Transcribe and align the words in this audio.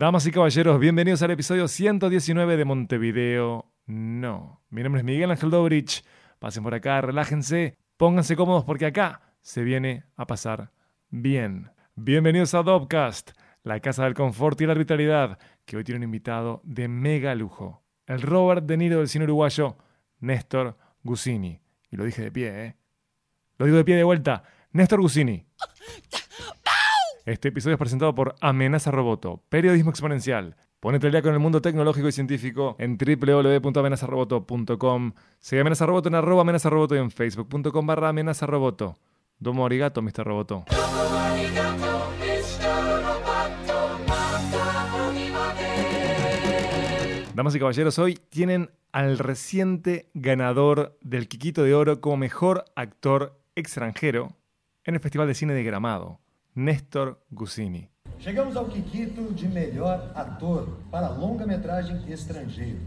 Damas 0.00 0.26
y 0.26 0.30
caballeros, 0.30 0.80
bienvenidos 0.80 1.20
al 1.20 1.32
episodio 1.32 1.68
119 1.68 2.56
de 2.56 2.64
Montevideo. 2.64 3.70
No, 3.84 4.62
mi 4.70 4.82
nombre 4.82 5.00
es 5.00 5.04
Miguel 5.04 5.30
Ángel 5.30 5.50
Dobrich. 5.50 6.06
Pasen 6.38 6.62
por 6.62 6.72
acá, 6.72 7.02
relájense, 7.02 7.76
pónganse 7.98 8.34
cómodos 8.34 8.64
porque 8.64 8.86
acá 8.86 9.20
se 9.42 9.62
viene 9.62 10.06
a 10.16 10.26
pasar 10.26 10.72
bien. 11.10 11.70
Bienvenidos 11.96 12.54
a 12.54 12.62
Dobcast, 12.62 13.32
la 13.62 13.78
casa 13.80 14.04
del 14.04 14.14
confort 14.14 14.58
y 14.62 14.64
la 14.64 14.72
arbitrariedad, 14.72 15.38
que 15.66 15.76
hoy 15.76 15.84
tiene 15.84 15.98
un 15.98 16.04
invitado 16.04 16.62
de 16.64 16.88
mega 16.88 17.34
lujo. 17.34 17.84
El 18.06 18.22
Robert 18.22 18.64
De 18.64 18.78
Niro 18.78 19.00
del 19.00 19.08
cine 19.08 19.26
uruguayo, 19.26 19.76
Néstor 20.20 20.78
Gusini. 21.02 21.60
Y 21.90 21.96
lo 21.96 22.04
dije 22.04 22.22
de 22.22 22.32
pie, 22.32 22.64
¿eh? 22.64 22.76
Lo 23.58 23.66
digo 23.66 23.76
de 23.76 23.84
pie 23.84 23.96
de 23.96 24.04
vuelta. 24.04 24.44
Néstor 24.72 25.02
Gusini. 25.02 25.44
Este 27.30 27.48
episodio 27.50 27.74
es 27.74 27.78
presentado 27.78 28.12
por 28.12 28.34
Amenaza 28.40 28.90
Roboto, 28.90 29.40
periodismo 29.48 29.90
exponencial. 29.90 30.56
Ponete 30.80 31.06
al 31.06 31.12
día 31.12 31.22
con 31.22 31.32
el 31.32 31.38
mundo 31.38 31.62
tecnológico 31.62 32.08
y 32.08 32.12
científico 32.12 32.74
en 32.80 32.98
www.amenazaroboto.com. 32.98 35.12
Sigue 35.38 35.60
Amenaza 35.60 35.86
Roboto 35.86 36.08
en 36.08 36.16
arroba 36.16 36.40
Amenaza 36.40 36.70
Roboto 36.70 36.96
y 36.96 36.98
en 36.98 37.12
facebook.com 37.12 37.86
barra 37.86 38.08
Amenaza 38.08 38.46
Roboto. 38.46 38.96
Domo 39.38 39.64
arigato, 39.64 40.02
Mr. 40.02 40.24
Roboto. 40.24 40.64
Damas 47.32 47.54
y 47.54 47.60
caballeros, 47.60 48.00
hoy 48.00 48.18
tienen 48.28 48.72
al 48.90 49.20
reciente 49.20 50.10
ganador 50.14 50.98
del 51.00 51.28
Quiquito 51.28 51.62
de 51.62 51.76
Oro 51.76 52.00
como 52.00 52.16
mejor 52.16 52.64
actor 52.74 53.38
extranjero 53.54 54.34
en 54.82 54.94
el 54.94 55.00
Festival 55.00 55.28
de 55.28 55.34
Cine 55.34 55.54
de 55.54 55.62
Gramado, 55.62 56.18
Néstor 56.54 57.16
Gusini. 57.30 57.88
Chegamos 58.18 58.56
ao 58.56 58.66
Kikito 58.66 59.32
de 59.32 59.48
melhor 59.48 60.10
ator 60.14 60.68
para 60.90 61.08
longa-metragem 61.08 62.02
estrangeiro. 62.10 62.80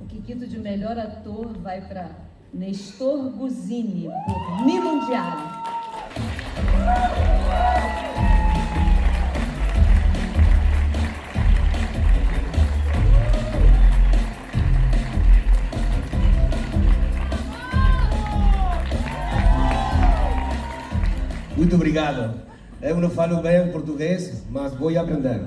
O 0.00 0.06
Kikito 0.06 0.46
de 0.46 0.58
melhor 0.58 0.96
ator 0.98 1.52
vai 1.58 1.80
para 1.80 2.10
Nestor 2.54 3.30
Guzini, 3.30 4.08
por 4.24 4.64
Mi 4.64 4.80
Mundial. 4.80 5.36
Muito 21.56 21.74
obrigado. 21.74 22.37
Eu 22.80 22.96
não 23.00 23.10
falo 23.10 23.42
bem 23.42 23.72
português, 23.72 24.44
mas 24.48 24.72
vou 24.72 24.96
aprender. 24.96 25.40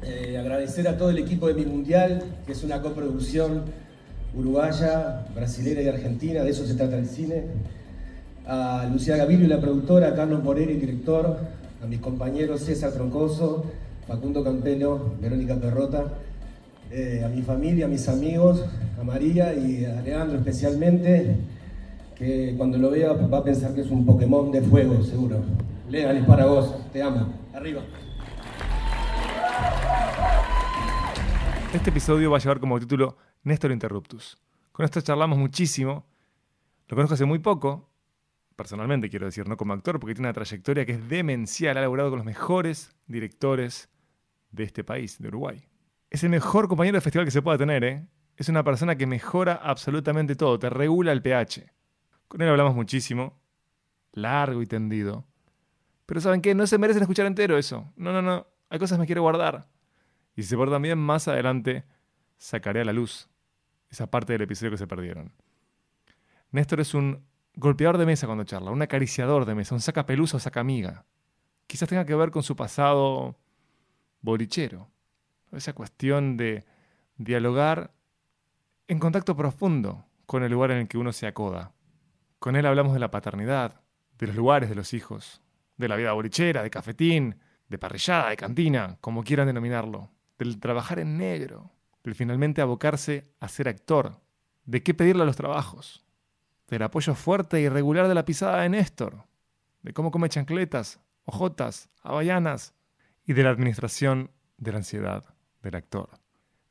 Eh, 0.00 0.36
agradecer 0.38 0.86
a 0.86 0.96
todo 0.96 1.10
el 1.10 1.18
equipo 1.18 1.48
de 1.48 1.54
Mi 1.54 1.66
Mundial, 1.66 2.22
que 2.46 2.52
es 2.52 2.62
una 2.62 2.80
coproducción 2.80 3.64
uruguaya, 4.32 5.26
brasileña 5.34 5.82
y 5.82 5.88
argentina, 5.88 6.44
de 6.44 6.50
eso 6.50 6.64
se 6.64 6.74
trata 6.74 6.96
el 6.96 7.06
cine. 7.06 7.46
A 8.46 8.88
Lucía 8.92 9.16
Gavilio, 9.16 9.48
la 9.48 9.60
productora, 9.60 10.10
a 10.10 10.14
Carlos 10.14 10.44
Moreira, 10.44 10.70
el 10.70 10.78
director, 10.78 11.38
a 11.82 11.86
mis 11.88 11.98
compañeros 11.98 12.60
César 12.60 12.92
Troncoso, 12.92 13.64
Facundo 14.06 14.44
Campelo, 14.44 15.14
Verónica 15.20 15.56
Perrota, 15.56 16.04
eh, 16.92 17.22
a 17.24 17.28
mi 17.28 17.42
familia, 17.42 17.86
a 17.86 17.88
mis 17.88 18.08
amigos, 18.08 18.64
a 19.00 19.02
María 19.02 19.52
y 19.52 19.84
a 19.84 20.00
Leandro 20.00 20.38
especialmente, 20.38 21.34
que 22.14 22.54
cuando 22.56 22.78
lo 22.78 22.90
vea 22.90 23.14
va 23.14 23.38
a 23.38 23.44
pensar 23.44 23.74
que 23.74 23.80
es 23.80 23.90
un 23.90 24.06
Pokémon 24.06 24.52
de 24.52 24.62
fuego, 24.62 25.02
seguro. 25.02 25.42
Lean, 25.88 26.18
es 26.18 26.26
para 26.26 26.44
vos, 26.44 26.92
te 26.92 27.02
amo. 27.02 27.32
Arriba. 27.54 27.82
Este 31.72 31.88
episodio 31.88 32.30
va 32.30 32.36
a 32.36 32.40
llevar 32.40 32.60
como 32.60 32.78
título 32.78 33.16
Néstor 33.42 33.72
Interruptus. 33.72 34.36
Con 34.70 34.84
esto 34.84 35.00
charlamos 35.00 35.38
muchísimo. 35.38 36.06
Lo 36.88 36.94
conozco 36.94 37.14
hace 37.14 37.24
muy 37.24 37.38
poco, 37.38 37.90
personalmente 38.54 39.08
quiero 39.08 39.26
decir, 39.26 39.48
no 39.48 39.56
como 39.56 39.72
actor, 39.72 39.98
porque 39.98 40.14
tiene 40.14 40.28
una 40.28 40.34
trayectoria 40.34 40.84
que 40.84 40.92
es 40.92 41.08
demencial. 41.08 41.78
Ha 41.78 41.80
laborado 41.80 42.10
con 42.10 42.18
los 42.18 42.26
mejores 42.26 42.94
directores 43.06 43.88
de 44.50 44.64
este 44.64 44.84
país, 44.84 45.18
de 45.18 45.28
Uruguay. 45.28 45.68
Es 46.10 46.22
el 46.22 46.28
mejor 46.28 46.68
compañero 46.68 46.98
de 46.98 47.00
festival 47.00 47.24
que 47.24 47.30
se 47.30 47.40
pueda 47.40 47.56
tener, 47.56 47.84
¿eh? 47.84 48.06
Es 48.36 48.50
una 48.50 48.62
persona 48.62 48.96
que 48.96 49.06
mejora 49.06 49.54
absolutamente 49.54 50.36
todo, 50.36 50.58
te 50.58 50.68
regula 50.68 51.12
el 51.12 51.22
pH. 51.22 51.72
Con 52.28 52.42
él 52.42 52.48
hablamos 52.48 52.74
muchísimo, 52.74 53.40
largo 54.12 54.60
y 54.60 54.66
tendido. 54.66 55.24
Pero 56.08 56.22
¿saben 56.22 56.40
qué? 56.40 56.54
No 56.54 56.66
se 56.66 56.78
merecen 56.78 57.02
escuchar 57.02 57.26
entero 57.26 57.58
eso. 57.58 57.92
No, 57.94 58.14
no, 58.14 58.22
no. 58.22 58.46
Hay 58.70 58.78
cosas 58.78 58.96
que 58.96 59.00
me 59.00 59.06
quiero 59.06 59.20
guardar. 59.20 59.68
Y 60.34 60.42
si 60.42 60.48
se 60.48 60.56
portan 60.56 60.80
bien, 60.80 60.98
más 60.98 61.28
adelante 61.28 61.84
sacaré 62.38 62.80
a 62.80 62.86
la 62.86 62.94
luz 62.94 63.28
esa 63.90 64.10
parte 64.10 64.32
del 64.32 64.40
episodio 64.40 64.70
que 64.70 64.78
se 64.78 64.86
perdieron. 64.86 65.34
Néstor 66.50 66.80
es 66.80 66.94
un 66.94 67.26
golpeador 67.56 67.98
de 67.98 68.06
mesa 68.06 68.26
cuando 68.26 68.44
charla, 68.44 68.70
un 68.70 68.80
acariciador 68.80 69.44
de 69.44 69.54
mesa, 69.54 69.74
un 69.74 69.82
saca 69.82 70.06
pelusa 70.06 70.38
o 70.38 70.40
saca 70.40 70.60
amiga. 70.60 71.04
Quizás 71.66 71.90
tenga 71.90 72.06
que 72.06 72.14
ver 72.14 72.30
con 72.30 72.42
su 72.42 72.56
pasado 72.56 73.36
bolichero. 74.22 74.88
Esa 75.52 75.74
cuestión 75.74 76.38
de 76.38 76.64
dialogar 77.18 77.92
en 78.86 78.98
contacto 78.98 79.36
profundo 79.36 80.06
con 80.24 80.42
el 80.42 80.52
lugar 80.52 80.70
en 80.70 80.78
el 80.78 80.88
que 80.88 80.96
uno 80.96 81.12
se 81.12 81.26
acoda. 81.26 81.74
Con 82.38 82.56
él 82.56 82.64
hablamos 82.64 82.94
de 82.94 82.98
la 82.98 83.10
paternidad, 83.10 83.82
de 84.18 84.28
los 84.28 84.36
lugares 84.36 84.70
de 84.70 84.74
los 84.74 84.94
hijos, 84.94 85.42
de 85.78 85.88
la 85.88 85.96
vida 85.96 86.12
bolichera, 86.12 86.62
de 86.62 86.70
cafetín, 86.70 87.36
de 87.68 87.78
parrillada, 87.78 88.30
de 88.30 88.36
cantina, 88.36 88.98
como 89.00 89.24
quieran 89.24 89.46
denominarlo, 89.46 90.10
del 90.38 90.60
trabajar 90.60 90.98
en 90.98 91.16
negro, 91.16 91.70
del 92.04 92.14
finalmente 92.14 92.60
abocarse 92.60 93.32
a 93.40 93.48
ser 93.48 93.68
actor, 93.68 94.20
de 94.64 94.82
qué 94.82 94.92
pedirle 94.92 95.22
a 95.22 95.26
los 95.26 95.36
trabajos, 95.36 96.04
del 96.68 96.82
apoyo 96.82 97.14
fuerte 97.14 97.60
y 97.60 97.68
regular 97.68 98.08
de 98.08 98.14
la 98.14 98.24
pisada 98.24 98.62
de 98.62 98.68
Néstor, 98.68 99.24
de 99.82 99.92
cómo 99.92 100.10
come 100.10 100.28
chancletas, 100.28 101.00
ojotas, 101.24 101.88
hawaianas 102.02 102.74
y 103.24 103.32
de 103.32 103.42
la 103.42 103.50
administración 103.50 104.30
de 104.56 104.72
la 104.72 104.78
ansiedad 104.78 105.24
del 105.62 105.76
actor. 105.76 106.10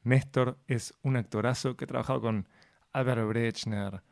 Néstor 0.04 0.58
es 0.68 0.94
un 1.02 1.18
actorazo 1.18 1.76
que 1.76 1.86
ha 1.86 1.88
trabajado 1.88 2.22
con 2.22 2.48
Albert 2.94 3.28
Brechner, 3.28 4.04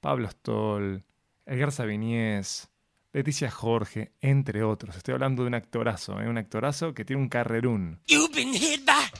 Pablo 0.00 0.28
Stoll, 0.30 1.04
Edgar 1.46 1.72
Sabiniés, 1.72 2.69
Leticia 3.12 3.50
Jorge, 3.50 4.12
entre 4.20 4.62
otros. 4.62 4.96
Estoy 4.96 5.14
hablando 5.14 5.42
de 5.42 5.48
un 5.48 5.54
actorazo, 5.54 6.20
¿eh? 6.20 6.28
un 6.28 6.38
actorazo 6.38 6.94
que 6.94 7.04
tiene 7.04 7.20
un 7.20 7.28
carrerún. 7.28 7.98
You've 8.06 8.32
been 8.34 8.54
hit 8.54 8.86
by, 8.86 9.10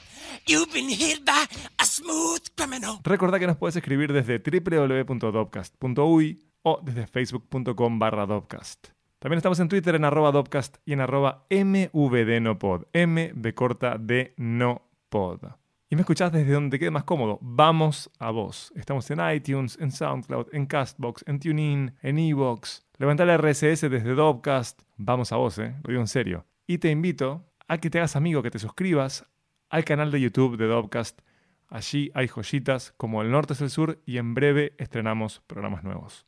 you've 0.47 0.71
been 0.71 0.87
hit 0.89 1.25
by 1.25 1.43
a 1.77 1.85
smooth 1.85 2.47
criminal. 2.55 2.99
Recordá 3.03 3.37
que 3.37 3.47
nos 3.47 3.57
puedes 3.57 3.75
escribir 3.75 4.13
desde 4.13 4.39
www.dopcast.uy 4.39 6.39
o 6.63 6.79
desde 6.81 7.05
facebook.com 7.07 7.99
barra 7.99 8.25
Dopcast. 8.25 8.91
También 9.19 9.37
estamos 9.37 9.59
en 9.59 9.67
Twitter 9.67 9.95
en 9.95 10.05
arroba 10.05 10.31
Dopcast 10.31 10.77
y 10.85 10.93
en 10.93 11.01
arroba 11.01 11.45
mvdnopod. 11.49 12.85
M 12.93 13.33
de 13.35 13.53
corta 13.53 13.97
de 13.97 14.33
no 14.37 14.89
pod. 15.09 15.60
Y 15.91 15.95
me 15.97 16.03
escuchás 16.03 16.31
desde 16.31 16.53
donde 16.53 16.79
quede 16.79 16.89
más 16.89 17.03
cómodo. 17.03 17.37
Vamos 17.41 18.09
a 18.17 18.31
vos. 18.31 18.71
Estamos 18.77 19.11
en 19.11 19.19
iTunes, 19.35 19.77
en 19.77 19.91
SoundCloud, 19.91 20.47
en 20.53 20.65
Castbox, 20.65 21.25
en 21.27 21.37
TuneIn, 21.37 21.97
en 22.01 22.17
Evox. 22.17 22.85
Levanta 22.97 23.23
el 23.23 23.37
RSS 23.37 23.81
desde 23.89 24.15
Dopcast. 24.15 24.83
Vamos 24.95 25.33
a 25.33 25.35
vos, 25.35 25.57
eh. 25.57 25.75
Lo 25.83 25.89
digo 25.89 25.99
en 25.99 26.07
serio. 26.07 26.45
Y 26.65 26.77
te 26.77 26.89
invito 26.89 27.45
a 27.67 27.77
que 27.79 27.89
te 27.89 27.97
hagas 27.97 28.15
amigo, 28.15 28.41
que 28.41 28.51
te 28.51 28.57
suscribas 28.57 29.25
al 29.69 29.83
canal 29.83 30.11
de 30.11 30.21
YouTube 30.21 30.55
de 30.55 30.67
Dopcast. 30.67 31.19
Allí 31.67 32.09
hay 32.13 32.29
joyitas 32.29 32.93
como 32.95 33.21
El 33.21 33.29
Norte 33.29 33.51
es 33.51 33.59
el 33.59 33.69
Sur 33.69 34.01
y 34.05 34.15
en 34.15 34.33
breve 34.33 34.73
estrenamos 34.77 35.41
programas 35.45 35.83
nuevos. 35.83 36.25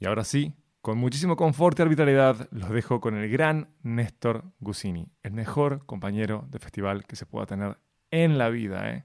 Y 0.00 0.06
ahora 0.06 0.24
sí, 0.24 0.56
con 0.80 0.96
muchísimo 0.96 1.36
confort 1.36 1.78
y 1.78 1.82
arbitrariedad, 1.82 2.48
los 2.52 2.70
dejo 2.70 3.00
con 3.00 3.14
el 3.14 3.30
gran 3.30 3.68
Néstor 3.82 4.44
Gusini, 4.60 5.08
el 5.22 5.32
mejor 5.32 5.84
compañero 5.84 6.46
de 6.50 6.58
festival 6.58 7.04
que 7.06 7.16
se 7.16 7.26
pueda 7.26 7.44
tener 7.44 7.76
en 8.10 8.38
la 8.38 8.48
vida. 8.48 8.90
¿eh? 8.90 9.04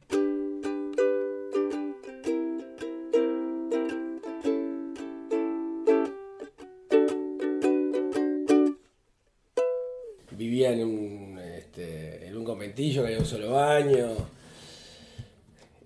Vivía 10.31 10.71
en 10.71 10.85
un, 10.85 11.39
este, 11.39 12.27
en 12.27 12.37
un 12.37 12.45
conventillo 12.45 13.01
que 13.01 13.07
había 13.07 13.19
un 13.19 13.25
solo 13.25 13.51
baño. 13.51 14.15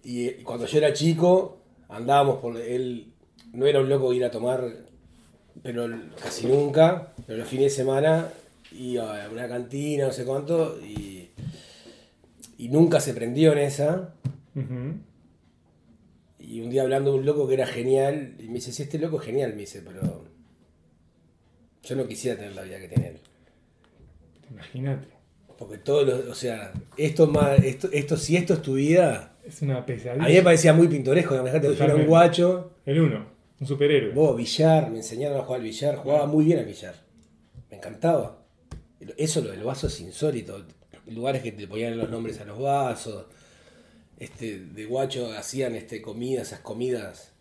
Y 0.03 0.43
cuando 0.43 0.67
yo 0.67 0.77
era 0.77 0.93
chico, 0.93 1.61
andábamos 1.87 2.37
por 2.37 2.57
él. 2.57 3.13
No 3.53 3.65
era 3.65 3.79
un 3.79 3.89
loco 3.89 4.13
ir 4.13 4.23
a 4.23 4.29
tomar, 4.29 4.88
pero 5.63 5.87
casi 6.21 6.47
nunca. 6.47 7.13
Pero 7.27 7.39
los 7.39 7.47
fines 7.47 7.65
de 7.65 7.69
semana 7.77 8.29
iba 8.71 9.23
a 9.25 9.29
una 9.29 9.47
cantina, 9.47 10.07
no 10.07 10.11
sé 10.13 10.25
cuánto, 10.25 10.79
y, 10.81 11.29
y 12.57 12.69
nunca 12.69 12.99
se 12.99 13.13
prendió 13.13 13.51
en 13.53 13.59
esa. 13.59 14.13
Y 16.39 16.61
un 16.61 16.69
día 16.69 16.81
hablando 16.83 17.11
de 17.13 17.19
un 17.19 17.25
loco 17.25 17.47
que 17.47 17.53
era 17.53 17.67
genial, 17.67 18.35
y 18.39 18.43
me 18.47 18.55
dice, 18.55 18.71
sí, 18.71 18.83
este 18.83 18.97
loco 18.97 19.19
es 19.19 19.25
genial, 19.25 19.51
me 19.53 19.61
dice, 19.61 19.81
pero 19.85 20.25
Yo 21.83 21.95
no 21.95 22.07
quisiera 22.07 22.37
tener 22.37 22.55
la 22.55 22.63
vida 22.63 22.79
que 22.79 22.87
tiene 22.87 23.07
él. 23.09 23.17
Imagínate. 24.51 25.07
Porque 25.57 25.77
todo 25.77 26.03
lo, 26.05 26.31
o 26.31 26.35
sea, 26.35 26.71
esto 26.97 27.27
más, 27.27 27.59
esto, 27.63 27.89
esto, 27.91 28.15
si 28.17 28.37
esto 28.37 28.53
es 28.53 28.61
tu 28.61 28.75
vida, 28.75 29.35
Es 29.45 29.61
una 29.61 29.79
a 29.79 29.85
pesadilla. 29.85 30.25
mí 30.25 30.33
me 30.33 30.41
parecía 30.41 30.73
muy 30.73 30.87
pintoresco, 30.87 31.35
yo 31.35 31.83
era 31.83 31.95
un 31.95 32.05
guacho, 32.05 32.71
El 32.85 33.01
uno, 33.01 33.25
un 33.59 33.67
superhéroe. 33.67 34.13
vos, 34.13 34.37
billar, 34.37 34.89
me 34.89 34.97
enseñaron 34.97 35.37
a 35.37 35.43
jugar 35.43 35.59
al 35.59 35.65
billar, 35.65 35.95
jugaba 35.97 36.25
muy 36.25 36.45
bien 36.45 36.59
al 36.59 36.65
billar. 36.65 36.95
Me 37.69 37.77
encantaba. 37.77 38.45
Eso 39.17 39.41
lo 39.41 39.51
del 39.51 39.63
vaso 39.63 39.87
es 39.87 39.99
insólito. 39.99 40.65
Lugares 41.07 41.41
que 41.41 41.51
te 41.51 41.67
ponían 41.67 41.97
los 41.97 42.09
nombres 42.09 42.39
a 42.39 42.45
los 42.45 42.59
vasos. 42.59 43.25
Este, 44.17 44.59
de 44.59 44.85
guacho 44.85 45.31
hacían 45.31 45.75
este, 45.75 46.01
comidas, 46.01 46.47
esas 46.47 46.59
comidas. 46.59 47.33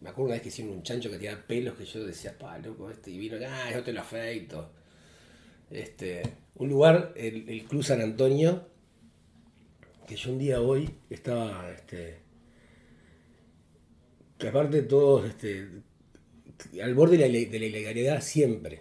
Me 0.00 0.08
acuerdo 0.08 0.26
una 0.26 0.34
vez 0.34 0.42
que 0.42 0.48
hicieron 0.48 0.74
un 0.74 0.82
chancho 0.82 1.10
que 1.10 1.16
tenía 1.16 1.46
pelos 1.46 1.76
que 1.76 1.84
yo 1.84 2.04
decía, 2.04 2.36
pa, 2.38 2.58
loco, 2.58 2.90
este, 2.90 3.10
y 3.10 3.18
vino, 3.18 3.36
ah, 3.46 3.70
yo 3.72 3.82
te 3.82 3.92
lo 3.92 4.00
afeito. 4.00 4.70
Este, 5.70 6.22
un 6.56 6.68
lugar, 6.68 7.12
el, 7.16 7.48
el 7.48 7.64
Club 7.64 7.84
San 7.84 8.00
Antonio, 8.00 8.66
que 10.08 10.16
yo 10.16 10.32
un 10.32 10.38
día 10.38 10.60
hoy 10.60 10.90
estaba, 11.10 11.70
este, 11.70 12.18
que 14.40 14.48
aparte 14.48 14.82
todos, 14.82 15.26
este, 15.28 15.68
al 16.82 16.94
borde 16.94 17.16
de 17.16 17.22
la, 17.22 17.26
ile- 17.28 17.48
de 17.50 17.58
la 17.60 17.66
ilegalidad 17.66 18.20
siempre. 18.22 18.80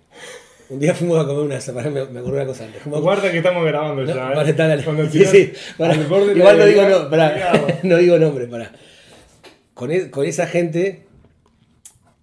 Un 0.70 0.80
día 0.80 0.94
fuimos 0.94 1.18
a 1.24 1.26
comer 1.28 1.44
una, 1.44 1.60
pará, 1.74 1.90
me, 1.90 2.06
me 2.06 2.20
acordé 2.20 2.38
una 2.38 2.46
cosa 2.46 2.66
antes. 2.66 2.82
Fuimos 2.82 3.00
a- 3.00 3.02
Guarda 3.04 3.32
que 3.32 3.38
estamos 3.38 3.66
grabando 3.66 4.04
no, 4.04 4.08
ya. 4.08 4.32
¿eh? 4.32 4.36
para 4.36 4.50
estar 4.50 4.72
al- 4.72 5.12
sí, 5.12 5.26
sí, 5.26 5.52
para- 5.78 5.96
de 5.96 6.00
la 6.10 6.32
igual 6.40 6.58
no 6.60 6.66
digo, 6.66 6.82
no, 6.84 7.10
cuidado. 7.10 7.68
no 7.84 7.98
digo 7.98 8.18
nombre, 8.20 8.48
para. 8.48 8.72
Con, 9.74 9.92
e- 9.92 10.10
con 10.12 10.26
esa 10.26 10.46
gente, 10.48 11.04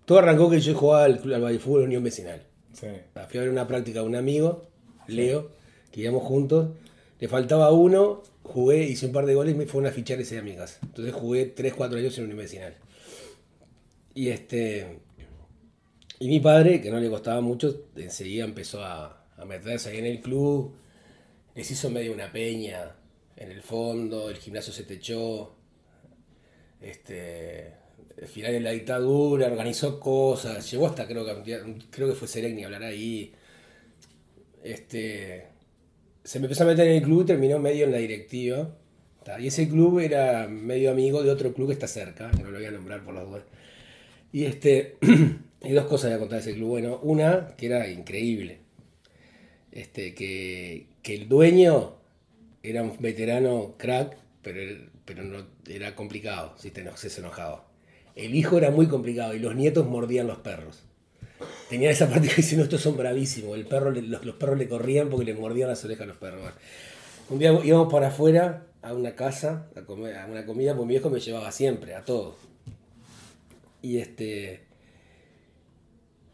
todo 0.05 0.19
arrancó 0.19 0.49
que 0.51 0.61
yo 0.61 0.75
jugaba 0.75 1.05
al, 1.05 1.21
al 1.35 1.43
Vallefuego 1.43 1.79
de 1.79 1.83
la 1.85 1.87
Unión 1.89 2.05
Vecinal. 2.05 2.43
Sí. 2.73 2.87
Fui 3.29 3.39
a 3.39 3.43
ver 3.43 3.51
una 3.51 3.67
práctica 3.67 4.01
de 4.01 4.07
un 4.07 4.15
amigo, 4.17 4.67
Leo, 5.09 5.51
que 5.91 6.03
íbamos 6.03 6.23
juntos. 6.23 6.69
Le 7.19 7.29
faltaba 7.29 7.73
uno, 7.73 8.23
jugué, 8.43 8.85
hice 8.85 9.07
un 9.07 9.13
par 9.13 9.25
de 9.27 9.35
goles 9.35 9.55
y 9.55 9.59
me 9.59 9.67
fueron 9.67 9.91
a 9.91 9.93
fichar 9.93 10.21
ese 10.21 10.35
día 10.35 10.43
a 10.43 10.45
mi 10.45 10.55
casa. 10.55 10.79
Entonces 10.83 11.15
jugué 11.15 11.47
3, 11.47 11.73
4 11.75 11.99
años 11.99 12.17
en 12.19 12.25
Unión 12.25 12.39
Vecinal. 12.39 12.75
Y 14.17 14.31
este. 14.31 14.99
Y 16.19 16.29
mi 16.29 16.41
padre, 16.41 16.81
que 16.81 16.91
no 16.91 16.99
le 16.99 17.11
costaba 17.11 17.43
mucho, 17.43 17.89
enseguida 17.95 18.45
empezó 18.45 18.83
a, 18.83 19.27
a 19.37 19.45
meterse 19.45 19.91
ahí 19.91 19.99
en 19.99 20.07
el 20.07 20.21
club. 20.23 20.75
Les 21.55 21.71
hizo 21.71 21.91
medio 21.91 22.15
una 22.15 22.33
peña 22.33 22.97
en 23.37 23.51
el 23.51 23.61
fondo, 23.61 24.31
el 24.31 24.39
gimnasio 24.39 24.73
se 24.73 24.85
techó. 24.85 25.55
Este, 26.81 27.75
al 28.19 28.27
final 28.27 28.53
de 28.53 28.61
la 28.61 28.71
dictadura, 28.71 29.49
organizó 29.49 30.01
cosas, 30.01 30.71
llegó 30.71 30.87
hasta 30.87 31.07
creo 31.07 31.25
que 31.25 31.77
creo 31.91 32.09
que 32.09 32.15
fue 32.15 32.27
Seregni 32.27 32.65
hablar 32.65 32.85
ahí. 32.85 33.35
Este, 34.65 35.49
se 36.25 36.41
me 36.41 36.47
empezó 36.47 36.65
a 36.65 36.69
meter 36.69 36.89
en 36.89 36.95
el 36.97 37.03
club 37.03 37.23
y 37.25 37.27
terminó 37.27 37.59
medio 37.59 37.85
en 37.85 37.93
la 37.93 37.99
directiva. 37.99 38.75
Y 39.39 39.49
ese 39.49 39.69
club 39.69 39.99
era 39.99 40.49
medio 40.49 40.91
amigo 40.91 41.23
de 41.23 41.31
otro 41.31 41.53
club 41.53 41.67
que 41.67 41.75
está 41.75 41.89
cerca, 41.89 42.31
que 42.31 42.43
no 42.43 42.51
lo 42.51 42.59
voy 42.59 42.67
a 42.67 42.71
nombrar 42.71 43.05
por 43.05 43.13
las 43.13 43.27
dudas. 43.27 43.43
Y 44.33 44.45
este, 44.45 44.97
hay 45.63 45.73
dos 45.73 45.87
cosas 45.87 46.13
que 46.13 46.19
contar 46.19 46.43
de 46.43 46.51
ese 46.51 46.55
club. 46.55 46.69
Bueno, 46.69 47.01
una 47.03 47.55
que 47.57 47.67
era 47.67 47.89
increíble. 47.89 48.61
Este, 49.73 50.15
que, 50.15 50.87
el 51.05 51.29
dueño 51.29 51.97
era 52.63 52.83
un 52.83 52.97
veterano 52.99 53.75
crack, 53.79 54.17
pero, 54.43 54.81
pero 55.05 55.23
no, 55.23 55.47
era 55.69 55.95
complicado, 55.95 56.55
si 56.59 56.71
te 56.71 56.85
se 56.97 57.21
enojaba. 57.21 57.69
El 58.15 58.35
hijo 58.35 58.57
era 58.57 58.71
muy 58.71 58.87
complicado 58.89 59.35
y 59.35 59.39
los 59.39 59.55
nietos 59.55 59.87
mordían 59.87 60.27
los 60.27 60.39
perros. 60.39 60.83
Tenían 61.69 61.93
esa 61.93 62.09
parte 62.09 62.29
que 62.29 62.37
dicen, 62.37 62.61
estos 62.61 62.81
son 62.81 62.97
bravísimos. 62.97 63.57
El 63.57 63.67
perro, 63.67 63.91
los, 63.91 64.35
perros 64.37 64.59
le 64.59 64.69
corrían 64.69 65.09
porque 65.11 65.27
le 65.27 65.35
mordían 65.35 65.69
las 65.69 65.85
orejas 65.85 66.05
a 66.05 66.07
los 66.07 66.17
perros. 66.17 66.43
Un 67.29 67.39
día 67.39 67.53
íbamos 67.63 67.93
para 67.93 68.09
afuera 68.09 68.67
a 68.83 68.95
una 68.95 69.15
casa, 69.15 69.69
a, 69.75 70.27
una 70.27 70.47
comida, 70.47 70.75
porque 70.75 70.87
mi 70.87 70.95
viejo 70.95 71.11
me 71.11 71.21
llevaba 71.21 71.51
siempre, 71.53 71.95
a 71.95 72.05
todo. 72.05 72.37
Y 73.83 73.99
este. 73.99 74.61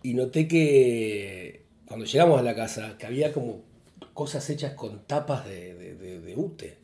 Y 0.02 0.14
noté 0.14 0.48
que 0.48 1.64
cuando 1.86 2.06
llegamos 2.06 2.38
a 2.40 2.42
la 2.42 2.54
casa, 2.54 2.96
que 2.98 3.06
había 3.06 3.32
como 3.32 3.62
cosas 4.14 4.48
hechas 4.50 4.74
con 4.74 5.06
tapas 5.06 5.46
de, 5.46 5.74
de, 5.74 5.94
de- 5.94 6.20
de 6.20 6.36
ute. 6.36 6.76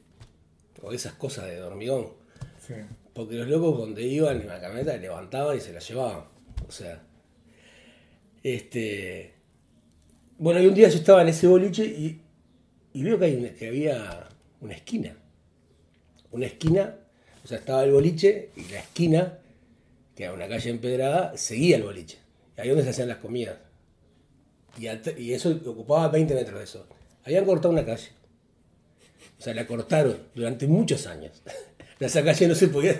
O 0.82 0.92
esas 0.92 1.14
cosas 1.14 1.46
de 1.46 1.60
hormigón. 1.62 2.08
Sí. 2.64 2.74
Porque 3.12 3.34
los 3.34 3.48
locos 3.48 3.76
donde 3.78 4.02
iban 4.06 4.40
en 4.40 4.46
la 4.46 4.60
camioneta 4.60 4.96
levantaban 4.96 5.56
y 5.56 5.60
se 5.60 5.72
la 5.72 5.80
llevaban. 5.80 6.24
O 6.68 6.70
sea. 6.70 7.02
Este. 8.42 9.34
Bueno, 10.38 10.60
y 10.62 10.66
un 10.66 10.74
día 10.74 10.88
yo 10.88 10.98
estaba 10.98 11.22
en 11.22 11.28
ese 11.28 11.48
boliche 11.48 11.84
y, 11.84 12.20
y 12.92 13.02
veo 13.02 13.18
que, 13.18 13.24
hay 13.24 13.34
una- 13.36 13.52
que 13.54 13.66
había 13.68 14.28
una 14.60 14.74
esquina. 14.74 15.16
Una 16.30 16.46
esquina, 16.46 16.94
o 17.42 17.48
sea, 17.48 17.58
estaba 17.58 17.82
el 17.84 17.90
boliche 17.92 18.50
y 18.56 18.70
la 18.72 18.80
esquina, 18.80 19.38
que 20.18 20.24
era 20.24 20.32
una 20.32 20.48
calle 20.48 20.70
empedrada, 20.70 21.36
seguía 21.36 21.76
el 21.76 21.84
boliche. 21.84 22.18
Ahí 22.56 22.68
donde 22.68 22.82
se 22.82 22.90
hacían 22.90 23.06
las 23.06 23.18
comidas. 23.18 23.54
Y, 24.76 25.32
eso 25.32 25.50
ocupaba 25.64 26.08
20 26.08 26.34
metros 26.34 26.58
de 26.58 26.64
eso. 26.64 26.88
Habían 27.24 27.44
cortado 27.44 27.72
una 27.72 27.86
calle. 27.86 28.08
O 29.38 29.40
sea, 29.40 29.54
la 29.54 29.64
cortaron 29.64 30.18
durante 30.34 30.66
muchos 30.66 31.06
años. 31.06 31.40
Esa 32.00 32.24
calle 32.24 32.48
no 32.48 32.56
se 32.56 32.66
podía. 32.66 32.96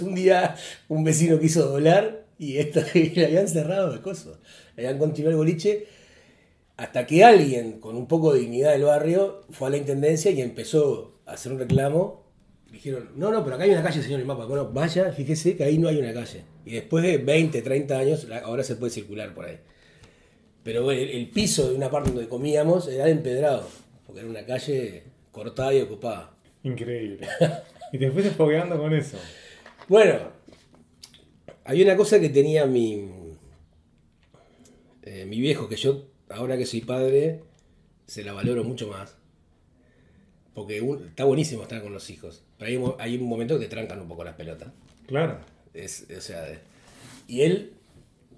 Un 0.00 0.14
día 0.14 0.54
un 0.86 1.02
vecino 1.02 1.40
quiso 1.40 1.66
doblar 1.66 2.26
y, 2.38 2.58
esto, 2.58 2.82
y 2.94 3.10
le 3.10 3.26
habían 3.26 3.48
cerrado 3.48 3.90
de 3.90 4.00
cosas. 4.00 4.38
Habían 4.76 4.96
continuado 4.96 5.32
el 5.32 5.38
boliche 5.38 5.88
hasta 6.76 7.04
que 7.04 7.24
alguien 7.24 7.80
con 7.80 7.96
un 7.96 8.06
poco 8.06 8.32
de 8.32 8.42
dignidad 8.42 8.70
del 8.70 8.84
barrio 8.84 9.42
fue 9.50 9.66
a 9.66 9.70
la 9.72 9.76
intendencia 9.76 10.30
y 10.30 10.40
empezó 10.40 11.18
a 11.26 11.32
hacer 11.32 11.50
un 11.50 11.58
reclamo. 11.58 12.19
Dijeron, 12.70 13.10
no, 13.16 13.30
no, 13.30 13.42
pero 13.42 13.56
acá 13.56 13.64
hay 13.64 13.70
una 13.70 13.82
calle, 13.82 14.02
señor, 14.02 14.20
el 14.20 14.26
mapa. 14.26 14.46
Bueno, 14.46 14.70
vaya, 14.72 15.12
fíjese 15.12 15.56
que 15.56 15.64
ahí 15.64 15.78
no 15.78 15.88
hay 15.88 15.98
una 15.98 16.12
calle. 16.12 16.44
Y 16.64 16.72
después 16.72 17.02
de 17.02 17.18
20, 17.18 17.62
30 17.62 17.98
años, 17.98 18.26
ahora 18.44 18.62
se 18.62 18.76
puede 18.76 18.92
circular 18.92 19.34
por 19.34 19.46
ahí. 19.46 19.58
Pero 20.62 20.84
bueno, 20.84 21.00
el, 21.00 21.10
el 21.10 21.28
piso 21.30 21.68
de 21.68 21.74
una 21.74 21.90
parte 21.90 22.10
donde 22.10 22.28
comíamos 22.28 22.86
era 22.88 23.06
de 23.06 23.12
empedrado, 23.12 23.68
porque 24.06 24.20
era 24.20 24.30
una 24.30 24.44
calle 24.46 25.04
cortada 25.32 25.74
y 25.74 25.80
ocupada. 25.80 26.36
Increíble. 26.62 27.26
y 27.92 27.98
te 27.98 28.10
fuiste 28.10 28.30
fogueando 28.30 28.78
con 28.78 28.94
eso. 28.94 29.16
Bueno, 29.88 30.18
había 31.64 31.84
una 31.84 31.96
cosa 31.96 32.20
que 32.20 32.28
tenía 32.28 32.66
mi, 32.66 33.10
eh, 35.02 35.24
mi 35.26 35.40
viejo, 35.40 35.68
que 35.68 35.76
yo, 35.76 36.06
ahora 36.28 36.56
que 36.56 36.66
soy 36.66 36.82
padre, 36.82 37.42
se 38.06 38.22
la 38.22 38.32
valoro 38.32 38.64
mucho 38.64 38.88
más. 38.88 39.16
Porque 40.54 40.80
un- 40.80 41.08
está 41.08 41.24
buenísimo 41.24 41.62
estar 41.62 41.82
con 41.82 41.92
los 41.92 42.10
hijos. 42.10 42.42
Pero 42.58 42.68
hay, 42.70 42.76
un 42.76 42.94
hay 42.98 43.16
un 43.16 43.28
momento 43.28 43.58
que 43.58 43.64
te 43.66 43.70
trancan 43.70 44.00
un 44.00 44.08
poco 44.08 44.24
las 44.24 44.34
pelotas. 44.34 44.68
Claro. 45.06 45.38
Es, 45.74 46.06
o 46.16 46.20
sea, 46.20 46.44
y 47.28 47.42
él 47.42 47.74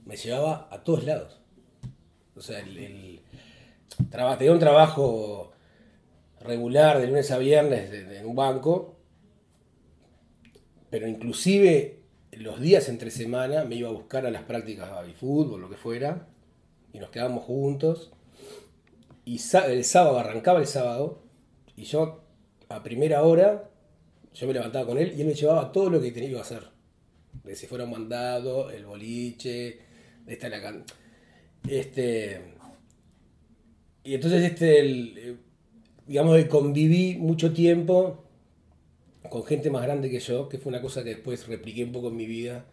me 0.05 0.17
llevaba 0.17 0.69
a 0.71 0.83
todos 0.85 1.05
lados. 1.05 1.41
O 2.37 2.41
sea, 2.41 2.61
el, 2.61 2.77
el 2.79 3.21
traba- 4.11 4.37
tenía 4.39 4.53
un 4.53 4.59
trabajo 4.59 5.53
regular 6.41 6.99
de 7.01 7.07
lunes 7.07 7.31
a 7.31 7.39
viernes 7.39 7.93
en 7.93 8.27
un 8.27 8.35
banco, 8.37 8.97
pero 10.91 11.07
inclusive 11.09 12.01
los 12.33 12.61
días 12.61 12.89
entre 12.89 13.11
semana 13.11 13.65
me 13.65 13.77
iba 13.77 13.89
a 13.89 13.93
buscar 13.93 14.27
a 14.27 14.31
las 14.31 14.43
prácticas 14.43 15.07
de 15.07 15.13
fútbol, 15.15 15.61
lo 15.61 15.71
que 15.71 15.77
fuera, 15.77 16.27
y 16.93 16.99
nos 16.99 17.11
quedábamos 17.11 17.45
juntos. 17.45 18.13
Y 19.25 19.41
el 19.69 19.85
sábado, 19.85 20.19
arrancaba 20.19 20.59
el 20.59 20.67
sábado, 20.67 21.23
y 21.77 21.85
yo 21.85 22.23
a 22.69 22.83
primera 22.83 23.23
hora, 23.23 23.71
yo 24.35 24.47
me 24.47 24.55
levantaba 24.55 24.87
con 24.87 24.99
él 24.99 25.15
y 25.17 25.21
él 25.21 25.27
me 25.27 25.35
llevaba 25.35 25.73
todo 25.73 25.91
lo 25.91 26.01
que 26.01 26.11
tenía 26.11 26.31
que 26.31 26.41
hacer 26.41 26.73
de 27.45 27.57
si 27.57 27.67
fuera 27.67 27.85
un 27.85 27.91
mandado, 27.91 28.71
el 28.71 28.87
boliche, 28.87 29.79
esta 30.27 30.49
la 30.49 30.61
can... 30.61 30.85
Este. 31.69 32.41
Y 34.05 34.15
entonces 34.15 34.43
este 34.43 34.81
el, 34.81 35.19
eh, 35.19 35.37
digamos 36.07 36.37
que 36.37 36.49
conviví 36.49 37.17
mucho 37.19 37.53
tiempo 37.53 38.25
con 39.31 39.45
gente 39.45 39.71
más 39.71 39.83
grande 39.83 40.11
que 40.11 40.19
yo, 40.19 40.49
que 40.49 40.59
fue 40.59 40.71
una 40.71 40.83
cosa 40.83 41.05
que 41.05 41.11
después 41.11 41.47
repliqué 41.47 41.85
un 41.85 41.93
poco 41.93 42.09
en 42.09 42.17
mi 42.17 42.27
vida, 42.27 42.67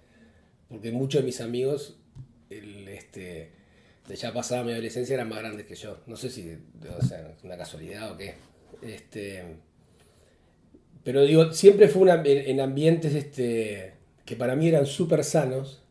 porque 0.68 0.92
muchos 0.92 1.22
de 1.22 1.26
mis 1.28 1.40
amigos, 1.40 2.00
este, 2.50 3.52
de 4.08 4.16
ya 4.16 4.34
pasada 4.34 4.64
mi 4.64 4.72
adolescencia, 4.72 5.14
eran 5.14 5.30
más 5.30 5.40
grandes 5.40 5.68
que 5.68 5.76
yo. 5.76 6.00
No 6.08 6.18
sé 6.18 6.32
si 6.32 6.58
o 6.98 7.06
sea, 7.06 7.36
una 7.44 7.58
casualidad 7.58 8.12
o 8.12 8.18
qué. 8.18 8.34
Este, 8.82 9.44
pero 11.04 11.24
digo, 11.24 11.52
siempre 11.54 11.88
fue 11.88 12.04
una- 12.04 12.22
en, 12.26 12.50
en 12.50 12.60
ambientes 12.62 13.14
este, 13.16 13.94
que 14.26 14.36
para 14.36 14.56
mí 14.56 14.68
eran 14.68 14.86
súper 14.86 15.24
sanos, 15.24 15.84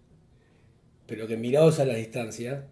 pero 1.07 1.27
que 1.27 1.37
mirados 1.37 1.81
a 1.81 1.85
la 1.85 1.95
distancia, 1.95 2.67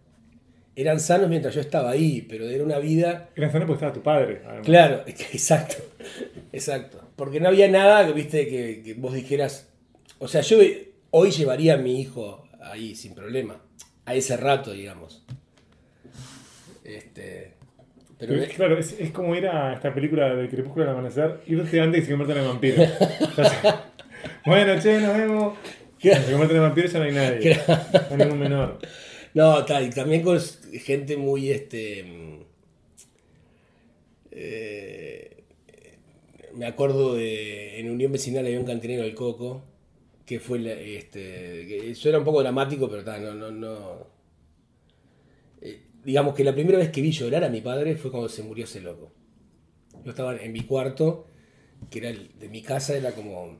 eran 0.75 1.01
sanos 1.01 1.29
mientras 1.31 1.55
yo 1.55 1.61
estaba 1.61 1.91
ahí, 1.91 2.23
pero 2.29 2.49
era 2.49 2.63
una 2.63 2.79
vida 2.79 3.31
Era 3.35 3.51
sano 3.51 3.67
porque 3.67 3.79
estaba 3.79 3.93
tu 3.95 4.03
padre. 4.03 4.43
además. 4.45 4.67
Claro, 4.67 5.03
exacto, 5.07 5.77
exacto. 6.53 7.01
Porque 7.17 7.41
no 7.41 7.49
había 7.49 7.69
nada 7.69 8.07
que, 8.07 8.13
viste, 8.13 8.47
que, 8.47 8.83
que 8.85 8.95
vos 8.95 9.15
dijeras, 9.15 9.69
o 10.19 10.29
sea, 10.29 10.43
yo 10.43 10.59
hoy 11.11 11.31
llevaría 11.31 11.75
a 11.75 11.79
mi 11.79 11.99
hijo 12.01 12.47
ahí 12.61 12.95
sin 12.95 13.15
problema, 13.15 13.63
a 14.05 14.15
ese 14.15 14.37
rato, 14.37 14.73
digamos. 14.73 15.25
Este, 16.85 17.55
pero 18.19 18.35
claro, 18.55 18.79
es, 18.79 18.93
es 18.99 19.11
como 19.11 19.35
ir 19.35 19.47
a 19.47 19.75
esta 19.75 19.93
película 19.95 20.35
del 20.35 20.49
Crepúsculo 20.49 20.85
al 20.85 20.91
Amanecer, 20.93 21.41
irte 21.47 21.81
antes 21.81 22.03
y 22.03 22.07
se 22.07 22.11
convierten 22.13 22.39
en 22.43 22.49
vampiro. 22.49 22.83
Entonces, 22.83 23.59
bueno, 24.45 24.81
che, 24.81 25.01
nos 25.01 25.17
vemos. 25.17 25.59
Se 25.99 26.11
convierten 26.31 26.57
en 26.57 26.63
vampiro 26.63 26.87
y 26.89 26.91
ya 26.91 26.99
no 26.99 27.05
hay 27.05 27.13
nadie. 27.13 27.61
No 27.69 27.77
hay 28.11 28.17
ningún 28.17 28.39
menor. 28.39 28.79
No, 29.35 29.65
tal, 29.65 29.87
y 29.87 29.91
también 29.91 30.23
con 30.23 30.39
gente 30.73 31.17
muy, 31.19 31.51
este... 31.51 32.05
mm, 32.05 32.41
eh, 34.31 35.45
me 36.55 36.67
acuerdo 36.67 37.15
de, 37.17 37.79
en 37.81 37.91
Unión 37.91 38.13
Vecinal 38.13 38.47
había 38.47 38.59
un 38.59 38.65
cantinero 38.67 39.03
del 39.03 39.15
Coco, 39.15 39.63
que 40.25 40.41
fue, 40.41 40.59
la- 40.59 40.73
este, 40.73 41.67
que 41.67 41.95
suena 41.95 42.19
un 42.19 42.25
poco 42.25 42.41
dramático, 42.43 42.89
pero 42.89 43.05
tal, 43.05 43.23
no, 43.25 43.35
no, 43.35 43.51
no... 43.51 44.16
Digamos 46.07 46.35
que 46.35 46.45
la 46.45 46.55
primera 46.55 46.79
vez 46.79 46.91
que 46.91 47.03
vi 47.03 47.11
llorar 47.11 47.43
a 47.45 47.49
mi 47.49 47.61
padre 47.61 47.97
fue 47.97 48.11
cuando 48.13 48.29
se 48.29 48.43
murió 48.43 48.65
ese 48.65 48.81
loco. 48.81 49.13
Yo 50.05 50.11
estaba 50.11 50.37
en 50.37 50.53
mi 50.53 50.61
cuarto, 50.61 51.27
que 51.91 51.99
era 51.99 52.11
el, 52.11 52.31
de 52.39 52.49
mi 52.49 52.63
casa, 52.63 52.97
era 52.97 53.11
como... 53.11 53.59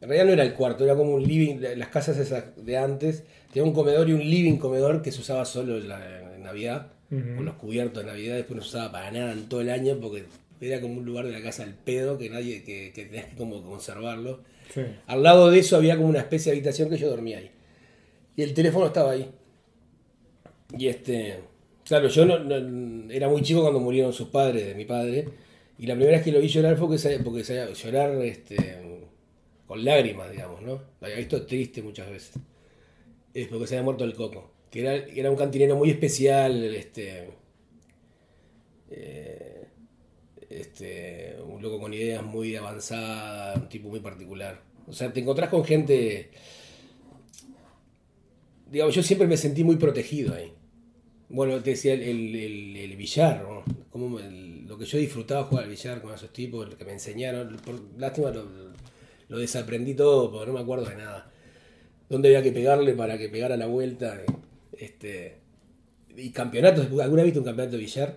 En 0.00 0.08
realidad 0.08 0.26
no 0.26 0.32
era 0.32 0.42
el 0.42 0.52
cuarto, 0.54 0.84
era 0.84 0.96
como 0.96 1.14
un 1.14 1.22
living, 1.22 1.60
las 1.76 1.88
casas 1.88 2.18
esas 2.18 2.44
de 2.62 2.76
antes, 2.76 3.22
tenía 3.52 3.64
un 3.66 3.72
comedor 3.72 4.08
y 4.08 4.12
un 4.12 4.20
living 4.28 4.56
comedor 4.58 5.00
que 5.00 5.12
se 5.12 5.20
usaba 5.20 5.44
solo 5.44 5.78
en, 5.78 5.88
la- 5.88 6.34
en 6.34 6.42
Navidad, 6.42 6.90
con 7.36 7.44
los 7.44 7.54
cubiertos 7.54 8.02
de 8.04 8.10
Navidad, 8.10 8.34
después 8.34 8.56
no 8.56 8.62
se 8.62 8.70
usaba 8.70 8.90
para 8.90 9.10
nada 9.12 9.32
en 9.32 9.48
todo 9.48 9.60
el 9.60 9.70
año 9.70 9.98
porque 10.00 10.24
era 10.60 10.80
como 10.80 10.94
un 10.98 11.04
lugar 11.04 11.24
de 11.26 11.30
la 11.32 11.40
casa 11.40 11.62
al 11.62 11.72
pedo 11.74 12.18
que 12.18 12.28
nadie, 12.28 12.64
que, 12.64 12.90
que 12.92 13.04
tenías 13.04 13.26
que 13.26 13.36
como 13.36 13.62
conservarlo. 13.62 14.40
Sí. 14.74 14.80
Al 15.06 15.22
lado 15.22 15.50
de 15.50 15.60
eso 15.60 15.76
había 15.76 15.96
como 15.96 16.08
una 16.08 16.18
especie 16.18 16.50
de 16.50 16.58
habitación 16.58 16.90
que 16.90 16.96
yo 16.98 17.08
dormía 17.08 17.38
ahí. 17.38 17.50
Y 18.36 18.42
el 18.42 18.52
teléfono 18.52 18.86
estaba 18.86 19.12
ahí. 19.12 19.30
Y 20.78 20.88
este, 20.88 21.40
claro, 21.84 22.08
yo 22.08 22.24
no, 22.24 23.10
era 23.10 23.28
muy 23.28 23.42
chico 23.42 23.62
cuando 23.62 23.80
murieron 23.80 24.12
sus 24.12 24.28
padres, 24.28 24.66
de 24.66 24.74
mi 24.74 24.84
padre. 24.84 25.28
Y 25.78 25.86
la 25.86 25.94
primera 25.94 26.16
vez 26.16 26.24
que 26.24 26.32
lo 26.32 26.40
vi 26.40 26.48
llorar 26.48 26.76
fue 26.76 26.88
porque, 26.88 27.18
porque 27.22 27.44
sabía 27.44 27.72
llorar 27.72 28.10
este, 28.22 28.56
con 29.66 29.84
lágrimas, 29.84 30.30
digamos, 30.30 30.62
¿no? 30.62 30.72
Lo 31.00 31.06
había 31.06 31.16
visto 31.16 31.44
triste 31.46 31.82
muchas 31.82 32.10
veces. 32.10 32.34
Es 33.32 33.48
porque 33.48 33.66
se 33.66 33.74
había 33.74 33.84
muerto 33.84 34.04
el 34.04 34.14
coco. 34.14 34.52
Que 34.70 34.80
era, 34.80 34.94
era 34.94 35.30
un 35.30 35.36
cantinero 35.36 35.76
muy 35.76 35.90
especial, 35.90 36.64
este, 36.74 37.28
eh, 38.90 39.64
este, 40.48 41.36
un 41.46 41.60
loco 41.62 41.80
con 41.80 41.92
ideas 41.92 42.22
muy 42.22 42.54
avanzadas, 42.56 43.56
un 43.56 43.68
tipo 43.68 43.88
muy 43.88 44.00
particular. 44.00 44.60
O 44.86 44.92
sea, 44.92 45.12
te 45.12 45.20
encontrás 45.20 45.50
con 45.50 45.64
gente. 45.64 46.30
Digamos, 48.70 48.94
yo 48.94 49.02
siempre 49.02 49.26
me 49.26 49.36
sentí 49.36 49.64
muy 49.64 49.76
protegido 49.76 50.34
ahí. 50.34 50.52
Bueno, 51.28 51.60
te 51.62 51.70
decía 51.70 51.94
el, 51.94 52.02
el- 52.02 52.76
el- 52.76 52.96
billar, 52.96 53.42
¿no? 53.42 53.64
Como 53.90 54.18
el- 54.20 54.66
lo 54.66 54.78
que 54.78 54.84
yo 54.84 54.98
disfrutaba 54.98 55.44
jugar 55.44 55.64
al 55.64 55.70
billar 55.70 56.00
con 56.00 56.14
esos 56.14 56.32
tipos, 56.32 56.68
lo 56.68 56.76
que 56.78 56.84
me 56.84 56.92
enseñaron. 56.92 57.56
Por 57.64 57.80
lástima 57.98 58.30
lo, 58.30 58.44
lo 59.28 59.38
desaprendí 59.38 59.94
todo 59.94 60.30
porque 60.30 60.46
no 60.46 60.52
me 60.54 60.60
acuerdo 60.60 60.84
de 60.86 60.96
nada. 60.96 61.30
Dónde 62.08 62.28
había 62.28 62.42
que 62.42 62.52
pegarle 62.52 62.92
para 62.94 63.18
que 63.18 63.28
pegara 63.28 63.56
la 63.56 63.66
vuelta. 63.66 64.20
Este, 64.78 65.38
y 66.16 66.30
campeonatos, 66.30 66.86
¿alguna 67.00 67.22
vez 67.22 67.26
viste 67.26 67.38
un 67.40 67.44
campeonato 67.44 67.76
de 67.76 67.82
billar? 67.82 68.16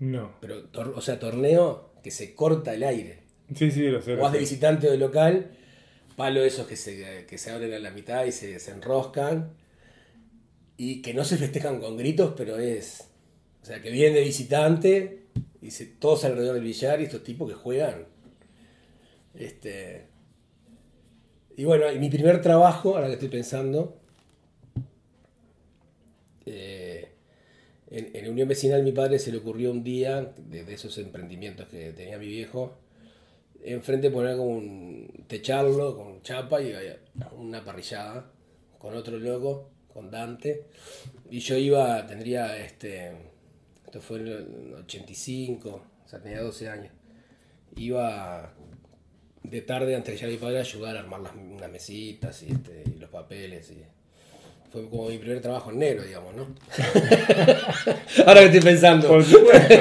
No. 0.00 0.32
Pero, 0.40 0.64
tor- 0.70 0.92
o 0.96 1.00
sea, 1.00 1.18
torneo 1.18 1.90
que 2.02 2.10
se 2.10 2.34
corta 2.34 2.74
el 2.74 2.82
aire. 2.82 3.20
Sí, 3.54 3.70
sí, 3.70 3.82
lo 3.88 4.02
sé. 4.02 4.16
lo 4.16 4.22
Vas 4.22 4.32
de 4.32 4.38
visitante 4.38 4.88
o 4.88 4.90
de 4.90 4.98
local, 4.98 5.50
palo 6.16 6.42
esos 6.42 6.66
que 6.66 6.76
se, 6.76 7.26
que 7.28 7.38
se 7.38 7.50
abren 7.50 7.72
a 7.74 7.78
la 7.78 7.90
mitad 7.90 8.24
y 8.24 8.32
se, 8.32 8.58
se 8.58 8.70
enroscan. 8.72 9.50
Y 10.76 11.02
que 11.02 11.14
no 11.14 11.24
se 11.24 11.36
festejan 11.36 11.80
con 11.80 11.96
gritos, 11.96 12.34
pero 12.36 12.58
es. 12.58 13.08
O 13.62 13.66
sea, 13.66 13.80
que 13.80 13.90
vienen 13.90 14.14
de 14.14 14.22
visitante 14.22 15.26
y 15.62 15.70
todos 15.98 16.24
alrededor 16.24 16.54
del 16.54 16.64
billar 16.64 17.00
y 17.00 17.04
estos 17.04 17.22
tipos 17.24 17.48
que 17.48 17.54
juegan. 17.54 18.06
Este. 19.34 20.06
Y 21.56 21.64
bueno, 21.64 21.90
y 21.92 21.98
mi 21.98 22.10
primer 22.10 22.42
trabajo, 22.42 22.96
ahora 22.96 23.06
que 23.08 23.14
estoy 23.14 23.28
pensando. 23.28 23.96
eh, 26.46 27.12
en, 27.90 28.10
en 28.14 28.30
Unión 28.30 28.48
Vecinal 28.48 28.82
mi 28.82 28.92
padre 28.92 29.18
se 29.18 29.30
le 29.32 29.38
ocurrió 29.38 29.70
un 29.70 29.84
día, 29.84 30.32
de, 30.36 30.64
de 30.64 30.74
esos 30.74 30.98
emprendimientos 30.98 31.68
que 31.68 31.92
tenía 31.92 32.18
mi 32.18 32.26
viejo, 32.26 32.78
enfrente 33.62 34.10
poner 34.10 34.36
como 34.36 34.50
un 34.50 35.24
techarlo 35.28 35.96
con 35.96 36.22
chapa 36.22 36.60
y 36.62 36.74
una 37.36 37.64
parrillada 37.64 38.30
con 38.78 38.94
otro 38.94 39.18
loco, 39.18 39.70
con 39.94 40.10
Dante. 40.10 40.66
Y 41.30 41.38
yo 41.38 41.56
iba, 41.56 42.04
tendría 42.06 42.58
este, 42.58 43.12
esto 43.86 44.00
fue 44.00 44.18
en 44.18 44.26
el 44.26 44.74
85, 44.74 45.70
o 46.04 46.08
sea, 46.08 46.20
tenía 46.20 46.42
12 46.42 46.68
años. 46.68 46.92
Iba 47.76 48.52
de 49.42 49.62
tarde 49.62 49.94
antes 49.94 50.14
de 50.14 50.18
llegar 50.18 50.32
mi 50.32 50.38
padre 50.38 50.58
a 50.58 50.62
ayudar 50.62 50.96
a 50.96 51.00
armar 51.00 51.20
las, 51.20 51.34
unas 51.34 51.70
mesitas 51.70 52.42
y, 52.42 52.52
este, 52.52 52.82
y 52.86 52.98
los 52.98 53.08
papeles. 53.08 53.70
Y 53.70 53.84
fue 54.74 54.88
como 54.88 55.08
mi 55.08 55.18
primer 55.18 55.40
trabajo 55.40 55.70
en 55.70 55.78
negro, 55.78 56.02
digamos, 56.02 56.34
¿no? 56.34 56.48
Ahora 58.26 58.40
que 58.40 58.46
estoy 58.46 58.60
pensando. 58.60 59.06
Por 59.06 59.22
supuesto. 59.22 59.74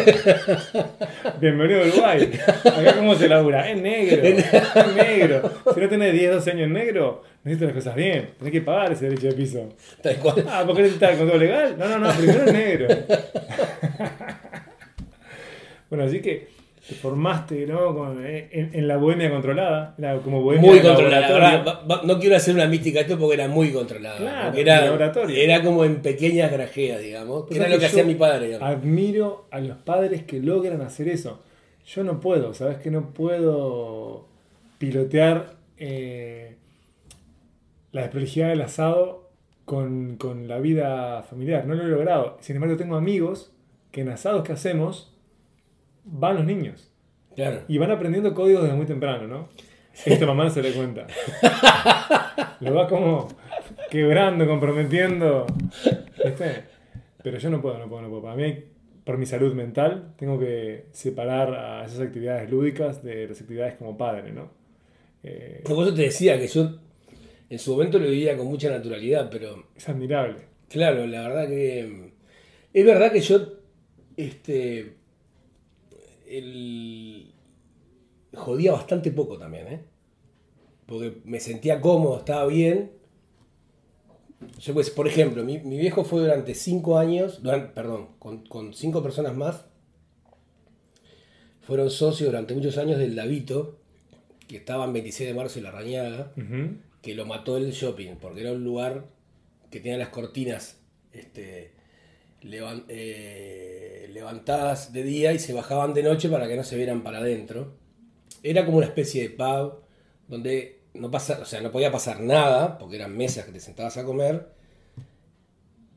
Bienvenido 1.41 1.81
a 1.81 1.87
Uruguay. 1.87 2.39
Acá 2.63 2.95
cómo 2.97 3.15
se 3.15 3.27
labura. 3.27 3.67
Es 3.71 3.81
negro. 3.81 4.21
Es 4.23 4.95
negro. 4.95 5.51
Si 5.73 5.79
no 5.79 5.89
tenés 5.89 6.13
10, 6.13 6.33
12 6.33 6.51
años 6.51 6.67
en 6.67 6.73
negro, 6.73 7.23
necesitas 7.43 7.73
las 7.73 7.83
cosas 7.83 7.95
bien. 7.95 8.35
Tenés 8.37 8.53
que 8.53 8.61
pagar 8.61 8.91
ese 8.91 9.05
derecho 9.05 9.27
de 9.29 9.33
piso. 9.33 9.69
Tal 10.03 10.17
cual. 10.17 10.45
Ah, 10.47 10.63
¿por 10.63 10.75
qué 10.75 10.83
necesitas 10.83 11.13
el 11.13 11.17
control 11.17 11.39
legal? 11.39 11.75
No, 11.75 11.87
no, 11.87 11.97
no, 11.97 12.13
primero 12.13 12.43
es 12.43 12.53
negro. 12.53 12.87
Bueno, 15.89 16.05
así 16.05 16.21
que 16.21 16.47
te 16.87 16.95
formaste, 16.95 17.65
¿no? 17.65 17.95
Con- 17.95 18.25
en, 18.25 18.71
en 18.73 18.87
la 18.87 18.97
bohemia 18.97 19.29
controlada. 19.31 19.95
Era 19.97 20.17
como 20.17 20.41
bohemia 20.41 20.69
Muy 20.69 20.79
controlada. 20.81 21.63
va- 21.89 22.01
no 22.03 22.19
quiero 22.19 22.35
hacer 22.35 22.53
una 22.55 22.67
mística 22.67 22.99
esto 22.99 23.17
porque 23.17 23.35
era 23.35 23.47
muy 23.47 23.71
controlada. 23.71 24.17
Claro, 24.17 24.57
era, 24.57 24.81
laboratorio. 24.85 25.35
era 25.37 25.63
como 25.63 25.85
en 25.85 26.01
pequeñas 26.01 26.51
grajeas, 26.51 27.01
digamos. 27.01 27.45
Pues 27.47 27.57
era 27.59 27.69
lo 27.69 27.75
que 27.75 27.79
que 27.81 27.85
hacía 27.85 28.03
mi 28.03 28.15
padre, 28.15 28.47
digamos. 28.47 28.67
Admiro 28.67 29.47
a 29.51 29.59
los 29.59 29.77
padres 29.77 30.23
que 30.23 30.39
logran 30.39 30.81
hacer 30.81 31.07
eso. 31.07 31.41
Yo 31.85 32.03
no 32.03 32.19
puedo, 32.19 32.53
¿sabes? 32.53 32.77
Que 32.77 32.91
no 32.91 33.13
puedo 33.13 34.27
pilotear 34.77 35.53
eh, 35.77 36.55
la 37.91 38.01
desprolijidad 38.01 38.49
del 38.49 38.61
asado 38.61 39.29
con, 39.65 40.17
con 40.17 40.47
la 40.49 40.59
vida 40.59 41.23
familiar. 41.23 41.65
No 41.65 41.75
lo 41.75 41.83
he 41.83 41.87
logrado. 41.87 42.37
Sin 42.41 42.55
embargo, 42.57 42.75
tengo 42.75 42.95
amigos 42.97 43.51
que 43.91 44.01
en 44.01 44.09
asados 44.09 44.43
que 44.43 44.51
hacemos 44.51 45.12
van 46.03 46.35
los 46.35 46.45
niños. 46.45 46.91
Claro. 47.35 47.61
Y 47.67 47.77
van 47.77 47.91
aprendiendo 47.91 48.33
códigos 48.33 48.63
desde 48.63 48.75
muy 48.75 48.85
temprano, 48.85 49.27
¿no? 49.27 49.49
Esto 50.05 50.25
mamá 50.25 50.45
no 50.45 50.49
se 50.49 50.61
le 50.61 50.71
cuenta. 50.71 51.07
Lo 52.59 52.73
va 52.73 52.87
como 52.87 53.27
quebrando, 53.89 54.47
comprometiendo. 54.47 55.45
¿Viste? 56.23 56.63
Pero 57.21 57.37
yo 57.37 57.49
no 57.49 57.61
puedo, 57.61 57.77
no 57.77 57.87
puedo, 57.87 58.01
no 58.01 58.09
puedo. 58.09 58.21
Para 58.23 58.35
mí, 58.35 58.55
por 59.03 59.17
mi 59.17 59.25
salud 59.25 59.53
mental, 59.53 60.13
tengo 60.17 60.39
que 60.39 60.87
separar 60.91 61.53
a 61.53 61.85
esas 61.85 62.01
actividades 62.01 62.49
lúdicas 62.49 63.03
de 63.03 63.27
las 63.27 63.39
actividades 63.39 63.75
como 63.75 63.97
padre, 63.97 64.31
¿no? 64.31 64.51
Eh, 65.23 65.61
Por 65.63 65.85
eso 65.85 65.93
te 65.93 66.03
decía 66.03 66.37
que 66.37 66.47
yo 66.47 66.79
en 67.49 67.59
su 67.59 67.71
momento 67.71 67.99
lo 67.99 68.09
vivía 68.09 68.35
con 68.35 68.47
mucha 68.47 68.69
naturalidad, 68.69 69.29
pero 69.31 69.67
es 69.75 69.87
admirable. 69.87 70.37
Claro, 70.69 71.05
la 71.05 71.27
verdad 71.27 71.47
que. 71.47 72.11
Es 72.73 72.85
verdad 72.85 73.11
que 73.11 73.21
yo. 73.21 73.39
Este. 74.17 74.97
El, 76.37 77.33
jodía 78.33 78.71
bastante 78.71 79.11
poco 79.11 79.37
también, 79.37 79.67
¿eh? 79.67 79.81
Porque 80.85 81.21
me 81.23 81.39
sentía 81.39 81.81
cómodo, 81.81 82.19
estaba 82.19 82.45
bien. 82.47 82.91
Yo, 84.59 84.73
pues, 84.73 84.89
por 84.89 85.07
ejemplo, 85.07 85.43
mi, 85.43 85.59
mi 85.59 85.77
viejo 85.77 86.03
fue 86.03 86.21
durante 86.21 86.53
cinco 86.55 86.97
años, 86.97 87.41
perdón, 87.73 88.09
con, 88.19 88.45
con 88.45 88.73
cinco 88.73 89.01
personas 89.01 89.35
más, 89.35 89.65
fueron 91.61 91.89
socios 91.89 92.29
durante 92.29 92.53
muchos 92.53 92.77
años 92.77 92.99
del 92.99 93.15
Davito, 93.15 93.79
que 94.47 94.57
estaba 94.57 94.85
en 94.85 94.93
26 94.93 95.29
de 95.29 95.33
marzo 95.33 95.59
y 95.59 95.61
La 95.61 95.71
Rañaga 95.71 96.33
que 97.03 97.13
lo 97.13 97.25
mató 97.25 97.57
el 97.57 97.71
shopping, 97.71 98.15
porque 98.15 98.41
era 98.41 98.53
un 98.53 98.63
lugar 98.63 99.05
que 99.69 99.81
tenía 99.81 99.97
las 99.97 100.07
cortinas 100.07 100.79
este, 101.11 101.73
eh, 102.41 103.62
levantadas 104.13 104.93
de 104.93 105.03
día 105.03 105.33
y 105.33 105.39
se 105.39 105.53
bajaban 105.53 105.93
de 105.93 106.03
noche 106.03 106.29
para 106.29 106.47
que 106.47 106.55
no 106.55 106.63
se 106.63 106.77
vieran 106.77 107.03
para 107.03 107.19
adentro. 107.19 107.75
Era 108.43 108.65
como 108.65 108.77
una 108.77 108.87
especie 108.87 109.23
de 109.23 109.29
pub 109.29 109.81
donde 110.27 110.81
no, 110.93 111.09
pasa, 111.11 111.39
o 111.41 111.45
sea, 111.45 111.61
no 111.61 111.71
podía 111.71 111.91
pasar 111.91 112.21
nada, 112.21 112.77
porque 112.77 112.95
eran 112.97 113.15
mesas 113.15 113.45
que 113.45 113.51
te 113.51 113.59
sentabas 113.59 113.97
a 113.97 114.05
comer, 114.05 114.49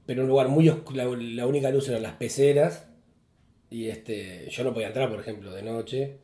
pero 0.07 0.23
un 0.23 0.29
lugar 0.29 0.49
muy 0.49 0.69
oscuro, 0.69 0.97
la, 0.97 1.17
la 1.17 1.47
única 1.47 1.71
luz 1.71 1.89
eran 1.89 2.03
las 2.03 2.15
peceras, 2.15 2.87
y 3.71 3.89
este, 3.89 4.49
yo 4.51 4.65
no 4.65 4.73
podía 4.73 4.89
entrar, 4.89 5.11
por 5.11 5.21
ejemplo, 5.21 5.53
de 5.53 5.63
noche. 5.63 6.19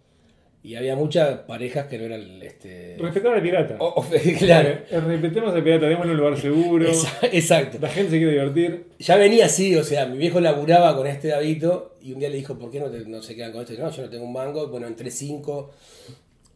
Y 0.65 0.77
había 0.77 0.95
muchas 0.95 1.41
parejas 1.41 1.87
que 1.87 1.99
no 1.99 2.05
eran. 2.05 2.41
Este, 2.41 2.97
Respetar 3.01 3.35
al 3.35 3.43
pirata. 3.43 3.77
o- 3.81 4.01
o- 4.01 4.07
claro. 4.39 4.69
Eh, 4.91 5.01
Respetemos 5.01 5.53
al 5.55 5.65
pirata, 5.65 5.87
démosle 5.89 6.13
un 6.13 6.19
lugar 6.19 6.39
seguro. 6.39 6.87
Exacto. 7.33 7.79
La 7.81 7.89
gente 7.89 8.13
se 8.13 8.19
quiere 8.19 8.33
divertir. 8.33 8.87
Ya 9.01 9.17
venía 9.17 9.47
así, 9.47 9.75
o 9.75 9.83
sea, 9.83 10.07
mi 10.07 10.19
viejo 10.19 10.39
laburaba 10.41 10.97
con 10.97 11.07
este 11.09 11.29
Davito 11.29 11.97
y 12.01 12.13
un 12.13 12.21
día 12.21 12.29
le 12.29 12.37
dijo, 12.37 12.57
¿por 12.59 12.71
qué 12.71 12.79
no, 12.79 12.91
te- 12.91 13.05
no 13.07 13.21
se 13.23 13.35
quedan 13.35 13.51
con 13.51 13.63
esto? 13.63 13.75
Y 13.75 13.79
no, 13.79 13.91
yo 13.91 14.03
no 14.03 14.09
tengo 14.09 14.25
un 14.25 14.33
mango. 14.33 14.69
Bueno, 14.69 14.87
entré 14.87 15.11
cinco. 15.11 15.73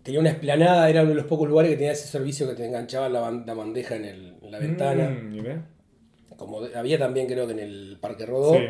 Tenía 0.04 0.20
una 0.20 0.30
esplanada, 0.30 0.88
era 0.88 1.00
uno 1.00 1.10
de 1.10 1.16
los 1.16 1.26
pocos 1.26 1.48
lugares 1.48 1.72
que 1.72 1.76
tenía 1.78 1.90
ese 1.90 2.06
servicio 2.06 2.48
que 2.48 2.54
te 2.54 2.64
enganchaba 2.64 3.08
la, 3.08 3.28
la 3.44 3.54
bandeja 3.54 3.96
en, 3.96 4.04
el- 4.04 4.34
en 4.40 4.50
la 4.52 4.58
ventana. 4.60 5.10
Mm, 5.10 5.34
y. 5.34 5.42
Como 6.36 6.60
había 6.76 6.96
también, 6.98 7.26
creo 7.26 7.46
que 7.46 7.54
en 7.54 7.58
el 7.60 7.98
Parque 8.00 8.24
Rodó. 8.26 8.54
Sí. 8.54 8.60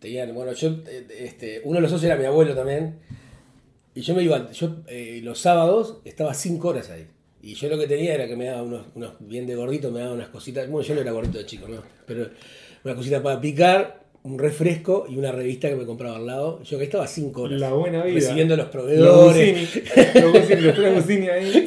Tenían, 0.00 0.34
bueno, 0.34 0.52
yo, 0.52 0.68
eh, 0.88 1.06
este, 1.20 1.60
uno 1.64 1.76
de 1.76 1.82
los 1.82 1.90
socios 1.92 2.10
era 2.10 2.16
mi 2.20 2.24
abuelo 2.26 2.54
también. 2.56 2.96
Y 3.94 4.00
yo 4.00 4.14
me 4.14 4.22
iba, 4.22 4.50
yo 4.50 4.82
eh, 4.88 5.20
los 5.22 5.38
sábados 5.38 6.00
estaba 6.04 6.34
cinco 6.34 6.68
horas 6.68 6.90
ahí. 6.90 7.06
Y 7.42 7.54
yo 7.54 7.68
lo 7.68 7.78
que 7.78 7.86
tenía 7.86 8.14
era 8.14 8.26
que 8.26 8.36
me 8.36 8.46
daba 8.46 8.62
unos, 8.62 8.86
unos 8.94 9.12
bien 9.20 9.46
de 9.46 9.54
gordito, 9.54 9.90
me 9.90 10.00
daba 10.00 10.14
unas 10.14 10.28
cositas. 10.28 10.68
Bueno, 10.68 10.86
yo 10.86 10.94
no 10.94 11.02
era 11.02 11.12
gordito 11.12 11.38
de 11.38 11.46
chico, 11.46 11.68
¿no? 11.68 11.82
Pero 12.06 12.30
una 12.84 12.94
cosita 12.94 13.22
para 13.22 13.40
picar, 13.40 14.04
un 14.22 14.38
refresco 14.38 15.06
y 15.08 15.16
una 15.16 15.30
revista 15.30 15.68
que 15.68 15.76
me 15.76 15.84
compraba 15.84 16.16
al 16.16 16.26
lado. 16.26 16.62
Yo 16.62 16.78
que 16.78 16.84
estaba 16.84 17.06
cinco 17.06 17.42
horas. 17.42 17.60
La 17.60 17.72
buena 17.72 18.02
vida. 18.02 18.14
Recibiendo 18.14 18.56
los 18.56 18.66
Los 18.66 18.72
proveedores. 18.72 19.82
Los 20.14 20.32
Gusini, 20.32 21.26
los 21.26 21.34
ahí. 21.34 21.66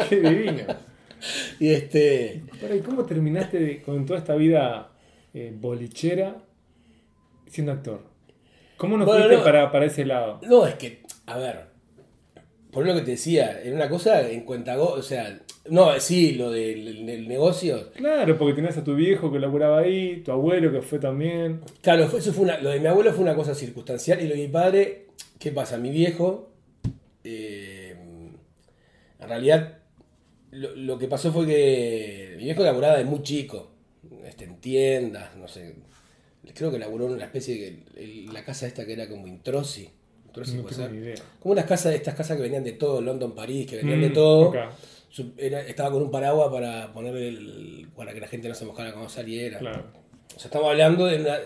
Qué 0.08 0.20
divino. 0.20 0.64
Y 1.60 1.70
este. 1.70 2.42
¿y 2.76 2.80
cómo 2.80 3.04
terminaste 3.06 3.80
con 3.82 4.04
toda 4.04 4.18
esta 4.18 4.34
vida 4.34 4.90
eh, 5.32 5.54
bolichera 5.58 6.36
siendo 7.46 7.72
actor? 7.72 8.11
¿Cómo 8.82 8.98
no 8.98 9.04
Bueno, 9.04 9.20
fuiste 9.20 9.36
no. 9.38 9.44
Para, 9.44 9.70
para 9.70 9.86
ese 9.86 10.04
lado? 10.04 10.40
No, 10.42 10.66
es 10.66 10.74
que, 10.74 11.02
a 11.26 11.38
ver, 11.38 11.66
por 12.72 12.84
lo 12.84 12.94
que 12.94 13.02
te 13.02 13.12
decía, 13.12 13.62
en 13.62 13.74
una 13.74 13.88
cosa 13.88 14.28
en 14.28 14.40
cuenta, 14.40 14.76
o 14.82 15.00
sea, 15.02 15.38
no, 15.70 16.00
sí, 16.00 16.32
lo 16.32 16.50
del, 16.50 17.06
del 17.06 17.28
negocio, 17.28 17.92
Claro, 17.92 18.36
porque 18.36 18.54
tenías 18.54 18.76
a 18.76 18.82
tu 18.82 18.96
viejo 18.96 19.30
que 19.30 19.38
laburaba 19.38 19.78
ahí, 19.78 20.22
tu 20.24 20.32
abuelo 20.32 20.72
que 20.72 20.82
fue 20.82 20.98
también. 20.98 21.60
claro, 21.80 22.06
eso 22.06 22.32
fue 22.32 22.42
una, 22.42 22.58
lo 22.58 22.70
de 22.70 22.80
mi 22.80 22.88
abuelo 22.88 23.12
fue 23.12 23.22
una 23.22 23.36
cosa 23.36 23.54
circunstancial 23.54 24.20
y 24.20 24.26
lo 24.26 24.34
de 24.34 24.40
mi 24.40 24.48
padre, 24.48 25.06
¿qué 25.38 25.52
pasa? 25.52 25.78
Mi 25.78 25.90
viejo, 25.90 26.50
eh, 27.22 27.94
en 29.20 29.28
realidad, 29.28 29.78
lo, 30.50 30.74
lo 30.74 30.98
que 30.98 31.06
pasó 31.06 31.32
fue 31.32 31.46
que 31.46 32.34
mi 32.36 32.42
viejo 32.46 32.64
laburaba 32.64 32.98
de 32.98 33.04
muy 33.04 33.22
chico, 33.22 33.70
este, 34.24 34.44
en 34.46 34.56
tiendas, 34.56 35.36
no 35.36 35.46
sé, 35.46 35.76
creo 36.54 36.70
que 36.70 36.78
laburó 36.78 37.06
en 37.06 37.12
una 37.14 37.24
especie 37.24 37.54
de, 37.94 38.02
el- 38.02 38.32
la 38.32 38.44
casa 38.44 38.66
esta 38.66 38.84
que 38.86 38.92
era 38.94 39.08
como 39.08 39.26
Introsi, 39.26 39.88
Introsi 40.26 40.56
No 40.56 40.62
puede 40.62 40.74
tengo 40.76 40.88
ser. 40.88 40.96
ni 40.98 41.02
idea. 41.04 41.14
Como 41.40 41.52
unas 41.52 41.66
casas, 41.66 41.94
estas 41.94 42.14
casas 42.14 42.36
que 42.36 42.42
venían 42.42 42.64
de 42.64 42.72
todo, 42.72 43.00
London, 43.00 43.34
París, 43.34 43.66
que 43.68 43.76
venían 43.76 44.00
de 44.00 44.08
Mm, 44.10 44.14
todo. 44.14 44.52
era- 45.36 45.60
estaba 45.60 45.90
con 45.90 46.02
un 46.02 46.10
paraguas 46.10 46.48
para 46.50 46.92
poner 46.92 47.14
el, 47.16 47.88
para 47.94 48.14
que 48.14 48.20
la 48.20 48.28
gente 48.28 48.48
no 48.48 48.54
se 48.54 48.64
mojara 48.64 48.92
cuando 48.92 49.10
saliera. 49.10 49.58
Claro. 49.58 49.84
O 50.34 50.38
sea, 50.38 50.46
estamos 50.46 50.68
hablando 50.70 51.04
de 51.06 51.16
una- 51.20 51.38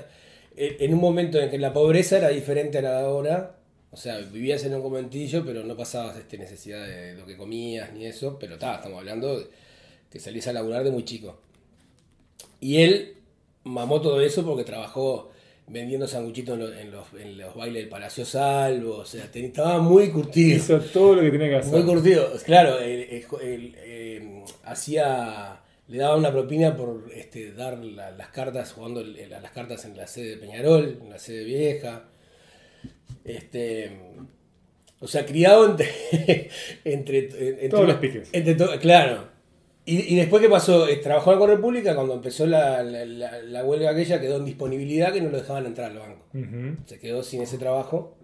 en 0.56 0.94
un 0.94 1.00
momento 1.00 1.38
en 1.40 1.50
que 1.50 1.58
la 1.58 1.72
pobreza 1.72 2.16
era 2.18 2.28
diferente 2.28 2.78
a 2.78 2.82
la 2.82 2.92
de 3.00 3.04
ahora. 3.06 3.56
O 3.90 3.96
sea, 3.96 4.18
vivías 4.18 4.62
en 4.64 4.74
un 4.74 4.82
conventillo, 4.82 5.44
pero 5.44 5.64
no 5.64 5.76
pasabas 5.76 6.16
este, 6.18 6.38
necesidad 6.38 6.86
de 6.86 7.14
lo 7.14 7.26
que 7.26 7.36
comías 7.36 7.92
ni 7.92 8.06
eso. 8.06 8.38
Pero 8.38 8.56
ta, 8.58 8.76
estamos 8.76 8.98
hablando 8.98 9.38
de 9.40 9.46
que 10.10 10.20
salías 10.20 10.46
a 10.46 10.52
laburar 10.52 10.84
de 10.84 10.90
muy 10.92 11.04
chico. 11.04 11.40
Y 12.60 12.78
él 12.82 13.15
mamó 13.66 14.00
todo 14.00 14.20
eso 14.20 14.44
porque 14.44 14.64
trabajó 14.64 15.30
vendiendo 15.68 16.06
sanguchitos 16.06 16.54
en 16.54 16.60
los, 16.60 16.76
en 16.78 16.90
los, 16.92 17.06
en 17.20 17.38
los 17.38 17.54
bailes 17.56 17.82
del 17.82 17.88
Palacio 17.88 18.24
Salvo. 18.24 18.98
O 18.98 19.04
sea, 19.04 19.30
ten- 19.30 19.46
estaba 19.46 19.78
muy 19.80 20.10
curtido. 20.10 20.56
Hizo 20.56 20.80
todo 20.80 21.16
lo 21.16 21.22
que 21.22 21.30
tenía 21.30 21.48
que 21.48 21.56
hacer. 21.56 21.72
Muy 21.72 21.82
curtido. 21.84 22.28
Claro, 22.44 22.78
él, 22.78 23.06
él- 23.10 23.26
él, 23.42 23.74
eh, 23.78 24.44
hacía. 24.64 25.60
Le 25.88 25.98
daba 25.98 26.16
una 26.16 26.32
propina 26.32 26.76
por 26.76 27.04
este, 27.14 27.52
dar 27.52 27.78
la- 27.78 28.10
las 28.10 28.28
cartas, 28.28 28.72
jugando 28.72 29.02
las 29.04 29.50
cartas 29.52 29.84
en 29.84 29.96
la 29.96 30.06
sede 30.08 30.30
de 30.30 30.36
Peñarol, 30.38 30.98
en 31.02 31.10
la 31.10 31.18
sede 31.18 31.44
vieja. 31.44 32.04
Este. 33.24 33.90
O 35.00 35.06
sea, 35.08 35.26
criado 35.26 35.66
entre. 35.68 35.88
entre, 36.84 37.18
entre 37.26 37.68
Todos 37.68 37.88
los 37.88 37.96
piques. 37.96 38.28
entre 38.32 38.54
to- 38.54 38.78
claro. 38.80 39.35
Y, 39.88 40.14
y 40.14 40.16
después, 40.16 40.42
¿qué 40.42 40.48
pasó? 40.48 40.88
Eh, 40.88 40.96
Trabajó 40.96 41.32
la 41.34 41.46
República 41.46 41.94
cuando 41.94 42.14
empezó 42.14 42.44
la, 42.46 42.82
la- 42.82 43.04
la- 43.04 43.40
la 43.42 43.64
huelga 43.64 43.90
aquella, 43.90 44.20
quedó 44.20 44.36
en 44.38 44.44
disponibilidad 44.44 45.12
que 45.12 45.20
no 45.20 45.30
lo 45.30 45.38
dejaban 45.38 45.64
entrar 45.66 45.92
al 45.92 45.98
banco. 45.98 46.24
Se 46.86 46.98
quedó 46.98 47.22
sin 47.22 47.42
ese 47.42 47.56
trabajo. 47.56 48.16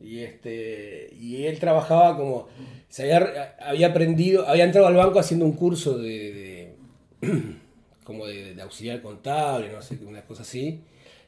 Y 0.00 0.20
este 0.20 1.08
y 1.18 1.46
él 1.46 1.58
trabajaba 1.58 2.16
como 2.18 2.48
se 2.88 3.02
había, 3.14 3.56
había 3.60 3.88
aprendido 3.88 4.46
había 4.46 4.64
entrado 4.64 4.86
al 4.88 4.94
banco 4.94 5.18
haciendo 5.18 5.46
un 5.46 5.52
curso 5.54 5.96
de, 5.98 6.74
de- 7.22 7.28
como 8.04 8.26
de, 8.26 8.54
de 8.54 8.62
auxiliar 8.62 9.00
contable 9.02 9.72
no 9.72 9.80
sé 9.82 9.98
una 10.06 10.22
cosa 10.22 10.42
así. 10.42 10.82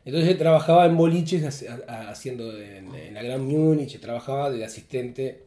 Entonces 0.05 0.31
él 0.31 0.38
trabajaba 0.38 0.87
en 0.87 0.97
boliches 0.97 1.64
haciendo 1.88 2.57
en, 2.57 2.94
en 2.94 3.14
la 3.14 3.23
Gran 3.23 3.42
Múnich 3.44 3.99
trabajaba 4.01 4.51
de 4.51 4.64
asistente. 4.64 5.44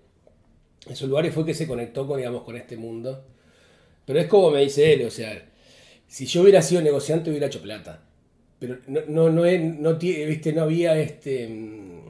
En 0.88 0.94
esos 0.94 1.08
lugares 1.08 1.34
fue 1.34 1.46
que 1.46 1.54
se 1.54 1.68
conectó 1.68 2.08
con 2.08 2.18
digamos 2.18 2.42
con 2.44 2.58
este 2.58 2.76
mundo 2.76 3.24
pero 4.06 4.20
es 4.20 4.28
como 4.28 4.52
me 4.52 4.62
dice 4.62 4.94
él 4.94 5.06
o 5.06 5.12
sea 5.12 5.44
si 6.08 6.26
yo 6.26 6.42
hubiera 6.42 6.62
sido 6.62 6.82
negociante 6.82 7.30
hubiera 7.30 7.48
hecho 7.48 7.62
plata 7.62 8.02
pero 8.60 8.78
no, 8.88 9.02
no, 9.08 9.30
no, 9.30 9.42
no, 9.44 9.96
viste, 9.98 10.54
no 10.54 10.62
había 10.62 10.96
este. 11.00 11.48
mm, 11.48 12.02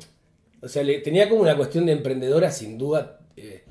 O 0.64 0.68
sea, 0.68 0.84
le- 0.84 1.00
tenía 1.00 1.30
como 1.30 1.42
una 1.44 1.56
cuestión 1.56 1.86
de 1.86 1.94
emprendedora, 1.94 2.52
sin 2.52 2.78
duda, 2.78 3.22
eh, 3.38 3.62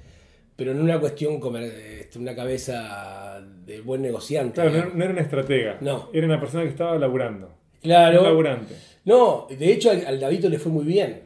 pero 0.56 0.72
no 0.72 0.82
una 0.82 0.98
cuestión 0.98 1.38
como 1.40 1.58
este, 1.58 2.18
una 2.18 2.34
cabeza 2.34 3.42
de 3.66 3.82
buen 3.82 4.00
negociante. 4.00 4.54
Claro, 4.62 4.92
no, 4.94 5.04
era 5.04 5.12
una 5.12 5.20
estratega. 5.20 5.76
No. 5.82 6.08
Era 6.14 6.24
una 6.26 6.40
persona 6.40 6.62
que 6.64 6.70
estaba 6.70 6.96
laburando. 6.98 7.52
Claro. 7.82 8.20
Un 8.20 8.24
laburante. 8.28 8.74
No, 9.04 9.46
de 9.50 9.72
hecho 9.72 9.90
al, 9.90 10.06
al 10.06 10.18
Davito 10.18 10.48
le 10.48 10.58
fue 10.58 10.72
muy 10.72 10.86
bien. 10.86 11.20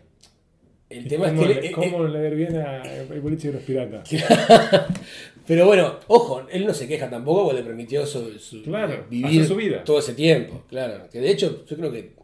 El 0.91 1.07
¿Y 1.07 1.09
tema 1.09 1.27
¿Cómo, 1.29 1.43
es 1.43 1.49
que. 1.49 1.55
le, 1.61 1.67
él- 1.69 1.73
cómo 1.73 2.05
le 2.05 2.19
ver 2.21 2.35
bien 2.35 2.57
a 2.57 2.83
el 2.83 3.21
boliche 3.21 3.47
de 3.49 3.55
los 3.55 3.63
piratas? 3.63 4.09
Pero 5.47 5.67
bueno, 5.67 5.99
ojo, 6.09 6.47
él 6.51 6.67
no 6.67 6.73
se 6.73 6.89
queja 6.89 7.11
tampoco 7.11 7.45
porque 7.45 7.61
le 7.61 7.67
permitió 7.67 8.07
su, 8.07 8.39
su- 8.39 8.63
Claro, 8.63 9.07
vivir 9.11 9.47
su 9.47 9.57
vida. 9.57 9.85
todo 9.85 9.99
ese 9.99 10.15
tiempo, 10.15 10.63
claro. 10.69 11.09
Que 11.11 11.21
de 11.21 11.31
hecho 11.31 11.65
yo 11.67 11.77
creo 11.77 11.93
que 11.93 12.15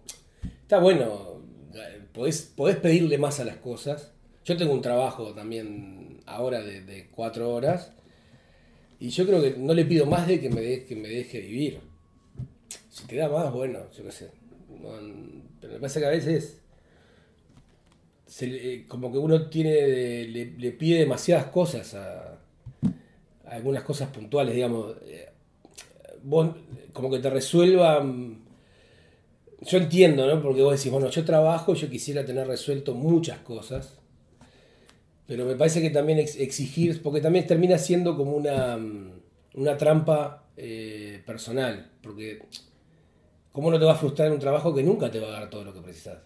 está 0.63 0.79
bueno, 0.79 1.43
eh, 1.75 2.01
podés, 2.13 2.43
podés 2.57 2.77
pedirle 2.77 3.19
más 3.19 3.39
a 3.41 3.45
las 3.45 3.57
cosas. 3.57 4.13
Yo 4.45 4.57
tengo 4.57 4.73
un 4.73 4.81
trabajo 4.81 5.35
también 5.35 6.21
ahora 6.25 6.63
de, 6.63 6.81
de 6.83 7.09
cuatro 7.11 7.51
horas 7.51 7.93
y 8.99 9.11
yo 9.11 9.27
creo 9.27 9.43
que 9.43 9.55
no 9.59 9.75
le 9.75 9.85
pido 9.85 10.07
más 10.07 10.27
de 10.27 10.41
que 10.41 10.49
me, 10.49 10.61
de- 10.63 10.85
que 10.87 10.97
me 10.97 11.09
deje 11.09 11.41
vivir. 11.41 11.81
Si 12.89 13.07
te 13.07 13.17
da 13.17 13.29
más, 13.29 13.53
bueno, 13.53 13.81
yo 13.97 14.03
qué 14.05 14.13
sé. 14.13 14.31
No, 14.81 14.89
pero 15.61 15.75
me 15.75 15.79
pasa 15.81 16.01
que 16.01 16.07
a 16.07 16.11
veces 16.11 16.59
se 18.27 18.47
le- 18.47 18.87
como 18.87 19.13
que 19.13 19.19
uno 19.19 19.49
tiene 19.51 20.27
le, 20.27 20.47
le 20.53 20.73
pide 20.73 21.01
demasiadas 21.01 21.47
cosas 21.47 21.93
a 21.95 22.40
algunas 23.51 23.83
cosas 23.85 24.09
puntuales, 24.11 24.55
digamos. 24.55 24.97
eh, 25.07 25.29
vos, 26.23 26.51
como 26.93 27.11
que 27.11 27.19
te 27.19 27.31
resuelvan. 27.31 28.39
Yo 29.63 29.79
entiendo, 29.79 30.27
¿no? 30.27 30.43
Porque 30.43 30.63
vos 30.63 30.77
decís, 30.77 30.91
bueno, 30.91 31.09
yo 31.11 31.25
trabajo, 31.25 31.75
yo 31.75 31.89
quisiera 31.91 32.25
tener 32.25 32.47
resuelto 32.47 32.95
muchas 32.95 33.39
cosas. 33.41 33.99
Pero 35.27 35.45
me 35.47 35.55
parece 35.55 35.81
que 35.81 35.91
también 35.91 36.19
ex- 36.19 36.37
exigir, 36.37 37.03
porque 37.03 37.21
también 37.21 37.47
termina 37.47 37.79
siendo 37.79 38.17
como 38.17 38.33
una, 38.33 38.79
una 39.55 39.77
trampa 39.77 40.45
eh, 40.57 41.23
personal. 41.25 41.91
Porque, 42.03 42.43
¿cómo 43.53 43.71
no 43.71 43.79
te 43.79 43.85
va 43.85 43.93
a 43.93 43.97
frustrar 43.97 44.29
en 44.29 44.35
un 44.35 44.41
trabajo 44.41 44.75
que 44.75 44.83
nunca 44.83 45.11
te 45.11 45.21
va 45.21 45.29
a 45.29 45.33
dar 45.41 45.51
todo 45.51 45.65
lo 45.65 45.73
que 45.75 45.81
precisas? 45.81 46.19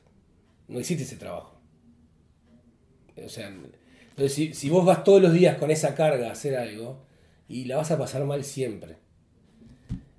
No 0.68 0.78
existe 0.80 1.04
ese 1.04 1.16
trabajo. 1.16 1.60
O 3.24 3.28
sea, 3.28 3.52
entonces 4.10 4.56
si 4.58 4.68
vos 4.70 4.84
vas 4.84 5.04
todos 5.04 5.22
los 5.22 5.32
días 5.32 5.56
con 5.58 5.70
esa 5.70 5.94
carga 5.94 6.28
a 6.28 6.32
hacer 6.32 6.56
algo, 6.56 6.98
y 7.48 7.64
la 7.66 7.76
vas 7.76 7.90
a 7.90 7.98
pasar 7.98 8.24
mal 8.24 8.44
siempre. 8.44 8.96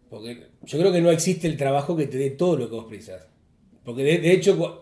Porque 0.10 0.48
yo 0.64 0.80
creo 0.80 0.92
que 0.92 1.02
no 1.02 1.12
existe 1.12 1.48
el 1.48 1.58
trabajo 1.58 1.96
que 1.96 2.08
te 2.08 2.18
dé 2.18 2.32
todo 2.32 2.58
lo 2.58 2.70
que 2.70 2.76
vos 2.76 2.86
precisás. 2.86 3.28
Porque 3.84 4.04
de, 4.04 4.20
de 4.20 4.32
hecho, 4.32 4.82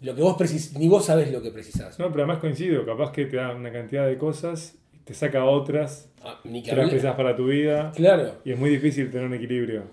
lo 0.00 0.14
que 0.14 0.22
vos 0.22 0.36
precis 0.36 0.76
ni 0.78 0.88
vos 0.88 1.04
sabés 1.06 1.30
lo 1.32 1.42
que 1.42 1.50
precisás. 1.50 1.98
No, 1.98 2.10
pero 2.10 2.24
además 2.24 2.38
coincido. 2.38 2.84
Capaz 2.86 3.12
que 3.12 3.26
te 3.26 3.36
da 3.36 3.54
una 3.54 3.72
cantidad 3.72 4.06
de 4.06 4.16
cosas 4.16 4.76
te 5.04 5.14
saca 5.14 5.44
otras 5.44 6.08
Ah, 6.22 6.38
ni 6.44 6.62
que 6.62 6.70
que 6.70 6.76
las 6.76 6.88
precisas 6.88 7.16
para 7.16 7.34
tu 7.34 7.46
vida. 7.48 7.90
Claro, 7.94 8.36
Y 8.44 8.52
es 8.52 8.58
muy 8.58 8.70
difícil 8.70 9.10
tener 9.10 9.26
un 9.26 9.34
equilibrio. 9.34 9.84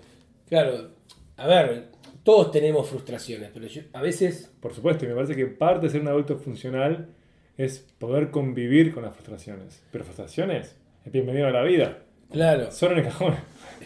claro. 0.48 0.90
A 1.36 1.46
ver, 1.46 1.88
todos 2.22 2.52
tenemos 2.52 2.86
frustraciones, 2.88 3.50
pero 3.52 3.66
yo- 3.66 3.80
a 3.94 4.02
veces, 4.02 4.52
Por 4.60 4.74
supuesto, 4.74 5.04
y 5.06 5.08
me 5.08 5.14
parece 5.14 5.34
que 5.34 5.46
parte 5.46 5.86
de 5.86 5.90
ser 5.92 6.02
un 6.02 6.08
adulto 6.08 6.36
funcional 6.36 7.08
es 7.56 7.78
poder 7.98 8.30
convivir 8.30 8.92
con 8.92 9.02
las 9.04 9.14
frustraciones. 9.14 9.82
Pero 9.90 10.04
frustraciones 10.04 10.66
es 10.68 10.76
bienvenido 11.06 11.46
a 11.46 11.50
la 11.50 11.62
vida. 11.62 11.98
claro. 12.30 12.70
Solo 12.70 12.92
en 12.92 12.98
el 12.98 13.04
cajón. 13.04 13.34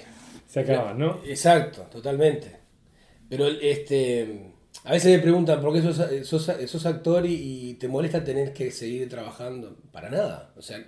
Se 0.49 0.61
acaban, 0.61 0.99
¿no? 0.99 1.21
Exacto, 1.25 1.83
totalmente. 1.91 2.57
Pero 3.29 3.47
este 3.49 4.53
A 4.85 4.93
veces 4.93 5.17
me 5.17 5.23
preguntan 5.23 5.61
por 5.61 5.73
qué 5.73 5.83
sos, 5.83 6.01
sos, 6.27 6.51
sos 6.67 6.87
actor 6.87 7.27
y, 7.27 7.71
y 7.71 7.75
te 7.75 7.89
molesta 7.89 8.23
tener 8.23 8.53
que 8.53 8.71
seguir 8.71 9.09
trabajando. 9.09 9.77
Para 9.91 10.11
nada. 10.11 10.53
O 10.57 10.63
sea, 10.63 10.85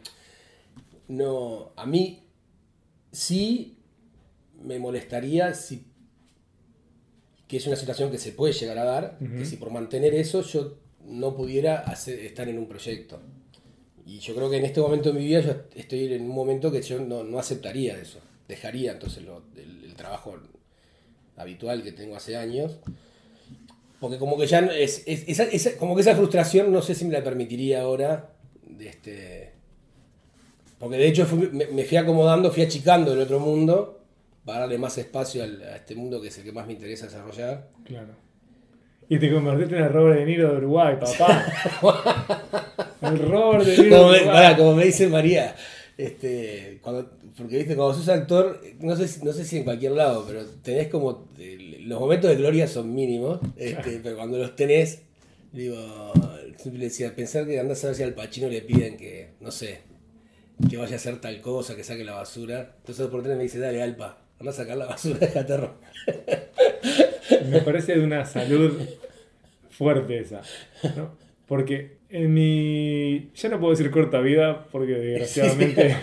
no. 1.09 1.73
A 1.77 1.87
mí 1.87 2.29
sí 3.11 3.79
me 4.63 4.79
molestaría 4.79 5.55
si. 5.55 5.87
que 7.49 7.57
es 7.57 7.67
una 7.67 7.77
situación 7.77 8.11
que 8.11 8.19
se 8.19 8.33
puede 8.33 8.53
llegar 8.53 8.79
a 8.79 8.85
dar, 8.85 9.19
que 9.19 9.45
si 9.45 9.57
por 9.57 9.71
mantener 9.71 10.15
eso 10.15 10.43
yo 10.43 10.79
no 11.05 11.35
pudiera 11.37 11.79
hacer, 11.79 12.19
estar 12.21 12.49
en 12.49 12.59
un 12.59 12.69
proyecto. 12.69 13.21
Y 14.07 14.21
yo 14.21 14.35
creo 14.37 14.49
que 14.49 14.57
en 14.59 14.65
este 14.65 14.81
momento 14.81 15.13
de 15.13 15.19
mi 15.19 15.27
vida 15.27 15.41
yo 15.41 15.53
estoy 15.75 16.13
en 16.15 16.23
un 16.23 16.29
momento 16.35 16.71
que 16.71 16.81
yo 16.81 17.01
no, 17.01 17.25
no 17.25 17.39
aceptaría 17.39 17.99
eso. 17.99 18.21
Dejaría 18.49 18.93
entonces 18.93 19.25
lo- 19.25 19.43
el, 19.57 19.85
el 19.85 19.95
trabajo 19.97 20.37
habitual 21.37 21.83
que 21.83 21.91
tengo 21.93 22.15
hace 22.17 22.37
años. 22.37 22.79
Porque 23.99 24.19
como 24.19 24.39
que 24.39 24.47
ya 24.47 24.61
no- 24.61 24.71
es, 24.71 25.03
es- 25.07 25.25
esa, 25.27 25.43
esa- 25.45 25.77
como 25.77 25.97
que 25.97 26.03
esa 26.03 26.15
frustración 26.15 26.73
no 26.73 26.83
sé 26.83 26.95
si 26.95 27.05
me 27.05 27.13
la 27.13 27.25
permitiría 27.25 27.83
ahora. 27.83 28.31
De 28.63 28.89
este, 28.89 29.53
porque 30.79 30.97
de 30.99 31.09
hecho 31.09 31.27
fui- 31.27 31.51
me, 31.51 31.67
me 31.67 31.85
fui 31.85 31.97
acomodando, 31.97 32.53
fui 32.53 32.63
achicando 32.63 33.13
el 33.13 33.21
otro 33.21 33.41
mundo 33.41 34.05
para 34.45 34.61
darle 34.61 34.79
más 34.79 34.97
espacio 34.99 35.43
al- 35.43 35.63
a 35.63 35.77
este 35.77 35.97
mundo 35.97 36.21
que 36.23 36.29
es 36.29 36.39
el 36.39 36.45
que 36.45 36.53
más 36.53 36.67
me 36.69 36.75
interesa 36.75 37.07
desarrollar. 37.07 37.69
Claro. 37.85 38.15
Y 39.09 39.19
te 39.19 39.33
convertiste 39.33 39.77
en 39.77 39.85
el 39.85 39.93
Robert 39.93 40.19
De 40.21 40.27
Niro 40.27 40.51
de 40.53 40.57
Uruguay, 40.59 40.97
papá. 41.01 41.45
el 43.13 43.19
Robert 43.19 43.65
De 43.65 43.79
Niro 43.79 43.97
Como 43.99 44.13
de 44.13 44.21
me, 44.25 44.57
como 44.57 44.81
dice 44.81 45.09
María, 45.09 45.55
este, 45.99 46.79
cuando, 46.83 47.11
porque 47.37 47.59
viste, 47.59 47.75
cuando 47.77 47.95
sos 47.95 48.09
actor, 48.09 48.61
no 48.81 48.97
sé, 48.97 49.09
si- 49.09 49.25
no 49.25 49.33
sé 49.33 49.45
si 49.45 49.59
en 49.59 49.65
cualquier 49.65 49.93
lado, 49.93 50.25
pero 50.27 50.45
tenés 50.63 50.89
como, 50.89 51.29
eh, 51.39 51.79
los 51.87 51.99
momentos 52.01 52.31
de 52.31 52.37
gloria 52.37 52.67
son 52.69 52.95
mínimos, 52.95 53.41
este, 53.57 54.01
pero 54.03 54.17
cuando 54.17 54.39
los 54.39 54.55
tenés, 54.57 55.03
digo, 55.53 56.13
siempre 56.59 56.85
decía, 56.85 57.15
pensar 57.15 57.47
que 57.47 57.59
andás 57.59 57.83
a 57.85 57.89
ver 57.89 57.97
si 57.97 58.03
al 58.03 58.15
Pachino 58.15 58.49
le 58.49 58.61
piden 58.63 58.97
que, 58.97 59.31
no 59.41 59.51
sé, 59.51 59.81
que 60.69 60.77
vaya 60.77 60.95
a 60.95 60.97
hacer 60.97 61.21
tal 61.21 61.41
cosa, 61.41 61.77
que 61.77 61.85
saque 61.85 62.05
la 62.05 62.13
basura. 62.15 62.75
Entonces 62.79 63.07
por 63.09 63.23
tener 63.23 63.37
me 63.37 63.43
dice, 63.45 63.59
dale, 63.59 63.83
Alpa, 63.83 64.19
anda 64.41 64.53
a 64.53 64.55
sacar 64.55 64.77
la 64.77 64.87
basura, 64.87 65.19
déjate 65.19 65.57
ro-". 65.57 65.75
Me 67.51 67.61
parece 67.61 67.97
de 67.97 68.05
una 68.05 68.25
salud 68.25 68.79
fuerte 69.71 70.19
esa. 70.21 70.43
¿no? 70.97 71.17
Porque 71.47 71.96
en 72.17 72.33
mi. 72.33 73.31
Ya 73.35 73.49
no 73.49 73.61
puedo 73.61 73.73
decir 73.73 73.91
corta 73.91 74.21
vida 74.21 74.67
porque 74.71 74.93
desgraciadamente 74.95 75.97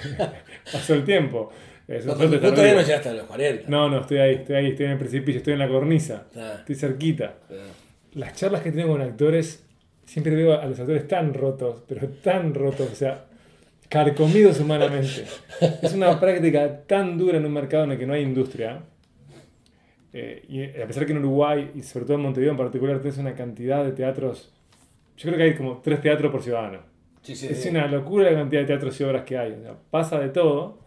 pasó 0.71 0.93
el 0.93 1.03
tiempo. 1.03 1.51
Es 1.87 2.05
No, 2.05 2.13
todavía 2.15 2.75
no 2.75 2.81
llegaste 2.81 3.09
a 3.09 3.13
los 3.13 3.25
40. 3.25 3.69
No, 3.69 3.89
no, 3.89 4.01
estoy 4.01 4.17
ahí, 4.17 4.35
estoy 4.35 4.55
ahí, 4.55 4.67
estoy 4.67 4.85
en 4.85 4.91
el 4.93 4.97
precipicio, 4.97 5.39
estoy 5.39 5.53
en 5.53 5.59
la 5.59 5.67
cornisa. 5.67 6.27
Ah. 6.35 6.55
Estoy 6.59 6.75
cerquita. 6.75 7.35
Ah. 7.49 7.55
Las 8.13 8.35
charlas 8.35 8.61
que 8.61 8.71
tengo 8.71 8.93
con 8.93 9.01
actores, 9.01 9.65
siempre 10.05 10.35
veo 10.35 10.59
a 10.59 10.65
los 10.65 10.79
actores 10.79 11.07
tan 11.07 11.33
rotos, 11.33 11.83
pero 11.87 12.07
tan 12.07 12.53
rotos, 12.53 12.89
o 12.91 12.95
sea, 12.95 13.25
carcomidos 13.89 14.59
humanamente. 14.59 15.25
Es 15.81 15.93
una 15.93 16.19
práctica 16.21 16.83
tan 16.87 17.17
dura 17.17 17.37
en 17.37 17.45
un 17.45 17.53
mercado 17.53 17.83
en 17.83 17.91
el 17.91 17.97
que 17.97 18.05
no 18.05 18.13
hay 18.13 18.21
industria. 18.21 18.81
Eh, 20.13 20.45
y 20.47 20.81
a 20.81 20.87
pesar 20.87 21.05
que 21.05 21.11
en 21.11 21.17
Uruguay, 21.17 21.71
y 21.75 21.81
sobre 21.81 22.05
todo 22.05 22.15
en 22.15 22.23
Montevideo 22.23 22.51
en 22.51 22.57
particular, 22.57 22.99
tienes 22.99 23.17
una 23.17 23.33
cantidad 23.33 23.83
de 23.83 23.91
teatros. 23.91 24.53
Yo 25.17 25.29
creo 25.29 25.37
que 25.37 25.43
hay 25.43 25.55
como 25.55 25.79
tres 25.81 26.01
teatros 26.01 26.31
por 26.31 26.41
ciudadano. 26.41 26.79
Sí, 27.21 27.35
sí, 27.35 27.47
Es 27.47 27.61
sí. 27.63 27.69
una 27.69 27.87
locura 27.87 28.29
la 28.29 28.37
cantidad 28.39 28.61
de 28.61 28.67
teatros 28.67 28.99
y 28.99 29.03
obras 29.03 29.23
que 29.23 29.37
hay. 29.37 29.53
o 29.53 29.61
sea, 29.61 29.75
pasa 29.89 30.19
de 30.19 30.29
todo. 30.29 30.79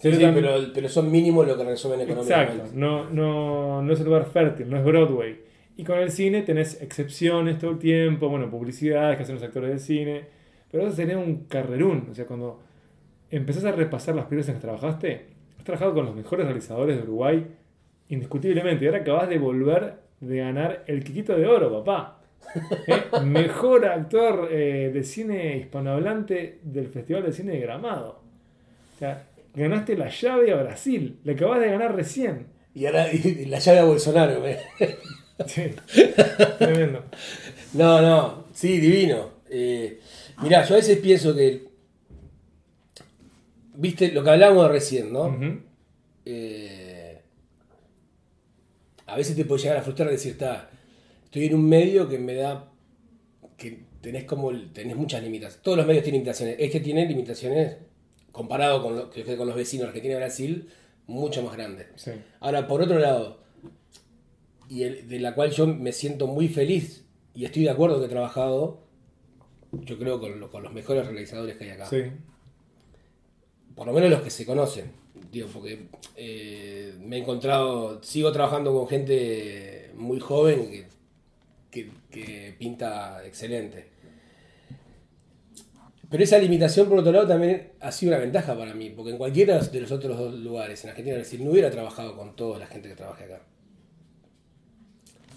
Pero, 0.00 0.32
pero 0.74 0.88
son 0.88 1.10
mínimos 1.10 1.46
lo 1.46 1.56
que 1.56 1.64
resumen 1.64 2.00
económicamente. 2.02 2.52
Exacto, 2.52 2.72
no, 2.76 3.08
no, 3.08 3.80
no 3.82 3.92
es 3.92 3.98
un 4.00 4.06
lugar 4.06 4.26
fértil, 4.26 4.68
no 4.68 4.76
es 4.76 4.84
Broadway. 4.84 5.40
Y 5.78 5.84
con 5.84 5.98
el 5.98 6.10
cine 6.10 6.42
tenés 6.42 6.80
excepciones 6.82 7.58
todo 7.58 7.70
el 7.72 7.78
tiempo, 7.78 8.28
bueno, 8.28 8.50
publicidades 8.50 9.16
que 9.16 9.22
hacen 9.22 9.36
los 9.36 9.44
actores 9.44 9.70
de 9.70 9.78
cine, 9.78 10.24
pero 10.70 10.86
eso 10.86 10.94
sería 10.94 11.16
un 11.18 11.44
carrerún. 11.46 12.08
O 12.10 12.14
sea, 12.14 12.26
cuando 12.26 12.60
empezás 13.30 13.64
a 13.64 13.72
repasar 13.72 14.14
las 14.14 14.26
películas 14.26 14.48
en 14.48 14.54
las 14.54 14.62
que 14.62 14.66
trabajaste, 14.66 15.26
has 15.58 15.64
trabajado 15.64 15.94
con 15.94 16.04
los 16.06 16.14
mejores 16.14 16.46
realizadores 16.46 16.96
de 16.96 17.02
Uruguay, 17.02 17.46
indiscutiblemente, 18.08 18.84
y 18.84 18.88
ahora 18.88 19.00
acabas 19.00 19.28
de 19.28 19.38
volver 19.38 19.94
de 20.20 20.36
ganar 20.36 20.84
el 20.86 21.02
Quiquito 21.04 21.36
de 21.36 21.46
Oro, 21.46 21.72
papá. 21.72 22.15
¿Eh? 22.86 23.20
Mejor 23.24 23.86
actor 23.86 24.48
eh, 24.50 24.90
de 24.92 25.04
cine 25.04 25.56
hispanohablante 25.58 26.60
del 26.62 26.88
Festival 26.88 27.24
de 27.24 27.32
Cine 27.32 27.52
de 27.52 27.60
Gramado. 27.60 28.20
O 28.94 28.98
sea, 28.98 29.26
ganaste 29.54 29.96
la 29.96 30.08
llave 30.08 30.52
a 30.52 30.56
Brasil, 30.56 31.18
le 31.24 31.32
acabas 31.32 31.60
de 31.60 31.70
ganar 31.70 31.94
recién. 31.94 32.46
Y 32.74 32.86
ahora 32.86 33.12
y 33.12 33.46
la 33.46 33.58
llave 33.58 33.78
a 33.78 33.84
Bolsonaro. 33.84 34.46
¿eh? 34.46 34.60
Sí, 35.46 35.64
tremendo. 36.58 37.04
No, 37.74 38.00
no, 38.00 38.46
sí, 38.54 38.78
divino. 38.78 39.32
Eh, 39.50 40.00
mirá, 40.42 40.64
yo 40.64 40.74
a 40.74 40.78
veces 40.78 40.98
pienso 40.98 41.34
que. 41.34 41.66
Viste 43.74 44.12
lo 44.12 44.24
que 44.24 44.30
hablábamos 44.30 44.70
recién, 44.70 45.12
¿no? 45.12 45.38
Eh, 46.24 47.20
a 49.06 49.16
veces 49.16 49.36
te 49.36 49.44
puede 49.44 49.62
llegar 49.62 49.76
a 49.76 49.82
frustrar 49.82 50.10
decir, 50.10 50.32
está, 50.32 50.70
estoy 51.36 51.46
en 51.46 51.54
un 51.54 51.68
medio 51.68 52.08
que 52.08 52.18
me 52.18 52.34
da. 52.34 52.72
que 53.58 53.84
tenés 54.00 54.24
como. 54.24 54.50
tenés 54.72 54.96
muchas 54.96 55.22
limitaciones. 55.22 55.62
Todos 55.62 55.76
los 55.78 55.86
medios 55.86 56.02
tienen 56.02 56.20
limitaciones. 56.20 56.56
Este 56.58 56.80
tiene 56.80 57.06
limitaciones 57.06 57.76
comparado 58.32 58.82
con, 58.82 58.96
lo- 58.96 59.10
que- 59.10 59.36
con 59.36 59.46
los 59.46 59.56
vecinos 59.56 59.88
Argentina 59.88 60.14
y 60.14 60.16
Brasil, 60.18 60.68
mucho 61.06 61.42
más 61.42 61.54
grandes. 61.56 61.86
Sí. 61.96 62.10
Ahora, 62.40 62.66
por 62.68 62.82
otro 62.82 62.98
lado, 62.98 63.40
y 64.68 64.82
el- 64.82 65.08
de 65.08 65.20
la 65.20 65.34
cual 65.34 65.50
yo 65.52 65.66
me 65.66 65.92
siento 65.92 66.26
muy 66.26 66.48
feliz 66.48 67.04
y 67.34 67.44
estoy 67.44 67.62
de 67.64 67.70
acuerdo 67.70 67.98
que 68.00 68.06
he 68.06 68.08
trabajado, 68.10 68.80
yo 69.72 69.98
creo 69.98 70.20
con, 70.20 70.38
lo- 70.40 70.50
con 70.50 70.62
los 70.62 70.72
mejores 70.72 71.06
realizadores 71.06 71.56
que 71.56 71.64
hay 71.64 71.70
acá. 71.70 71.86
Sí. 71.86 72.02
Por 73.74 73.86
lo 73.86 73.92
menos 73.92 74.10
los 74.10 74.22
que 74.22 74.30
se 74.30 74.44
conocen. 74.46 74.90
Digo, 75.32 75.48
porque 75.52 75.88
eh, 76.16 76.94
me 77.00 77.16
he 77.16 77.20
encontrado, 77.20 78.02
sigo 78.02 78.32
trabajando 78.32 78.72
con 78.74 78.86
gente 78.88 79.90
muy 79.96 80.20
joven 80.20 80.70
que, 80.70 80.86
que- 81.84 81.90
que 82.10 82.54
pinta 82.58 83.22
excelente. 83.26 83.86
Pero 86.08 86.22
esa 86.22 86.38
limitación, 86.38 86.88
por 86.88 86.98
otro 87.00 87.12
lado, 87.12 87.26
también 87.26 87.72
ha 87.80 87.90
sido 87.90 88.12
una 88.12 88.20
ventaja 88.20 88.56
para 88.56 88.74
mí, 88.74 88.90
porque 88.90 89.10
en 89.10 89.18
cualquiera 89.18 89.58
de 89.58 89.80
los 89.80 89.90
otros 89.90 90.16
dos 90.16 90.34
lugares, 90.34 90.82
en 90.84 90.90
Argentina 90.90 91.14
y 91.16 91.18
Brasil, 91.18 91.44
no 91.44 91.50
hubiera 91.50 91.70
trabajado 91.70 92.16
con 92.16 92.36
toda 92.36 92.58
la 92.58 92.66
gente 92.66 92.88
que 92.88 92.94
trabaja 92.94 93.24
acá. 93.24 93.42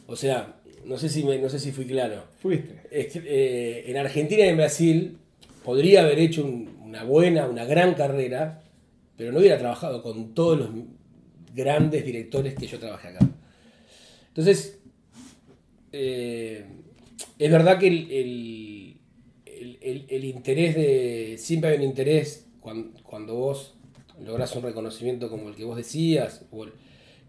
O 0.08 0.15
sea, 0.15 0.56
no 0.86 0.97
sé 0.97 1.10
si, 1.10 1.23
me- 1.23 1.39
no 1.39 1.49
sé 1.49 1.60
si 1.60 1.71
fui 1.71 1.86
claro. 1.86 2.23
Fuiste. 2.39 2.82
Es 2.91 3.08
que, 3.13 3.19
eh, 3.25 3.89
en 3.91 3.97
Argentina 3.97 4.45
y 4.45 4.49
en 4.49 4.58
Brasil 4.58 5.17
podría 5.63 6.02
haber 6.04 6.19
hecho 6.19 6.45
un- 6.45 6.78
una 6.84 7.04
buena, 7.04 7.47
una 7.47 7.65
gran 7.65 7.95
carrera, 7.95 8.62
pero 9.17 9.32
no 9.32 9.39
hubiera 9.39 9.58
trabajado 9.58 10.02
con 10.04 10.34
todos 10.34 10.60
los 10.60 10.69
grandes 11.54 12.06
directores 12.06 12.54
que 12.56 12.67
yo 12.67 12.80
trabajé 12.80 13.10
acá. 13.10 13.28
Entonces, 14.30 14.79
eh, 15.91 16.65
es 17.38 17.52
verdad 17.52 17.80
que 17.80 17.88
el, 17.88 18.12
el- 18.12 20.08
el- 20.10 20.23
interés 20.25 20.75
de. 20.75 21.36
Siempre 21.38 21.71
hay 21.71 21.78
un 21.78 21.84
interés 21.84 22.47
cuando, 22.62 22.99
cuando 23.04 23.36
vos 23.36 23.75
lográs 24.23 24.56
un 24.56 24.63
reconocimiento 24.63 25.30
como 25.30 25.49
el 25.49 25.56
que 25.56 25.63
vos 25.65 25.78
decías, 25.78 26.45
o 26.52 26.65
el 26.65 26.73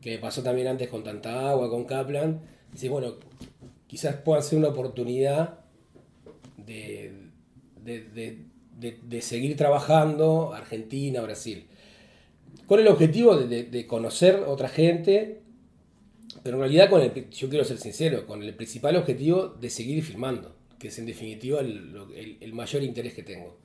que 0.00 0.18
pasó 0.18 0.42
también 0.42 0.68
antes 0.68 0.88
con 0.88 1.02
Tanta 1.04 1.50
Agua, 1.50 1.68
con 1.70 1.84
Kaplan. 1.84 2.40
Dices, 2.72 2.90
bueno, 2.90 3.14
quizás 3.86 4.16
pueda 4.16 4.42
ser 4.42 4.58
una 4.58 4.68
oportunidad 4.68 5.60
de, 6.56 7.12
de- 7.84 8.04
de- 8.04 8.38
de- 8.78 8.98
de 9.02 9.22
seguir 9.22 9.56
trabajando 9.56 10.52
Argentina, 10.54 11.20
Brasil. 11.20 11.66
Con 12.66 12.80
el 12.80 12.88
objetivo 12.88 13.36
de 13.36 13.86
conocer 13.86 14.36
otra 14.46 14.68
gente, 14.68 15.39
pero 16.42 16.56
en 16.56 16.60
realidad 16.62 16.88
con 16.90 17.00
el, 17.02 17.30
yo 17.30 17.48
quiero 17.48 17.64
ser 17.64 17.78
sincero, 17.78 18.26
con 18.26 18.42
el 18.42 18.54
principal 18.54 18.96
objetivo 18.96 19.48
de 19.48 19.70
seguir 19.70 20.02
filmando, 20.02 20.54
que 20.78 20.88
es 20.88 20.98
en 20.98 21.06
definitiva 21.06 21.60
el, 21.60 21.94
el- 22.16 22.36
el 22.40 22.52
mayor 22.52 22.82
interés 22.82 23.14
que 23.14 23.22
tengo. 23.22 23.56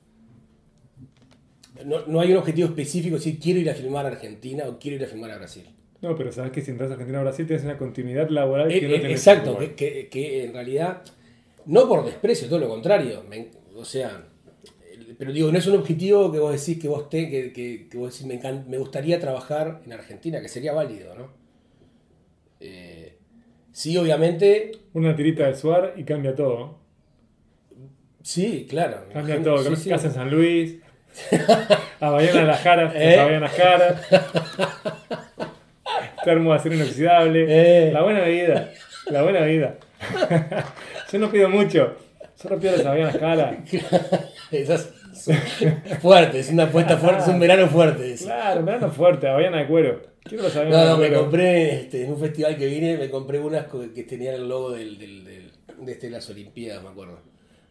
No, 1.84 2.06
no 2.06 2.20
hay 2.20 2.32
un 2.32 2.38
objetivo 2.38 2.68
específico, 2.68 3.18
si 3.18 3.36
quiero 3.38 3.60
ir 3.60 3.68
a 3.68 3.74
filmar 3.74 4.06
a 4.06 4.08
Argentina 4.08 4.64
o 4.66 4.78
quiero 4.78 4.96
ir 4.96 5.04
a 5.04 5.08
filmar 5.08 5.30
a 5.30 5.36
Brasil. 5.36 5.64
No, 6.00 6.16
pero 6.16 6.32
sabes 6.32 6.52
que 6.52 6.62
si 6.62 6.70
entras 6.70 6.90
a 6.90 6.94
Argentina 6.94 7.20
o 7.20 7.22
Brasil 7.22 7.46
tienes 7.46 7.64
una 7.64 7.76
continuidad 7.76 8.28
laboral 8.30 8.68
que 8.68 8.78
Eh, 8.78 8.88
no 8.88 8.94
eh, 8.94 9.00
tenés 9.00 9.18
exacto, 9.18 9.58
que, 9.58 9.74
que- 9.74 10.08
que 10.08 10.44
en 10.44 10.52
realidad, 10.54 11.02
no 11.66 11.86
por 11.88 12.04
desprecio, 12.04 12.48
todo 12.48 12.58
lo 12.60 12.68
contrario. 12.68 13.22
me- 13.28 13.50
o 13.74 13.84
sea, 13.84 14.26
pero 15.18 15.32
digo, 15.32 15.52
no 15.52 15.58
es 15.58 15.66
un 15.66 15.76
objetivo 15.76 16.32
que 16.32 16.38
vos 16.38 16.52
decís 16.58 16.80
que 16.80 16.88
vos 16.88 17.10
te, 17.10 17.28
que, 17.30 17.52
que- 17.52 17.88
que 17.90 17.98
vos 17.98 18.12
decís, 18.12 18.26
me, 18.26 18.40
encan- 18.40 18.66
me 18.66 18.78
gustaría 18.78 19.20
trabajar 19.20 19.82
en 19.84 19.92
Argentina, 19.92 20.40
que 20.40 20.48
sería 20.48 20.72
válido, 20.72 21.14
¿no? 21.14 21.28
Eh, 22.66 23.18
sí, 23.72 23.96
obviamente, 23.96 24.72
Una 24.92 25.14
tirita 25.14 25.46
de 25.46 25.54
Suar 25.54 25.94
y 25.96 26.04
cambia 26.04 26.34
todo. 26.34 26.78
sí, 28.22 28.66
claro. 28.68 29.04
Cambia 29.12 29.42
todo. 29.42 29.62
sí, 29.74 29.76
sí. 29.76 29.90
Casa 29.90 30.08
en 30.08 30.14
San 30.14 30.30
Luis. 30.30 30.76
A 32.00 32.10
Bahiana 32.10 32.40
de 32.40 32.46
las 32.46 32.60
Jaras. 32.60 32.92
¿Eh? 32.94 33.18
A 33.18 33.24
Bahiana 33.24 33.48
Jaras. 33.48 34.00
termo 36.24 36.50
de 36.52 36.56
acero 36.58 36.74
inoxidable. 36.74 37.46
Eh. 37.48 37.92
La 37.92 38.02
buena 38.02 38.22
vida, 38.24 38.72
la 39.10 39.22
buena 39.22 39.40
vida. 39.42 39.76
Yo 41.12 41.18
no 41.18 41.30
pido 41.30 41.48
mucho, 41.48 41.96
solo 42.34 42.58
pido 42.58 42.76
las 42.76 42.86
avellanas 42.86 43.16
caras. 43.16 43.56
Esas 44.50 44.90
son 45.14 45.36
fuertes, 46.00 46.46
es 46.46 46.52
una 46.52 46.64
apuesta 46.64 46.96
fuerte, 46.98 47.22
es 47.22 47.28
un 47.28 47.38
verano 47.40 47.68
fuerte. 47.68 48.12
ese. 48.12 48.24
Claro, 48.24 48.64
verano 48.64 48.90
fuerte, 48.90 49.28
avellana 49.28 49.58
de 49.58 49.66
cuero. 49.68 50.02
No, 50.70 50.84
no, 50.86 50.96
me 50.98 51.12
compré 51.12 51.74
este, 51.82 52.04
en 52.04 52.12
un 52.12 52.18
festival 52.20 52.56
que 52.56 52.66
vine, 52.66 52.96
me 52.96 53.08
compré 53.10 53.38
unas 53.38 53.66
que 53.94 54.02
tenían 54.04 54.34
el 54.34 54.48
logo 54.48 54.72
del, 54.72 54.98
del- 54.98 55.24
del- 55.24 55.50
de 55.80 55.92
este, 55.92 56.10
las 56.10 56.28
Olimpiadas, 56.30 56.82
me 56.82 56.88
acuerdo. 56.90 57.18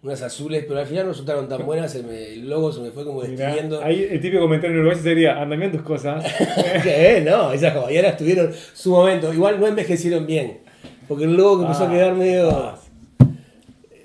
Unas 0.03 0.21
azules, 0.21 0.63
pero 0.67 0.79
al 0.79 0.85
final 0.85 1.05
no 1.05 1.11
resultaron 1.11 1.49
tan 1.49 1.65
buenas, 1.65 1.91
se 1.91 2.03
me- 2.03 2.33
el 2.33 2.47
logo 2.49 2.71
se 2.71 2.79
me 2.81 2.91
fue 2.91 3.03
como 3.05 3.23
destruyendo. 3.23 3.81
ahí 3.83 4.07
el 4.11 4.21
típico 4.21 4.41
comentario 4.43 4.75
en 4.75 4.81
Uruguay 4.81 4.99
sería, 5.01 5.41
andan 5.41 5.59
bien 5.59 5.71
tus 5.71 5.81
cosas. 5.81 6.23
¿Qué? 6.83 7.23
No, 7.25 7.51
esas 7.51 7.73
caballeras 7.73 8.15
tuvieron 8.15 8.51
su 8.73 8.91
momento. 8.91 9.33
Igual 9.33 9.59
no 9.59 9.67
envejecieron 9.67 10.25
bien. 10.27 10.59
Porque 11.07 11.23
el 11.25 11.35
logo 11.35 11.57
que 11.59 11.63
empezó 11.65 11.83
a 11.85 11.87
Ah, 11.89 11.91
quedar 11.91 12.13
medio. 12.13 12.47
vas. 12.47 12.84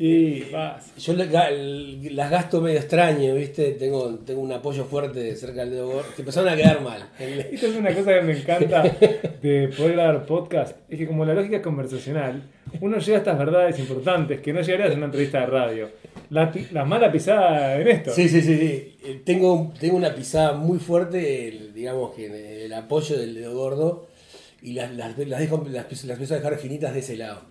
Y 0.02 0.44
vas. 0.50 0.96
Yo 0.96 1.12
las 1.12 2.30
gasto 2.30 2.62
medio 2.62 2.78
extraño, 2.78 3.34
¿viste? 3.34 3.72
Tengo, 3.72 4.14
tengo 4.24 4.40
un 4.40 4.50
apoyo 4.50 4.86
fuerte 4.86 5.36
cerca 5.36 5.60
del 5.60 5.72
dedo 5.72 5.88
gordo. 5.88 6.08
Que 6.16 6.22
empezaron 6.22 6.48
a 6.48 6.56
quedar 6.56 6.80
mal. 6.80 7.06
Esta 7.18 7.66
es 7.66 7.76
una 7.76 7.94
cosa 7.94 8.14
que 8.14 8.22
me 8.22 8.38
encanta 8.38 8.82
de 8.82 9.68
poder 9.76 9.92
grabar 9.92 10.24
podcast, 10.24 10.74
es 10.88 10.98
que 10.98 11.06
como 11.06 11.26
la 11.26 11.34
lógica 11.34 11.56
es 11.58 11.62
conversacional, 11.62 12.42
uno 12.80 12.96
llega 12.98 13.16
a 13.16 13.20
estas 13.20 13.38
verdades 13.38 13.78
importantes 13.78 14.40
que 14.40 14.54
no 14.54 14.62
llegarías 14.62 14.92
en 14.92 14.96
una 14.96 15.06
entrevista 15.06 15.40
de 15.40 15.46
radio. 15.46 15.90
La, 16.30 16.50
la 16.72 16.84
mala 16.86 17.12
pisada 17.12 17.78
en 17.78 17.88
esto. 17.88 18.10
Sí, 18.14 18.26
sí, 18.30 18.40
sí, 18.40 18.56
sí. 18.56 18.96
Eh, 19.04 19.20
Tengo, 19.22 19.70
tengo 19.78 19.96
una 19.98 20.14
pisada 20.14 20.52
muy 20.54 20.78
fuerte, 20.78 21.48
el- 21.48 21.74
digamos 21.74 22.14
que 22.14 22.64
el 22.64 22.72
apoyo 22.72 23.18
del 23.18 23.34
dedo 23.34 23.52
gordo. 23.54 24.06
Y 24.62 24.72
las, 24.72 24.94
las, 24.96 25.18
las 25.18 25.40
dejo, 25.40 25.62
las, 25.70 25.90
las 25.90 26.04
empiezo 26.10 26.34
a 26.34 26.38
dejar 26.38 26.56
finitas 26.58 26.94
de 26.94 27.00
ese 27.00 27.16
lado. 27.18 27.42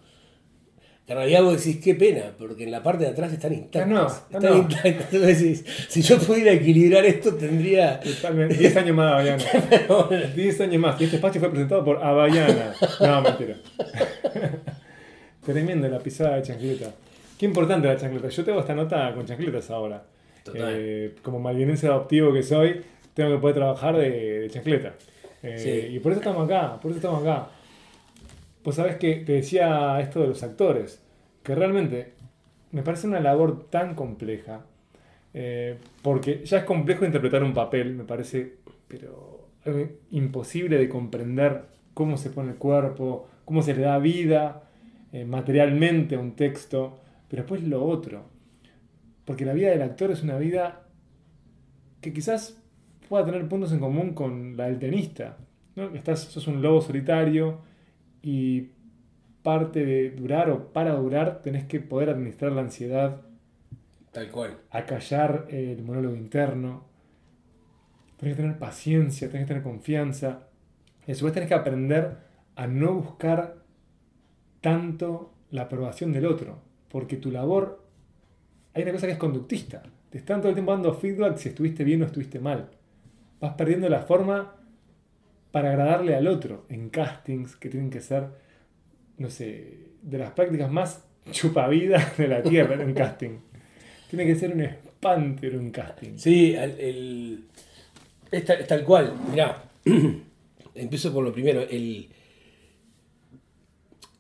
En 1.10 1.16
realidad 1.16 1.42
vos 1.44 1.58
decís, 1.58 1.84
qué 1.84 1.96
pena, 1.96 2.34
porque 2.38 2.64
en 2.66 2.72
la 2.72 2.84
parte 2.84 3.04
de 3.04 3.10
atrás 3.10 3.34
están 3.34 3.52
intactas. 3.52 3.88
no, 3.88 4.08
están 4.08 4.44
no. 4.44 4.58
intactas. 4.58 5.12
Entonces 5.12 5.66
si 5.90 6.02
yo 6.04 6.20
pudiera 6.20 6.52
equilibrar 6.52 7.04
esto, 7.04 7.34
tendría. 7.34 8.00
Totalmente. 8.00 8.56
10 8.56 8.78
años 8.78 8.96
más 8.96 9.24
de 9.24 9.32
Avellana. 9.32 10.34
10 10.36 10.62
años 10.62 10.82
más. 10.82 11.02
Y 11.02 11.06
este 11.06 11.16
espacio 11.16 11.42
fue 11.42 11.50
presentado 11.50 11.84
por 11.84 11.98
Avellana. 12.04 12.74
No, 13.02 13.22
mentira. 13.24 13.56
Tremenda 15.46 15.88
la 15.88 16.00
pisada 16.00 16.36
de 16.36 16.44
chancleta. 16.44 16.92
Qué 17.38 17.46
importante 17.46 17.88
la 17.88 17.98
chancleta. 17.98 18.30
Yo 18.30 18.44
tengo 18.44 18.60
esta 18.60 18.76
nota 18.76 19.12
con 19.16 19.26
chancletas 19.26 19.70
ahora. 19.72 20.04
Total. 20.44 20.74
Eh, 20.76 21.16
como 21.24 21.40
malvinense 21.40 21.88
adoptivo 21.88 22.32
que 22.32 22.44
soy, 22.44 22.82
tengo 23.14 23.32
que 23.32 23.38
poder 23.40 23.56
trabajar 23.56 23.98
de, 23.98 24.42
de 24.42 24.50
chancleta. 24.50 24.94
Eh, 25.42 25.58
Sí. 25.58 25.96
Y 25.96 26.00
por 26.00 26.12
eso 26.12 26.20
estamos 26.22 26.46
acá, 26.46 26.80
por 26.82 26.92
eso 26.92 26.98
estamos 26.98 27.22
acá. 27.24 27.48
Pues 28.64 28.76
sabes 28.76 28.98
que 28.98 29.16
te 29.18 29.34
decía 29.34 30.00
esto 30.00 30.22
de 30.22 30.28
los 30.28 30.44
actores, 30.44 31.02
que 31.44 31.56
realmente 31.56 32.14
me 32.72 32.84
parece 32.84 33.08
una 33.08 33.20
labor 33.20 33.70
tan 33.70 33.96
compleja, 33.96 34.66
eh, 35.34 35.78
porque 36.02 36.44
ya 36.46 36.60
es 36.60 36.64
complejo 36.66 37.06
interpretar 37.06 37.44
un 37.44 37.54
papel, 37.54 37.94
me 37.94 38.04
parece, 38.04 38.58
pero 38.88 39.48
algo 39.66 39.88
imposible 40.12 40.78
de 40.78 40.90
comprender 40.90 41.64
cómo 41.94 42.18
se 42.18 42.30
pone 42.30 42.52
el 42.52 42.58
cuerpo, 42.58 43.28
cómo 43.46 43.62
se 43.62 43.74
le 43.74 43.82
da 43.82 43.98
vida 43.98 44.64
eh, 45.12 45.26
materialmente 45.26 46.16
a 46.16 46.20
un 46.20 46.36
texto, 46.36 47.00
pero 47.30 47.44
después 47.44 47.64
lo 47.64 47.86
otro, 47.86 48.26
porque 49.26 49.46
la 49.46 49.54
vida 49.54 49.70
del 49.70 49.82
actor 49.82 50.12
es 50.12 50.24
una 50.24 50.38
vida 50.38 50.82
que 52.02 52.14
quizás 52.14 52.62
pueda 53.08 53.26
tener 53.26 53.48
puntos 53.48 53.72
en 53.72 53.80
común 53.80 54.14
con 54.14 54.56
la 54.56 54.66
del 54.66 54.80
tenista. 54.80 55.38
¿no? 55.76 55.94
Estás, 55.96 56.20
sos 56.22 56.48
un 56.48 56.62
lobo 56.62 56.82
solitario 56.82 57.60
y 58.22 58.70
parte 59.44 59.86
de 59.86 60.12
durar 60.12 60.50
o 60.50 60.72
para 60.74 60.94
durar 60.96 61.42
tenés 61.42 61.66
que 61.66 61.80
poder 61.80 62.10
administrar 62.10 62.52
la 62.52 62.62
ansiedad, 62.62 63.22
Tal 64.12 64.30
cual. 64.32 64.58
acallar 64.72 65.48
el 65.50 65.82
monólogo 65.84 66.16
interno, 66.16 66.86
tenés 68.18 68.36
que 68.36 68.42
tener 68.44 68.58
paciencia, 68.58 69.30
tenés 69.30 69.46
que 69.46 69.50
tener 69.50 69.64
confianza 69.64 70.48
y 71.08 71.12
a 71.12 71.16
su 71.16 71.26
vez 71.26 71.34
tenés 71.34 71.48
que 71.50 71.56
aprender 71.56 72.18
a 72.56 72.68
no 72.68 72.94
buscar 72.94 73.58
tanto 74.62 75.34
la 75.52 75.64
aprobación 75.64 76.12
del 76.12 76.26
otro, 76.26 76.60
porque 76.90 77.18
tu 77.18 77.32
labor, 77.32 77.84
hay 78.74 78.84
una 78.84 78.92
cosa 78.92 79.08
que 79.08 79.14
es 79.14 79.20
conductista, 79.20 79.84
te 80.10 80.18
están 80.18 80.42
todo 80.42 80.50
el 80.50 80.56
tiempo 80.56 80.72
dando 80.72 80.94
feedback 80.94 81.38
si 81.38 81.50
estuviste 81.50 81.84
bien 81.84 82.02
o 82.02 82.06
estuviste 82.06 82.40
mal. 82.40 82.70
Vas 83.40 83.54
perdiendo 83.54 83.88
la 83.90 84.02
forma 84.02 84.56
para 85.52 85.70
agradarle 85.72 86.16
al 86.16 86.28
otro 86.28 86.66
en 86.70 86.90
castings 86.90 87.56
que 87.56 87.70
tienen 87.70 87.90
que 87.90 88.02
ser, 88.02 88.28
no 89.18 89.30
sé, 89.30 89.80
de 90.02 90.18
las 90.18 90.32
prácticas 90.32 90.72
más 90.72 91.04
chupavidas 91.32 92.18
de 92.18 92.28
la 92.28 92.42
tierra 92.44 92.76
en 92.76 92.82
un 92.82 92.94
casting. 92.94 93.40
Tiene 94.10 94.26
que 94.26 94.36
ser 94.36 94.54
un 94.54 94.62
espanto 94.62 95.46
en 95.46 95.58
un 95.60 95.72
casting. 95.72 96.18
Sí, 96.18 96.54
el, 96.56 96.80
el- 96.80 97.44
es, 98.32 98.46
tal, 98.46 98.60
es 98.62 98.68
tal 98.68 98.84
cual. 98.84 99.14
Mirá, 99.30 99.64
empiezo 100.76 101.14
por 101.14 101.24
lo 101.24 101.32
primero. 101.32 101.62
El, 101.62 102.10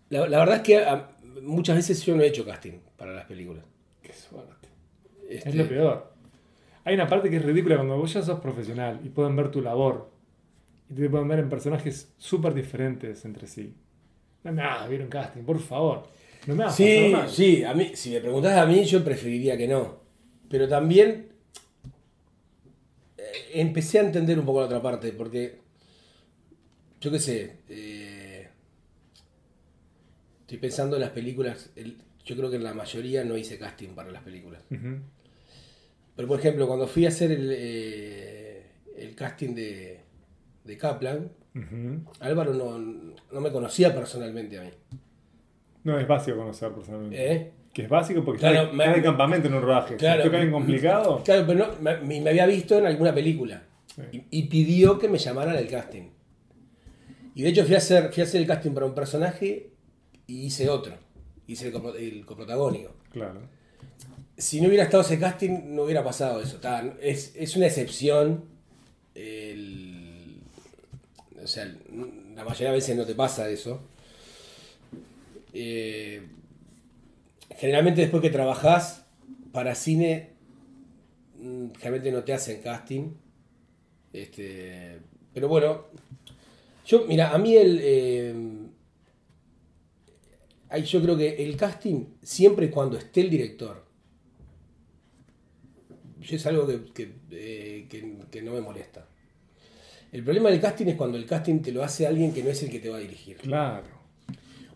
la, 0.09 0.27
la 0.27 0.39
verdad 0.39 0.57
es 0.57 0.61
que 0.63 0.77
a- 0.77 1.09
muchas 1.41 1.75
veces 1.75 2.03
yo 2.05 2.15
no 2.15 2.21
he 2.23 2.27
hecho 2.27 2.45
casting 2.45 2.79
para 2.97 3.13
las 3.13 3.25
películas. 3.25 3.63
Qué 4.01 4.13
suerte. 4.13 4.67
Este, 5.29 5.49
Es 5.49 5.55
lo 5.55 5.67
peor. 5.67 6.11
Hay 6.85 6.95
una 6.95 7.07
parte 7.07 7.29
que 7.29 7.37
es 7.37 7.45
ridícula 7.45 7.75
cuando 7.75 7.97
vos 7.97 8.13
ya 8.13 8.21
sos 8.23 8.39
profesional 8.39 8.99
y 9.03 9.09
pueden 9.09 9.35
ver 9.35 9.51
tu 9.51 9.61
labor. 9.61 10.09
Y 10.89 10.93
te 10.95 11.10
pueden 11.10 11.28
ver 11.28 11.39
en 11.39 11.49
personajes 11.49 12.12
súper 12.17 12.54
diferentes 12.54 13.23
entre 13.25 13.47
sí. 13.47 13.75
No 14.43 14.52
me 14.52 14.62
hagas 14.63 14.89
ver 14.89 15.02
un 15.02 15.08
casting, 15.10 15.43
por 15.43 15.60
favor. 15.60 16.08
No 16.47 16.56
me 16.56 16.63
hagas 16.63 16.75
Sí, 16.75 17.10
mal. 17.12 17.30
sí, 17.30 17.63
a 17.63 17.73
mí, 17.73 17.91
si 17.93 18.12
me 18.12 18.21
preguntás 18.21 18.58
a 18.58 18.65
mí, 18.65 18.84
yo 18.86 19.04
preferiría 19.04 19.56
que 19.58 19.67
no. 19.67 19.99
Pero 20.49 20.67
también 20.67 21.28
eh, 23.17 23.23
empecé 23.54 23.99
a 23.99 24.04
entender 24.04 24.39
un 24.39 24.45
poco 24.45 24.62
la 24.62 24.65
otra 24.65 24.82
parte, 24.82 25.12
porque 25.12 25.60
yo 27.02 27.12
qué 27.12 27.19
sé, 27.19 27.58
eh, 27.69 28.47
estoy 30.41 30.58
pensando 30.58 30.95
en 30.95 31.02
las 31.02 31.12
películas, 31.12 31.69
el- 31.75 31.97
yo 32.25 32.36
creo 32.36 32.49
que 32.49 32.56
en 32.58 32.63
la 32.63 32.73
mayoría 32.73 33.23
no 33.23 33.38
hice 33.38 33.58
casting 33.58 33.89
para 33.89 34.12
las 34.12 34.23
películas. 34.23 34.63
Pero 34.69 36.28
por 36.28 36.39
ejemplo, 36.39 36.67
cuando 36.67 36.88
fui 36.88 37.06
a 37.06 37.10
hacer 37.10 37.32
el, 37.32 37.49
eh, 37.54 38.63
el 38.97 39.15
casting 39.15 39.54
de, 39.56 39.99
de 40.69 40.77
Kaplan. 40.77 41.29
Álvaro 42.21 42.53
no, 42.53 42.77
no 42.79 43.41
me 43.41 43.51
conocía 43.51 43.93
personalmente 43.93 44.58
a 44.60 44.62
mí. 44.63 44.69
No, 45.84 45.99
es 45.99 46.08
básico 46.08 46.38
conocer 46.38 46.71
personalmente. 46.71 47.32
¿Eh? 47.34 47.51
Que 47.73 47.84
es 47.84 47.89
básico 47.89 48.23
porque 48.23 48.39
Claro, 48.39 48.62
está, 48.63 48.73
me- 48.73 48.84
está 48.86 48.95
de 48.97 49.03
campamento 49.03 49.47
en 49.47 49.53
un 49.55 49.62
rodaje. 49.62 49.95
Claro. 49.97 50.23
Si 50.23 50.29
alguien 50.29 50.51
complicado, 50.51 51.21
Claro, 51.23 51.43
pero 51.47 51.60
no, 51.67 51.82
me, 51.82 52.19
me 52.21 52.29
había 52.29 52.45
visto 52.45 52.77
en 52.77 52.86
alguna 52.86 53.13
película 53.13 53.63
Sí. 53.95 54.01
y, 54.32 54.39
y 54.39 54.43
pidió 54.47 54.97
que 54.99 55.10
me 55.10 55.17
llamaran 55.17 55.55
al 55.55 55.67
casting. 55.67 56.10
Y 57.36 57.41
de 57.43 57.49
hecho 57.49 57.65
fui 57.65 57.75
a, 57.75 57.77
hacer, 57.79 58.12
fui 58.13 58.21
a 58.21 58.25
hacer 58.25 58.41
el 58.41 58.47
casting 58.47 58.71
para 58.71 58.86
un 58.86 58.93
personaje 58.95 59.69
y 60.27 60.45
hice 60.45 60.69
otro. 60.69 60.93
Hice 61.47 61.69
el, 61.69 61.75
el 61.97 62.25
coprotagónico. 62.25 62.93
claro. 63.12 63.41
Si 64.38 64.62
no 64.62 64.67
hubiera 64.69 64.86
estado 64.86 65.03
ese 65.03 65.19
casting, 65.19 65.75
no 65.75 65.84
hubiera 65.84 66.01
pasado 66.03 66.41
eso. 66.41 66.55
Está- 66.55 66.93
es, 67.01 67.34
es 67.36 67.58
una 67.58 67.65
excepción. 67.67 68.45
el- 69.15 69.88
o 71.43 71.47
sea, 71.47 71.65
la 72.36 72.43
mayoría 72.43 72.69
de 72.69 72.75
veces 72.75 72.95
no 72.97 73.06
te 73.06 73.15
pasa 73.15 73.49
eso. 73.49 73.82
Eh, 75.54 76.21
generalmente 77.58 78.02
después 78.02 78.21
que 78.21 78.30
trabajás 78.30 79.06
para 79.52 79.75
cine, 79.75 80.34
mm, 81.39 81.67
generalmente 81.73 82.12
no 82.12 82.23
te 82.23 82.34
hacen 82.34 82.62
casting. 82.62 83.13
Este, 84.13 84.99
pero 85.34 85.47
bueno, 85.47 85.86
yo, 86.86 87.06
mira, 87.08 87.32
a 87.34 87.38
mí 87.38 87.56
el... 87.56 87.80
eh, 87.82 88.34
yo 90.86 91.02
creo 91.02 91.17
que 91.17 91.43
el 91.43 91.58
casting, 91.58 92.06
siempre 92.21 92.67
y 92.67 92.69
cuando 92.69 92.97
esté 92.97 93.21
el 93.21 93.30
director, 93.30 93.84
es 96.21 96.45
algo 96.45 96.67
eh, 96.69 97.88
que- 97.89 98.17
que 98.32 98.41
no 98.41 98.54
me 98.54 98.62
molesta. 98.62 99.08
El 100.12 100.24
problema 100.24 100.50
del 100.50 100.60
casting 100.60 100.88
es 100.88 100.95
cuando 100.95 101.17
el 101.17 101.26
casting 101.26 101.60
te 101.60 101.72
lo 101.72 101.84
hace 101.84 102.08
alguien 102.08 102.34
que 102.34 102.43
no 102.43 102.50
es 102.50 102.62
el 102.63 102.69
que 102.72 102.80
te 102.80 102.89
va 102.89 102.98
a 102.98 103.00
dirigir. 103.00 103.38
Claro. 103.38 103.84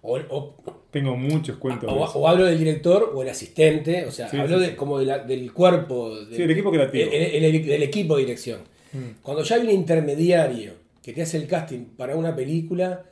O, 0.01 0.17
o- 0.17 0.55
Tengo 0.91 1.15
muchos 1.15 1.57
cuentos. 1.57 1.91
de 1.91 1.99
o- 1.99 2.05
eso. 2.05 2.19
o 2.19 2.27
hablo 2.27 2.43
del 2.45 2.57
director 2.59 3.11
o 3.15 3.21
el 3.23 3.29
asistente, 3.29 4.05
o 4.05 4.11
sea, 4.11 4.29
Sí, 4.29 4.37
hablo 4.37 4.57
sí, 4.57 4.63
de, 4.65 4.69
sí. 4.71 4.75
como 4.75 4.99
de 4.99 5.05
la- 5.05 5.19
del 5.19 5.51
cuerpo, 5.53 6.19
de- 6.25 6.35
Sí, 6.35 6.41
el 6.43 6.51
equipo 6.51 6.71
creativo. 6.71 7.09
el- 7.11 7.21
el- 7.43 7.45
el- 7.55 7.65
del 7.65 7.83
equipo 7.83 8.15
de 8.17 8.21
dirección. 8.23 8.59
Mm. 8.91 9.21
Cuando 9.23 9.43
ya 9.43 9.55
hay 9.55 9.63
un 9.63 9.71
intermediario 9.71 10.73
que 11.01 11.13
te 11.13 11.21
hace 11.23 11.37
el 11.37 11.47
casting 11.47 11.85
para 11.97 12.15
una 12.15 12.35
película, 12.35 13.05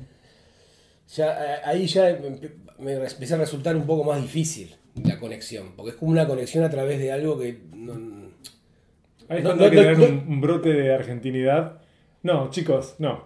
ya 1.16 1.32
eh, 1.56 1.60
ahí 1.66 1.88
ya 1.88 2.20
me, 2.80 2.94
empieza 2.94 3.36
a 3.36 3.40
resultar 3.40 3.76
un 3.76 3.86
poco 3.86 4.04
más 4.04 4.22
difícil 4.22 4.76
la 5.04 5.20
conexión, 5.20 5.74
porque 5.76 5.92
es 5.92 5.96
como 5.98 6.12
una 6.12 6.28
conexión 6.28 6.64
a 6.64 6.70
través 6.70 7.00
de 7.00 7.12
algo 7.12 7.40
que 7.40 7.58
no, 7.76 7.94
Ahí 9.30 9.38
es 9.38 9.44
No, 9.44 9.50
cuando 9.52 9.56
no, 9.56 9.64
hay 9.64 9.70
que 9.72 9.78
tener 9.96 10.00
un 10.28 10.42
brote 10.42 10.74
de 10.74 10.94
argentinidad. 10.94 11.81
No, 12.24 12.50
chicos, 12.50 12.96
no. 13.00 13.26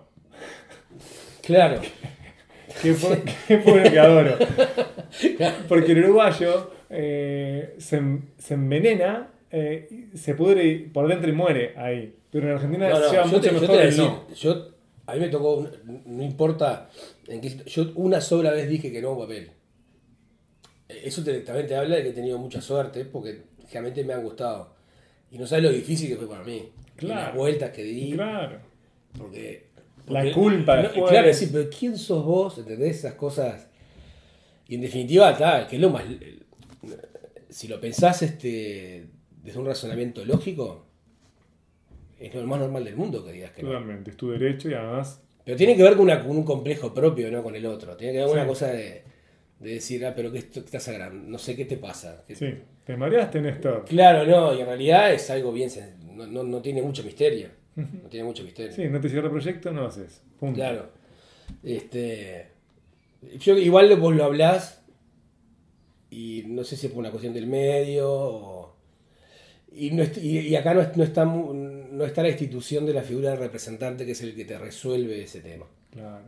Claro. 1.41 1.81
Que 2.81 2.93
fue, 2.93 3.23
que 3.47 3.59
fue 3.59 3.85
lo 3.85 3.89
que 3.89 3.97
adoro. 3.99 4.37
Porque 5.69 5.93
el 5.93 6.03
uruguayo 6.03 6.71
eh, 6.89 7.73
se, 7.77 8.01
se 8.37 8.53
envenena, 8.55 9.29
eh, 9.49 10.09
se 10.13 10.35
pudre 10.35 10.65
y- 10.65 10.79
por 10.89 11.07
dentro 11.07 11.29
y 11.29 11.33
muere 11.33 11.73
ahí. 11.77 12.13
Pero 12.29 12.47
en 12.49 12.55
Argentina 12.55 12.89
No, 12.89 12.99
no, 12.99 13.11
lleva 13.11 13.23
yo 13.23 13.29
mucho 13.29 13.41
te, 13.41 13.47
yo 13.53 13.61
mejor 13.61 13.79
a 13.79 13.83
el 13.83 13.97
no. 13.97 14.27
yo, 14.35 14.67
a 15.05 15.13
mí 15.13 15.19
me 15.21 15.29
tocó, 15.29 15.69
no 16.05 16.21
importa 16.23 16.89
en 17.27 17.39
qué 17.39 17.49
yo 17.65 17.91
una 17.95 18.19
sola 18.19 18.51
vez 18.51 18.67
dije 18.67 18.91
que 18.91 19.01
no 19.01 19.09
a 19.09 19.13
un 19.13 19.19
papel. 19.19 19.51
Eh, 20.89 21.01
Eso 21.05 21.23
te, 21.23 21.39
también 21.39 21.67
te 21.67 21.77
habla 21.77 21.95
de 21.95 22.03
que 22.03 22.09
he 22.09 22.13
tenido 22.13 22.37
mucha 22.39 22.59
suerte, 22.59 23.05
porque 23.05 23.43
realmente 23.71 24.03
me 24.03 24.13
han 24.13 24.21
gustado. 24.23 24.75
Y 25.31 25.37
no 25.37 25.47
sabes 25.47 25.63
lo 25.63 25.71
difícil 25.71 26.09
que 26.09 26.17
fue 26.17 26.27
para 26.27 26.43
mí. 26.43 26.57
Y 26.97 26.99
Claro. 26.99 27.21
las 27.27 27.35
vueltas 27.35 27.69
que 27.71 27.83
di, 27.83 28.11
Claro. 28.13 28.59
Porque... 29.17 29.65
La 30.07 30.31
culpa 30.33 30.75
no, 30.75 30.81
después. 30.83 31.09
Claro, 31.09 31.33
sí, 31.33 31.49
pero 31.51 31.67
¿quién 31.69 31.97
sos 31.97 32.23
vos? 32.23 32.57
¿Entendés? 32.59 32.97
Esas 32.99 33.13
cosas... 33.15 33.67
Y 34.67 34.75
en 34.75 34.81
definitiva, 34.81 35.31
está, 35.31 35.67
que 35.67 35.75
es 35.77 35.81
lo 35.81 35.89
más... 35.89 36.03
Si 37.49 37.67
lo 37.67 37.79
pensás 37.79 38.21
este, 38.21 39.07
desde 39.41 39.59
un 39.59 39.65
razonamiento 39.65 40.25
lógico, 40.25 40.85
es 42.19 42.33
lo 42.35 42.45
más 42.47 42.59
normal 42.59 42.83
del 42.83 42.95
mundo 42.95 43.23
que 43.25 43.31
digas 43.31 43.51
que 43.51 43.63
no. 43.63 43.69
Totalmente, 43.69 44.11
es 44.11 44.17
tu 44.17 44.29
derecho 44.29 44.69
y 44.69 44.73
además. 44.73 45.21
Pero 45.43 45.57
tiene 45.57 45.75
que 45.75 45.83
ver 45.83 45.93
con, 45.93 46.01
una- 46.03 46.21
con 46.21 46.31
un 46.35 46.43
complejo 46.43 46.93
propio, 46.93 47.31
no 47.31 47.43
con 47.43 47.55
el 47.55 47.65
otro. 47.65 47.95
Tiene 47.95 48.13
que 48.13 48.19
ver 48.19 48.27
con 48.27 48.35
Sí. 48.35 48.39
una 48.39 48.47
cosa 48.47 48.67
de, 48.67 49.03
de 49.59 49.69
decir, 49.69 50.05
ah, 50.05 50.13
pero 50.15 50.31
que 50.31 50.39
esto 50.39 50.59
que 50.61 50.65
estás 50.65 50.87
agrandando, 50.89 51.29
no 51.29 51.37
sé 51.37 51.55
qué 51.55 51.65
te 51.65 51.77
pasa. 51.77 52.23
Sí, 52.33 52.53
te 52.83 52.97
mareaste, 52.97 53.39
Néstor. 53.41 53.85
Claro, 53.85 54.25
no, 54.25 54.53
y 54.57 54.61
en 54.61 54.65
realidad 54.67 55.13
es 55.13 55.29
algo 55.29 55.51
bien, 55.53 55.69
no, 56.13 56.25
no, 56.27 56.43
no 56.43 56.61
tiene 56.61 56.81
mucho 56.81 57.03
misterio. 57.03 57.49
No 57.75 58.09
tiene 58.09 58.25
mucho 58.25 58.43
misterio. 58.43 58.71
Sí, 58.71 58.85
no 58.89 58.99
te 59.01 59.09
cierra 59.09 59.25
el 59.27 59.31
proyecto, 59.31 59.71
no 59.71 59.81
lo 59.81 59.87
haces. 59.87 60.21
Punto. 60.39 60.55
Claro. 60.55 60.89
Este, 61.63 62.47
yo 63.39 63.57
igual 63.57 63.93
vos 63.97 64.15
lo 64.15 64.23
hablás 64.23 64.81
y 66.09 66.43
no 66.47 66.63
sé 66.63 66.77
si 66.77 66.87
es 66.87 66.91
por 66.91 66.99
una 67.01 67.11
cuestión 67.11 67.33
del 67.33 67.47
medio 67.47 68.09
o- 68.09 68.75
y, 69.71 69.91
no 69.91 70.03
y, 70.21 70.39
y 70.39 70.55
acá 70.55 70.73
no, 70.73 70.81
no 70.95 71.03
está, 71.03 71.25
no 71.25 72.05
está 72.05 72.21
la 72.23 72.29
institución 72.29 72.85
de 72.85 72.93
la 72.93 73.01
figura 73.01 73.31
del 73.31 73.39
representante 73.39 74.05
que 74.05 74.13
es 74.13 74.21
el 74.21 74.33
que 74.33 74.45
te 74.45 74.57
resuelve 74.57 75.23
ese 75.23 75.41
tema. 75.41 75.65
Claro. 75.91 76.23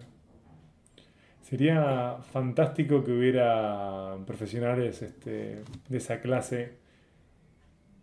Sería 1.42 2.18
fantástico 2.34 3.04
que 3.06 3.12
hubiera 3.12 4.18
profesionales 4.26 5.02
este, 5.02 5.62
de 5.88 5.98
esa 5.98 6.20
clase, 6.20 6.74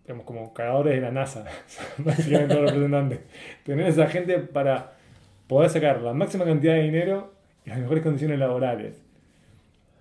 digamos, 0.04 0.24
como 0.26 0.52
cagadores 0.54 0.94
de 0.94 1.00
la 1.00 1.10
NASA, 1.10 1.44
básicamente 1.98 2.54
los 2.54 2.64
representantes. 2.70 3.20
Tener 3.64 3.86
esa 3.88 4.06
gente 4.08 4.38
para 4.38 4.92
poder 5.46 5.70
sacar 5.70 6.00
la 6.02 6.12
máxima 6.12 6.44
cantidad 6.44 6.74
de 6.74 6.82
dinero 6.82 7.32
y 7.64 7.70
las 7.70 7.78
mejores 7.78 8.02
condiciones 8.02 8.38
laborales. 8.38 9.00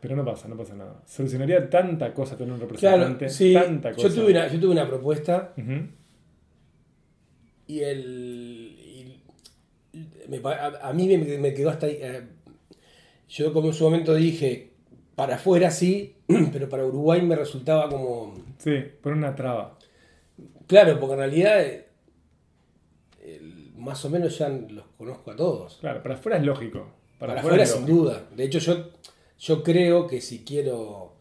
Pero 0.01 0.15
no 0.17 0.25
pasa, 0.25 0.49
no 0.49 0.57
pasa 0.57 0.75
nada. 0.75 1.01
Solucionaría 1.05 1.69
tanta 1.69 2.13
cosa 2.13 2.35
tener 2.35 2.53
un 2.53 2.59
representante. 2.59 3.17
Claro, 3.19 3.33
sí, 3.33 3.53
tanta 3.53 3.91
cosa. 3.93 4.07
yo 4.09 4.13
tuve, 4.13 4.31
una, 4.31 4.47
yo 4.47 4.59
tuve 4.59 4.71
una 4.71 4.87
propuesta 4.87 5.53
y 7.67 7.79
el 7.79 8.77
y 9.93 9.99
me 10.27 10.39
pa- 10.39 10.55
a, 10.55 10.89
a 10.89 10.93
mí 10.93 11.07
me, 11.07 11.37
me 11.37 11.53
quedó 11.53 11.69
hasta 11.69 11.85
ahí. 11.85 11.97
eh, 12.01 12.21
yo 13.29 13.53
como 13.53 13.67
en 13.69 13.73
su 13.73 13.83
momento 13.85 14.13
dije, 14.13 14.71
para 15.15 15.35
afuera 15.35 15.71
sí, 15.71 16.15
pero 16.51 16.67
para 16.67 16.85
Uruguay 16.85 17.21
me 17.21 17.35
resultaba 17.35 17.89
como... 17.89 18.33
Sí, 18.57 18.83
por 19.01 19.13
una 19.13 19.35
traba. 19.35 19.77
Claro, 20.67 20.99
porque 20.99 21.13
en 21.13 21.19
realidad 21.19 21.61
eh, 21.61 21.87
el- 23.23 23.71
más 23.77 24.03
o 24.05 24.09
menos 24.09 24.37
ya 24.37 24.49
los 24.49 24.85
conozco 24.97 25.31
a 25.31 25.35
todos. 25.35 25.77
Claro, 25.81 26.01
para 26.01 26.15
afuera 26.15 26.37
es 26.37 26.43
lógico. 26.45 26.87
Para, 27.19 27.39
afuera 27.39 27.65
sin 27.65 27.81
lógico. 27.81 27.97
duda. 27.97 28.23
De 28.35 28.43
hecho 28.45 28.59
yo, 28.59 28.89
yo 29.39 29.63
creo 29.63 30.07
que 30.07 30.21
si 30.21 30.43
quiero, 30.43 31.13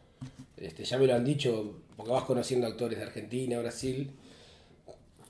este, 0.57 0.85
ya 0.85 0.99
me 0.99 1.07
lo 1.07 1.15
han 1.15 1.25
dicho, 1.25 1.81
porque 1.97 2.13
vas 2.13 2.25
conociendo 2.25 2.67
actores 2.67 2.99
de 2.99 3.05
Argentina, 3.05 3.59
Brasil, 3.61 4.11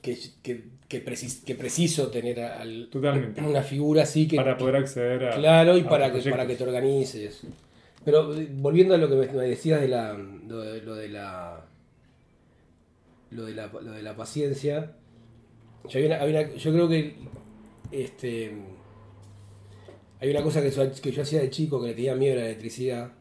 que, 0.01 0.17
que, 0.41 0.63
que, 0.87 1.05
precis- 1.05 1.43
que 1.43 1.55
preciso 1.55 2.07
tener 2.09 2.39
al- 2.41 2.89
Totalmente. 2.91 3.41
una 3.41 3.61
figura 3.63 4.03
así 4.03 4.27
que... 4.27 4.35
Para 4.35 4.57
poder 4.57 4.75
acceder 4.77 5.25
a. 5.25 5.35
Claro, 5.35 5.77
y 5.77 5.81
a 5.81 5.89
para 5.89 6.05
que, 6.05 6.11
proyectos. 6.13 6.31
para 6.31 6.47
que 6.47 6.55
te 6.55 6.63
organices. 6.63 7.41
Pero 8.03 8.35
eh, 8.37 8.47
volviendo 8.51 8.95
a 8.95 8.97
lo 8.97 9.07
que 9.09 9.15
me, 9.15 9.47
decías 9.47 9.79
de 9.81 9.87
la, 9.87 10.13
de, 10.13 10.81
lo 10.81 10.95
de 10.95 11.07
la 11.09 11.65
lo 13.33 13.45
de 13.45 13.53
la, 13.53 13.67
lo 13.67 13.91
de 13.91 14.01
la 14.03 14.15
paciencia, 14.15 14.95
yo, 15.89 15.99
hay 15.99 16.05
una- 16.05 16.21
hay 16.21 16.29
una- 16.31 16.53
yo 16.53 16.71
creo 16.71 16.87
que 16.89 17.15
este 17.91 18.53
hay 20.19 20.29
una 20.29 20.41
cosa 20.41 20.61
que, 20.61 20.71
yo- 20.71 20.91
que 21.01 21.11
yo 21.11 21.21
hacía 21.21 21.41
de 21.41 21.49
chico 21.49 21.81
que 21.81 21.87
le 21.89 21.93
tenía 21.95 22.15
miedo 22.15 22.33
a 22.33 22.43
la 22.43 22.45
electricidad. 22.45 23.11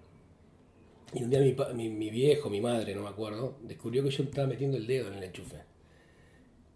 Y 1.15 1.25
un 1.25 1.31
día 1.31 1.41
mi, 1.41 1.55
mi, 1.75 1.89
mi 1.91 2.11
viejo, 2.11 2.49
mi 2.49 2.61
madre, 2.61 2.95
no 2.95 3.03
me 3.03 3.09
acuerdo, 3.09 3.59
descubrió 3.63 4.03
que 4.05 4.11
yo 4.11 4.23
estaba 4.23 4.47
metiendo 4.47 4.77
el 4.77 4.87
dedo 4.87 5.09
en 5.09 5.15
el 5.15 5.25
enchufe. 5.25 5.57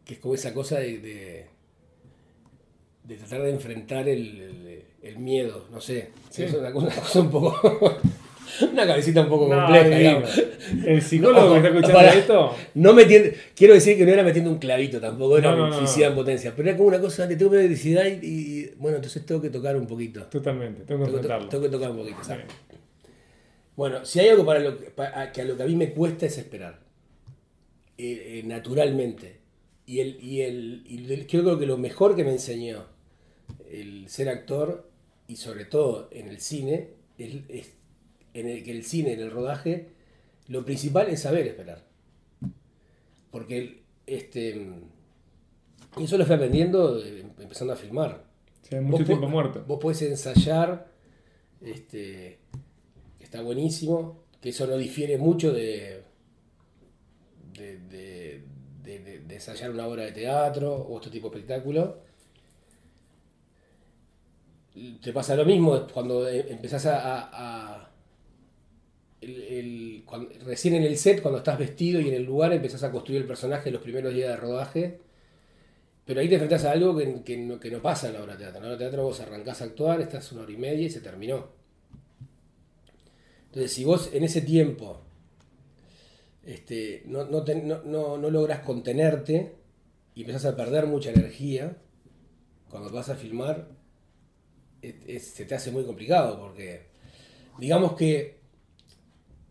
Que 0.05 0.15
es 0.15 0.21
como 0.21 0.35
esa 0.35 0.53
cosa 0.53 0.79
de, 0.81 0.99
de, 0.99 1.47
de 3.05 3.17
tratar 3.17 3.43
de 3.43 3.51
enfrentar 3.51 4.09
el, 4.09 4.41
el- 4.41 4.85
el 5.03 5.19
miedo, 5.19 5.69
no 5.71 5.81
sé. 5.81 6.11
Sí. 6.31 6.43
Es 6.43 6.53
una 6.55 6.73
cosa, 6.73 6.87
una 6.89 6.97
cosa 6.97 7.21
un 7.21 7.31
poco. 7.31 7.97
una 8.73 8.87
cabecita 8.87 9.23
un 9.23 9.29
poco 9.29 9.49
No, 9.49 9.63
compleja, 9.65 9.99
digamos. 9.99 10.43
El 10.85 11.03
psicólogo 11.03 11.51
que 11.53 11.57
está 11.59 11.69
escuchando 11.79 12.19
esto. 12.19 12.55
No 12.75 12.93
metiendo, 12.95 13.31
quiero 13.55 13.75
decir 13.75 13.97
que 13.97 14.05
no 14.07 14.13
era 14.13 14.23
metiendo 14.23 14.51
un 14.51 14.59
clavito 14.59 15.01
tampoco, 15.01 15.39
era 15.39 15.55
No, 15.55 15.69
no, 15.69 15.75
felicidad 15.75 16.11
en 16.11 16.15
potencia, 16.17 16.53
pero 16.57 16.69
era 16.69 16.77
como 16.77 16.89
una 16.89 17.01
cosa 17.01 17.27
de 17.27 17.37
tengo 17.37 17.55
electricidad 17.55 18.05
y, 18.07 18.27
y, 18.27 18.71
bueno, 18.79 18.97
entonces 18.97 19.25
tengo 19.27 19.41
que 19.43 19.51
tocar 19.51 19.77
un 19.77 19.87
poquito. 19.87 20.23
Totalmente, 20.25 20.83
tengo 20.85 21.05
que 21.05 21.07
Tengo 21.07 21.23
que, 21.23 21.29
to- 21.29 21.35
enfrentarlo. 21.35 21.49
tengo 21.49 21.63
que 21.65 21.71
tocar 21.71 21.91
un 21.91 21.97
poquito. 21.99 22.19
Sí. 22.25 22.33
Bueno, 23.77 24.05
si 24.05 24.21
hay 24.21 24.29
algo 24.31 24.45
para 24.47 24.61
lo 24.61 24.79
que, 24.79 24.91
a, 25.03 25.33
que 25.33 25.43
a 25.43 25.45
lo 25.45 25.57
que 25.57 25.63
a 25.63 25.67
mí 25.67 25.75
me 25.77 25.91
cuesta 25.93 26.27
es 26.27 26.39
esperar. 26.39 26.81
Eh, 27.99 28.41
eh, 28.41 28.43
naturalmente. 28.47 29.39
Y, 29.87 30.01
el, 30.01 30.19
y, 30.23 30.41
el, 30.43 30.83
y 30.87 31.13
el- 31.13 31.27
yo 31.27 31.43
creo 31.43 31.59
que 31.59 31.67
lo 31.67 31.77
mejor 31.79 32.17
que 32.17 32.25
me 32.25 32.33
enseñó 32.33 32.85
el 33.71 34.09
ser 34.09 34.29
actor, 34.29 34.89
y 35.29 35.37
sobre 35.37 35.65
todo 35.65 36.09
en 36.13 36.29
el 36.29 36.41
cine, 36.41 36.89
es, 37.19 37.35
es 37.49 37.73
en 38.41 38.49
el 38.49 38.63
que 38.63 38.71
el 38.73 38.85
cine, 38.85 39.13
en 39.15 39.21
el 39.21 39.31
rodaje, 39.31 39.89
lo 40.49 40.65
principal 40.65 41.09
es 41.09 41.21
saber 41.23 41.47
esperar. 41.47 41.85
Porque 43.31 43.83
este, 44.07 44.69
eso 46.01 46.19
lo 46.19 46.25
fui 46.27 46.35
aprendiendo 46.35 47.03
eh, 47.05 47.25
empezando 47.39 47.73
a 47.73 47.77
filmar. 47.77 48.25
Sí, 48.63 48.75
hay 48.77 48.81
mucho 48.81 48.99
Vos 48.99 49.07
tiempo 49.07 49.25
po- 49.27 49.31
muerto. 49.31 49.65
Vos 49.67 49.79
podés 49.81 50.03
ensayar, 50.03 50.89
este, 51.61 52.39
está 53.21 53.43
buenísimo, 53.43 54.23
que 54.41 54.51
eso 54.51 54.67
no 54.67 54.77
difiere 54.77 55.19
mucho 55.19 55.53
de, 55.53 56.03
de, 57.55 57.79
de- 57.79 58.43
de- 58.83 58.99
de- 59.01 59.19
de 59.21 59.35
ensayar 59.35 59.71
una 59.71 59.87
obra 59.87 60.05
de 60.05 60.13
teatro 60.13 60.75
o 60.75 60.95
otro 60.95 61.11
tipo 61.11 61.29
de 61.31 61.37
espectáculo. 61.39 62.05
Te 65.03 65.13
pasa 65.13 65.35
lo 65.35 65.45
mismo 65.45 65.87
cuando 65.93 66.29
eh, 66.29 66.47
empezás 66.51 66.87
a... 66.87 66.97
a- 66.99 67.31
a- 67.33 67.91
el- 69.21 69.43
el- 69.43 70.05
recién 70.45 70.75
en 70.75 70.85
el 70.85 70.97
set, 70.99 71.23
cuando 71.23 71.39
estás 71.39 71.59
vestido 71.59 72.01
y 72.01 72.09
en 72.09 72.15
el 72.15 72.25
lugar, 72.25 72.53
empezás 72.53 72.83
a 72.83 72.91
construir 72.93 73.23
el 73.23 73.27
personaje 73.29 73.71
los 73.71 73.83
primeros 73.83 74.15
días 74.15 74.29
de 74.31 74.37
rodaje. 74.37 75.01
Pero 76.07 76.21
ahí 76.21 76.29
te 76.29 76.35
enfrentas 76.37 76.65
a 76.65 76.71
algo 76.73 76.97
que, 76.97 77.23
que 77.25 77.37
no, 77.37 77.59
que 77.61 77.71
no 77.71 77.83
pasa 77.83 78.07
en 78.09 78.15
la 78.15 78.23
obra 78.23 78.33
de 78.35 78.39
teatro. 78.45 78.59
En 78.59 78.63
la 78.63 78.69
obra 78.71 78.77
de 78.79 78.85
teatro 78.85 79.03
vos 79.05 79.21
arrancás 79.21 79.61
a 79.61 79.65
actuar, 79.65 80.01
estás 80.01 80.31
una 80.33 80.43
hora 80.43 80.53
y 80.53 80.57
media 80.57 80.87
y 80.87 80.91
se 80.91 81.01
terminó. 81.01 81.49
Entonces, 83.47 83.73
si 83.73 83.85
vos 83.85 84.11
en 84.13 84.25
ese 84.25 84.41
tiempo 84.43 85.01
este, 86.45 87.03
no, 87.07 87.25
no, 87.25 87.43
te- 87.45 87.57
no, 87.63 87.83
no- 87.85 88.17
logras 88.31 88.61
contenerte 88.61 89.53
y 90.15 90.21
empezás 90.23 90.45
a 90.47 90.57
perder 90.57 90.87
mucha 90.87 91.11
energía, 91.11 91.77
cuando 92.71 92.91
vas 92.91 93.09
a 93.09 93.17
filmar, 93.17 93.69
se 95.21 95.45
te 95.45 95.55
hace 95.55 95.71
muy 95.73 95.85
complicado 95.85 96.39
porque, 96.39 96.83
digamos 97.59 97.95
que 97.95 98.37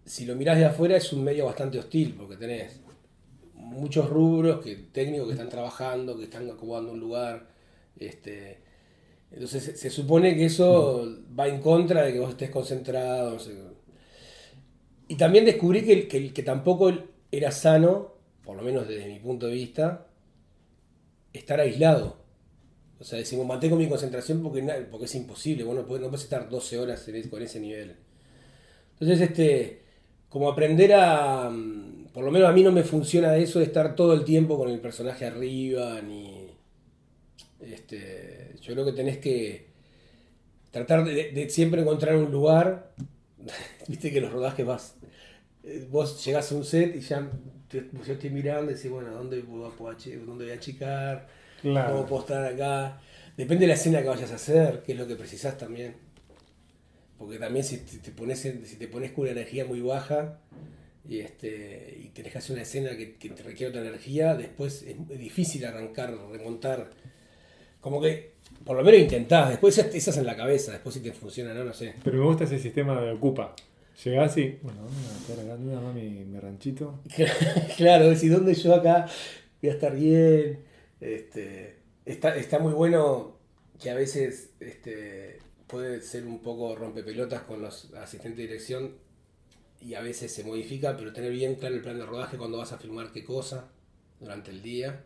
si 0.06 0.26
lo 0.26 0.36
mirás 0.36 0.58
de 0.58 0.66
afuera 0.66 0.96
es 0.98 1.12
un 1.14 1.24
medio 1.24 1.46
bastante 1.46 1.80
hostil 1.80 2.14
porque 2.16 2.38
tenés 2.38 2.80
muchos 3.56 4.10
rubros 4.10 4.64
que, 4.64 4.76
técnicos 4.76 5.28
que 5.28 5.34
están 5.34 5.50
trabajando, 5.50 6.18
que 6.18 6.26
están 6.26 6.50
acomodando 6.50 6.92
un 6.92 7.00
lugar. 7.00 7.48
Este, 7.98 8.60
entonces 9.32 9.80
se, 9.80 9.90
supone 9.90 10.36
que 10.36 10.46
eso 10.46 11.08
va 11.38 11.48
en 11.48 11.60
contra 11.62 12.04
de 12.04 12.14
que 12.14 12.20
vos 12.20 12.30
estés 12.32 12.50
concentrado. 12.52 13.38
Y 15.08 15.16
también 15.18 15.46
descubrí 15.46 15.84
que, 15.84 16.08
que, 16.34 16.44
tampoco 16.44 16.92
era 17.32 17.52
sano, 17.52 18.14
por 18.44 18.58
lo 18.58 18.64
menos 18.64 18.88
desde 18.88 19.08
mi 19.08 19.20
punto 19.20 19.48
de 19.48 19.54
vista, 19.54 20.08
estar 21.34 21.60
aislado. 21.60 22.18
O 23.00 23.04
sea, 23.04 23.20
decimos, 23.20 23.46
mantengo 23.46 23.76
mi 23.76 23.90
concentración 23.90 24.42
porque, 24.42 24.62
porque 24.90 25.06
es 25.06 25.16
imposible, 25.16 25.64
vos 25.64 25.76
no 25.76 25.86
podés, 25.86 26.02
no 26.02 26.08
podés 26.08 26.24
estar 26.24 26.50
12 26.50 26.78
horas 26.80 27.08
ese- 27.08 27.30
con 27.30 27.42
ese 27.42 27.60
nivel. 27.60 27.96
Entonces, 28.94 29.22
este, 29.22 29.85
como 30.30 30.50
aprender 30.50 30.94
a, 30.94 31.50
mm, 31.50 32.08
por 32.14 32.24
lo 32.26 32.32
menos 32.32 32.50
a 32.50 32.54
mí 32.54 32.64
no 32.64 32.72
me 32.72 32.84
funciona 32.84 33.36
eso 33.38 33.60
de 33.60 33.66
estar 33.66 33.96
todo 33.96 34.14
el 34.14 34.24
tiempo 34.26 34.58
con 34.58 34.70
el 34.70 34.80
personaje 34.82 35.26
arriba, 35.26 36.02
ni, 36.02 36.50
este, 37.60 38.56
yo 38.62 38.74
creo 38.74 38.86
que 38.86 38.94
tenés 38.94 39.18
que, 39.18 39.68
tratar 40.72 41.04
de, 41.06 41.32
de 41.32 41.50
siempre 41.50 41.82
encontrar 41.82 42.16
un 42.16 42.32
lugar. 42.32 42.94
Viste 43.88 44.12
que 44.12 44.22
los 44.22 44.32
rodajes 44.32 44.66
vas. 44.66 44.96
eh, 45.64 45.88
Vos 45.92 46.24
llegás 46.26 46.52
a 46.52 46.56
un 46.56 46.66
set 46.66 46.96
y 46.96 47.02
ya 47.02 47.30
te- 47.70 47.90
yo 48.06 48.14
estoy 48.14 48.32
mirando 48.32 48.72
y 48.72 48.76
decís, 48.76 48.92
bueno, 48.92 49.12
¿dónde, 49.14 49.40
puedo- 49.42 49.72
¿dónde 50.26 50.46
voy 50.46 50.52
a 50.54 50.56
achicar? 50.56 51.28
¿Cómo 51.86 52.06
puedo 52.06 52.22
estar 52.24 52.46
acá? 52.46 53.02
Depende 53.38 53.64
de 53.64 53.70
la 53.70 53.74
escena 53.76 54.02
que 54.04 54.10
vayas 54.10 54.32
a 54.32 54.36
hacer, 54.36 54.84
qué 54.86 54.94
es 54.94 55.00
lo 55.00 55.08
que 55.08 55.16
precisás 55.18 55.58
también. 55.58 55.96
Porque 57.18 57.40
también 57.40 57.64
si 57.64 57.78
te, 57.78 58.12
pones, 58.12 58.40
si 58.40 58.76
te 58.78 58.88
pones 58.88 59.12
con 59.12 59.24
una 59.24 59.32
energía 59.32 59.66
muy 59.66 59.82
baja 59.82 60.40
y, 61.08 61.20
este, 61.20 61.98
y 62.04 62.10
tenés 62.10 62.34
que 62.34 62.38
hacer 62.40 62.54
una 62.54 62.64
escena 62.64 62.98
que, 62.98 63.16
que 63.16 63.30
te 63.30 63.44
requiere 63.44 63.70
otra 63.70 63.82
energía, 63.82 64.36
después 64.36 64.84
es, 64.84 64.96
difícil 65.18 65.66
arrancar, 65.66 66.14
remontar. 66.32 66.90
Como 67.80 68.02
que, 68.02 68.34
por 68.66 68.76
lo 68.76 68.84
menos 68.84 69.00
intentás, 69.00 69.50
después 69.50 69.78
esa 69.78 69.88
esa 69.96 70.12
es 70.12 70.18
en 70.18 70.26
la 70.26 70.36
cabeza, 70.36 70.74
después 70.74 70.96
si 70.96 71.02
te 71.02 71.14
funciona 71.14 71.54
no, 71.54 71.64
no 71.64 71.74
sé. 71.74 71.94
Pero 72.04 72.18
me 72.18 72.26
gusta 72.26 72.44
ese 72.44 72.60
sistema 72.60 73.00
de 73.00 73.12
ocupa. 73.12 73.56
Llegás 74.04 74.36
y. 74.38 74.60
Bueno, 74.62 74.82
¿dónde 75.28 75.76
va 75.76 75.94
mi, 75.94 76.26
mi 76.26 76.40
ranchito? 76.40 77.00
claro, 77.78 78.10
decir, 78.10 78.32
¿dónde 78.32 78.54
yo 78.54 78.76
acá 78.76 79.06
voy 79.62 79.70
a 79.70 79.74
estar 79.74 79.96
bien? 79.96 80.60
Este, 81.00 81.78
está, 82.06 82.36
está 82.36 82.60
muy 82.60 82.74
bueno 82.74 83.38
que 83.82 83.90
a 83.90 83.96
veces 83.96 84.52
este, 84.60 85.40
puede 85.68 86.02
ser 86.02 86.26
un 86.26 86.42
poco 86.42 86.76
rompepelotas 86.76 87.42
con 87.44 87.62
los 87.62 87.94
asistentes 87.94 88.38
de 88.38 88.44
dirección 88.44 88.96
y 89.82 89.94
a 89.94 90.02
veces 90.02 90.32
se 90.32 90.44
modifica, 90.44 90.96
pero 90.98 91.14
tener 91.14 91.32
bien 91.32 91.56
claro 91.56 91.76
el 91.76 91.82
plan 91.82 91.98
de 91.98 92.06
rodaje 92.06 92.38
cuando 92.38 92.58
vas 92.58 92.72
a 92.72 92.78
filmar 92.78 93.12
qué 93.12 93.24
cosa 93.24 93.70
durante 94.20 94.52
el 94.52 94.62
día, 94.62 95.04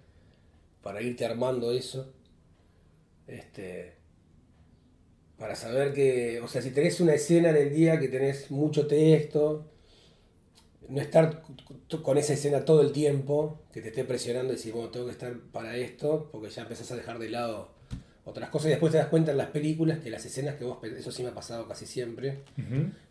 para 0.82 1.01
irte 1.01 1.26
armando 1.26 1.72
eso. 1.72 2.14
Este, 3.28 3.95
para 5.38 5.55
saber 5.55 5.93
que, 5.93 6.41
o 6.41 6.47
sea, 6.47 6.62
si 6.62 6.72
tenés 6.72 6.99
una 6.99 7.14
escena 7.14 7.49
en 7.49 7.57
el 7.57 7.74
día 7.74 7.99
que 7.99 8.07
tenés 8.07 8.51
mucho 8.51 8.88
texto, 8.88 9.66
no 10.88 10.99
estar 11.01 11.43
con 12.03 12.18
esa 12.18 12.34
escena 12.34 12.66
todo 12.66 12.82
el 12.82 12.91
tiempo, 12.91 13.62
que 13.72 13.82
te 13.82 13.89
esté 13.89 14.03
presionando 14.03 14.53
y 14.53 14.55
decir, 14.55 14.74
bueno, 14.74 14.89
tengo 14.89 15.05
que 15.05 15.12
estar 15.12 15.38
para 15.51 15.78
esto, 15.78 16.30
porque 16.32 16.49
ya 16.49 16.64
empezás 16.64 16.91
a 16.91 16.95
dejar 16.95 17.20
de 17.20 17.30
lado 17.30 17.78
otras 18.30 18.49
cosas 18.49 18.67
y 18.67 18.69
después 18.71 18.91
te 18.91 18.97
das 18.97 19.07
cuenta 19.07 19.32
en 19.32 19.38
las 19.38 19.47
películas 19.47 19.99
que 19.99 20.09
las 20.09 20.25
escenas 20.25 20.55
que 20.55 20.63
vos, 20.65 20.77
eso 20.84 21.11
sí 21.11 21.23
me 21.23 21.30
ha 21.30 21.34
pasado 21.34 21.67
casi 21.67 21.86
siempre, 21.86 22.39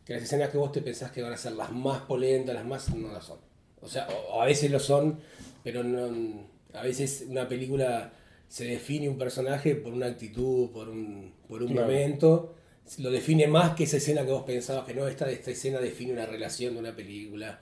que 0.05 0.13
las 0.15 0.23
escenas 0.23 0.51
que 0.51 0.59
vos 0.59 0.73
te 0.73 0.81
pensás 0.83 1.11
que 1.13 1.23
van 1.23 1.33
a 1.33 1.37
ser 1.37 1.53
las 1.53 1.71
más 1.73 2.03
polentas, 2.03 2.55
las 2.55 2.65
más, 2.67 2.95
no 2.95 3.09
lo 3.09 3.21
son. 3.21 3.39
O 3.81 3.89
sea, 3.89 4.09
o, 4.09 4.37
o 4.37 4.43
a 4.43 4.47
veces 4.47 4.71
lo 4.71 4.81
son, 4.81 5.19
pero 5.63 5.83
no, 5.85 6.47
a 6.75 6.83
veces 6.83 7.25
una 7.29 7.49
película 7.49 8.13
se 8.49 8.65
define 8.65 9.09
un 9.09 9.19
personaje 9.19 9.75
por 9.75 9.93
una 9.93 10.07
actitud, 10.07 10.71
por 10.71 10.89
un, 10.89 11.33
por 11.47 11.63
un 11.63 11.73
Claro. 11.73 11.87
momento, 11.87 12.55
lo 12.99 13.11
define 13.11 13.47
más 13.47 13.75
que 13.75 13.85
esa 13.85 13.99
escena 13.99 14.25
que 14.25 14.33
vos 14.33 14.45
pensabas 14.45 14.87
que 14.87 14.95
no, 14.95 15.07
esta, 15.07 15.31
esta 15.31 15.51
escena 15.51 15.79
define 15.81 16.13
una 16.15 16.25
relación 16.27 16.73
de 16.75 16.81
una 16.81 16.97
película. 16.97 17.61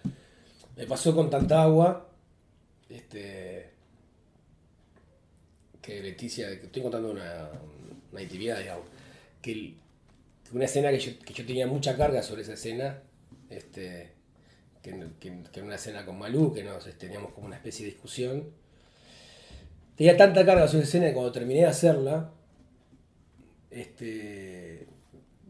Me 0.76 0.86
pasó 0.86 1.14
con 1.14 1.28
tanta 1.30 1.62
agua, 1.62 2.09
este, 2.88 3.70
que 5.87 6.03
Leticia, 6.03 6.51
estoy 6.51 6.82
contando 6.82 7.11
una, 7.12 7.49
una 8.12 8.22
intimidad, 8.22 8.59
digamos, 8.59 8.87
que, 9.41 9.74
una 10.53 10.64
escena 10.66 10.91
que 10.91 10.99
yo, 10.99 11.47
tenía 11.47 11.66
mucha 11.68 11.97
carga 11.97 12.22
sobre 12.22 12.43
esa 12.43 12.55
escena, 12.55 13.03
este, 13.51 14.12
que, 14.82 14.95
que, 15.53 15.62
una 15.62 15.76
escena 15.76 16.05
con 16.07 16.18
Malú, 16.18 16.53
que 16.55 16.64
nos 16.64 16.87
este, 16.87 17.07
teníamos 17.07 17.32
como 17.32 17.47
una 17.47 17.57
especie 17.57 17.87
de 17.87 17.93
discusión. 17.93 18.45
Tenía 19.97 20.16
tanta 20.16 20.45
carga 20.47 20.68
sobre 20.68 20.84
esa 20.84 20.89
escena 20.89 21.07
que 21.09 21.14
cuando 21.14 21.32
terminé 21.32 21.61
de 21.61 21.66
hacerla, 21.66 22.30
este, 23.70 24.87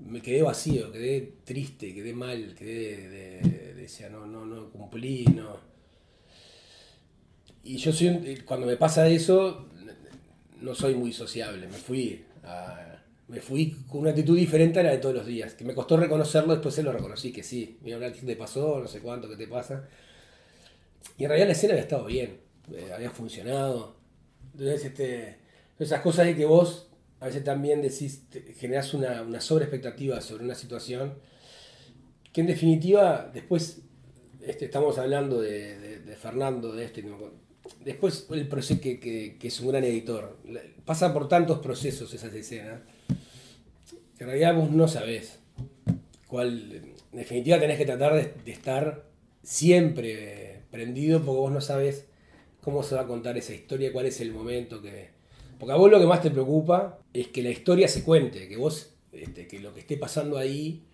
me 0.04 0.20
quedé 0.22 0.42
vacío, 0.42 0.92
quedé 0.92 1.32
triste, 1.44 1.94
quedé 1.94 2.12
mal, 2.12 2.54
quedé 2.54 3.08
de, 3.08 3.40
de- 3.50 3.74
decía, 3.74 4.08
no, 4.10 4.26
no, 4.26 4.44
no 4.46 4.70
cumplí, 4.70 5.24
no. 5.26 5.58
Y 7.64 7.76
yo 7.78 7.92
soy, 7.92 8.42
cuando 8.46 8.66
me 8.66 8.76
pasa 8.76 9.08
eso, 9.08 9.68
no 10.60 10.74
soy 10.74 10.94
muy 10.94 11.12
sociable, 11.12 11.66
me 11.66 11.76
fui 11.78 12.24
a- 12.44 13.02
me 13.28 13.40
fui 13.40 13.76
con 13.88 14.02
una 14.02 14.10
actitud 14.10 14.36
diferente 14.36 14.78
a 14.78 14.84
la 14.84 14.90
de 14.92 14.98
todos 14.98 15.14
los 15.16 15.26
días, 15.26 15.54
que 15.54 15.64
me 15.64 15.74
costó 15.74 15.96
reconocerlo, 15.96 16.52
después 16.52 16.74
se 16.74 16.82
lo 16.84 16.92
reconocí, 16.92 17.32
que 17.32 17.42
sí, 17.42 17.76
mira, 17.82 17.96
hablar 17.96 18.12
te 18.12 18.36
pasó, 18.36 18.78
no 18.80 18.86
sé 18.86 19.00
cuánto, 19.00 19.28
qué 19.28 19.36
te 19.36 19.48
pasa. 19.48 19.88
Y 21.18 21.24
en 21.24 21.30
realidad 21.30 21.48
la 21.48 21.52
escena 21.52 21.72
había 21.72 21.82
estado 21.82 22.04
bien, 22.04 22.38
eh, 22.72 22.90
había 22.94 23.10
funcionado. 23.10 23.96
Entonces, 24.52 24.84
este, 24.84 25.38
esas 25.78 26.00
cosas 26.02 26.26
de 26.26 26.36
que 26.36 26.44
vos 26.44 26.88
a 27.18 27.26
veces 27.26 27.42
también 27.42 27.82
decís, 27.82 28.22
generás 28.58 28.94
una, 28.94 29.22
una 29.22 29.40
sobreexpectativa 29.40 30.20
sobre 30.20 30.44
una 30.44 30.54
situación, 30.54 31.14
que 32.32 32.42
en 32.42 32.46
definitiva, 32.46 33.30
después 33.32 33.82
este, 34.42 34.66
estamos 34.66 34.98
hablando 34.98 35.40
de, 35.40 35.78
de- 35.78 35.98
de 36.00 36.16
Fernando, 36.16 36.72
de 36.72 36.84
este, 36.84 37.02
después 37.84 38.26
el 38.30 38.48
proceso 38.48 38.80
que, 38.80 38.98
que- 39.00 39.36
es 39.42 39.60
un 39.60 39.68
gran 39.68 39.84
editor, 39.84 40.36
pasa 40.84 41.12
por 41.12 41.28
tantos 41.28 41.58
procesos 41.58 42.12
esas 42.14 42.32
escenas, 42.34 42.80
que 44.16 44.24
en 44.24 44.30
realidad 44.30 44.54
vos 44.56 44.70
no 44.70 44.88
sabés 44.88 45.38
cuál, 46.26 46.72
en 47.12 47.18
definitiva 47.18 47.58
tenés 47.60 47.78
que 47.78 47.86
tratar 47.86 48.14
de, 48.14 48.32
de 48.44 48.52
estar 48.52 49.04
siempre 49.42 50.62
prendido 50.70 51.20
porque 51.22 51.38
vos 51.40 51.52
no 51.52 51.60
sabés 51.60 52.06
cómo 52.62 52.82
se 52.82 52.94
va 52.96 53.02
a 53.02 53.06
contar 53.06 53.36
esa 53.38 53.54
historia, 53.54 53.92
cuál 53.92 54.06
es 54.06 54.20
el 54.20 54.32
momento 54.32 54.82
que... 54.82 55.10
Porque 55.58 55.72
a 55.72 55.76
vos 55.76 55.90
lo 55.90 55.98
que 56.00 56.06
más 56.06 56.20
te 56.20 56.30
preocupa 56.30 56.98
es 57.14 57.28
que 57.28 57.42
la 57.42 57.50
historia 57.50 57.88
se 57.88 58.02
cuente, 58.02 58.48
que 58.48 58.56
vos, 58.56 58.90
este, 59.12 59.46
que 59.46 59.60
lo 59.60 59.72
que 59.72 59.80
esté 59.80 59.96
pasando 59.96 60.36
ahí, 60.36 60.84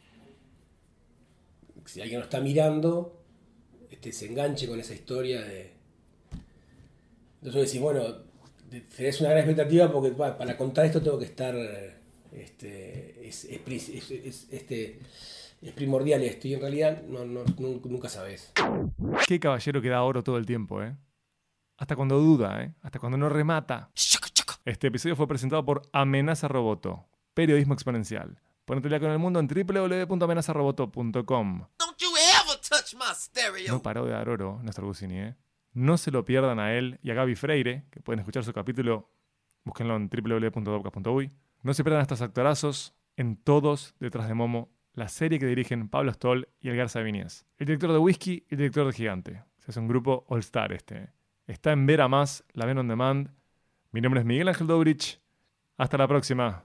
si 1.86 2.00
alguien 2.00 2.20
lo 2.20 2.24
está 2.26 2.40
mirando, 2.40 3.22
este, 3.90 4.12
se 4.12 4.26
enganche 4.26 4.68
con 4.68 4.78
esa 4.80 4.94
historia 4.94 5.40
de... 5.42 5.72
Entonces 7.42 7.66
decís, 7.66 7.80
bueno, 7.80 8.02
te- 8.70 8.80
tenés 8.82 9.20
una 9.20 9.30
gran 9.30 9.40
expectativa 9.40 9.90
porque 9.92 10.10
pa, 10.10 10.36
para 10.38 10.56
contar 10.56 10.86
esto 10.86 11.02
tengo 11.02 11.18
que 11.18 11.24
estar... 11.26 11.54
Este, 12.32 13.28
es, 13.28 13.44
es 13.44 13.58
pri- 13.58 13.76
es- 13.76 14.10
es- 14.10 14.46
este, 14.50 15.00
es 15.60 15.72
primordial 15.72 16.22
esto 16.22 16.48
y 16.48 16.54
en 16.54 16.60
realidad 16.60 17.02
no, 17.02 17.24
no- 17.26 17.44
nun- 17.44 17.82
nunca 17.84 18.08
sabes. 18.08 18.52
Qué 19.26 19.38
caballero 19.38 19.82
que 19.82 19.88
da 19.90 20.02
oro 20.02 20.22
todo 20.22 20.38
el 20.38 20.46
tiempo, 20.46 20.82
¿eh? 20.82 20.96
Hasta 21.76 21.94
cuando 21.96 22.18
duda, 22.18 22.62
¿eh? 22.62 22.72
Hasta 22.82 22.98
cuando 23.00 23.18
no 23.18 23.28
remata. 23.28 23.90
Este 24.64 24.86
episodio 24.86 25.14
fue 25.16 25.26
presentado 25.28 25.62
por 25.64 25.82
Amenaza 25.92 26.46
Roboto, 26.48 27.04
periodismo 27.34 27.74
exponencial. 27.74 28.38
Ponete 28.64 28.86
al 28.86 28.90
día 28.92 29.00
con 29.00 29.10
el 29.10 29.18
mundo 29.18 29.40
en 29.40 29.48
www.amenazaroboto.com. 29.48 31.66
No 33.68 33.82
paró 33.82 34.06
de 34.06 34.12
dar 34.12 34.28
oro 34.28 34.60
nuestro 34.62 34.86
Gusini, 34.86 35.18
¿eh? 35.18 35.34
No 35.72 35.96
se 35.96 36.10
lo 36.10 36.24
pierdan 36.24 36.60
a 36.60 36.74
él 36.74 36.98
y 37.02 37.10
a 37.10 37.14
Gaby 37.14 37.34
Freire, 37.34 37.84
que 37.90 38.00
pueden 38.00 38.20
escuchar 38.20 38.44
su 38.44 38.52
capítulo, 38.52 39.10
búsquenlo 39.64 39.96
en 39.96 40.08
www.dobcas.uy. 40.08 41.30
No 41.62 41.74
se 41.74 41.82
pierdan 41.82 42.00
a 42.00 42.02
estos 42.02 42.20
actorazos 42.20 42.94
en 43.16 43.36
Todos 43.36 43.94
detrás 43.98 44.28
de 44.28 44.34
Momo, 44.34 44.70
la 44.94 45.08
serie 45.08 45.38
que 45.38 45.46
dirigen 45.46 45.88
Pablo 45.88 46.12
Stoll 46.12 46.48
y 46.60 46.68
El 46.68 46.76
Garza 46.76 47.00
Viñez. 47.00 47.46
El 47.56 47.66
director 47.66 47.92
de 47.92 47.98
Whisky 47.98 48.44
y 48.48 48.54
el 48.54 48.58
director 48.58 48.86
de 48.86 48.92
Gigante. 48.92 49.42
Hace 49.66 49.80
un 49.80 49.88
grupo 49.88 50.24
All 50.28 50.40
Star 50.40 50.72
este. 50.72 51.10
Está 51.46 51.72
en 51.72 51.86
Ver 51.86 52.02
a 52.02 52.08
Más, 52.08 52.44
la 52.52 52.66
ven 52.66 52.78
on 52.78 52.88
demand. 52.88 53.30
Mi 53.92 54.00
nombre 54.00 54.20
es 54.20 54.26
Miguel 54.26 54.48
Ángel 54.48 54.66
Dobrich. 54.66 55.20
Hasta 55.78 55.96
la 55.96 56.08
próxima. 56.08 56.64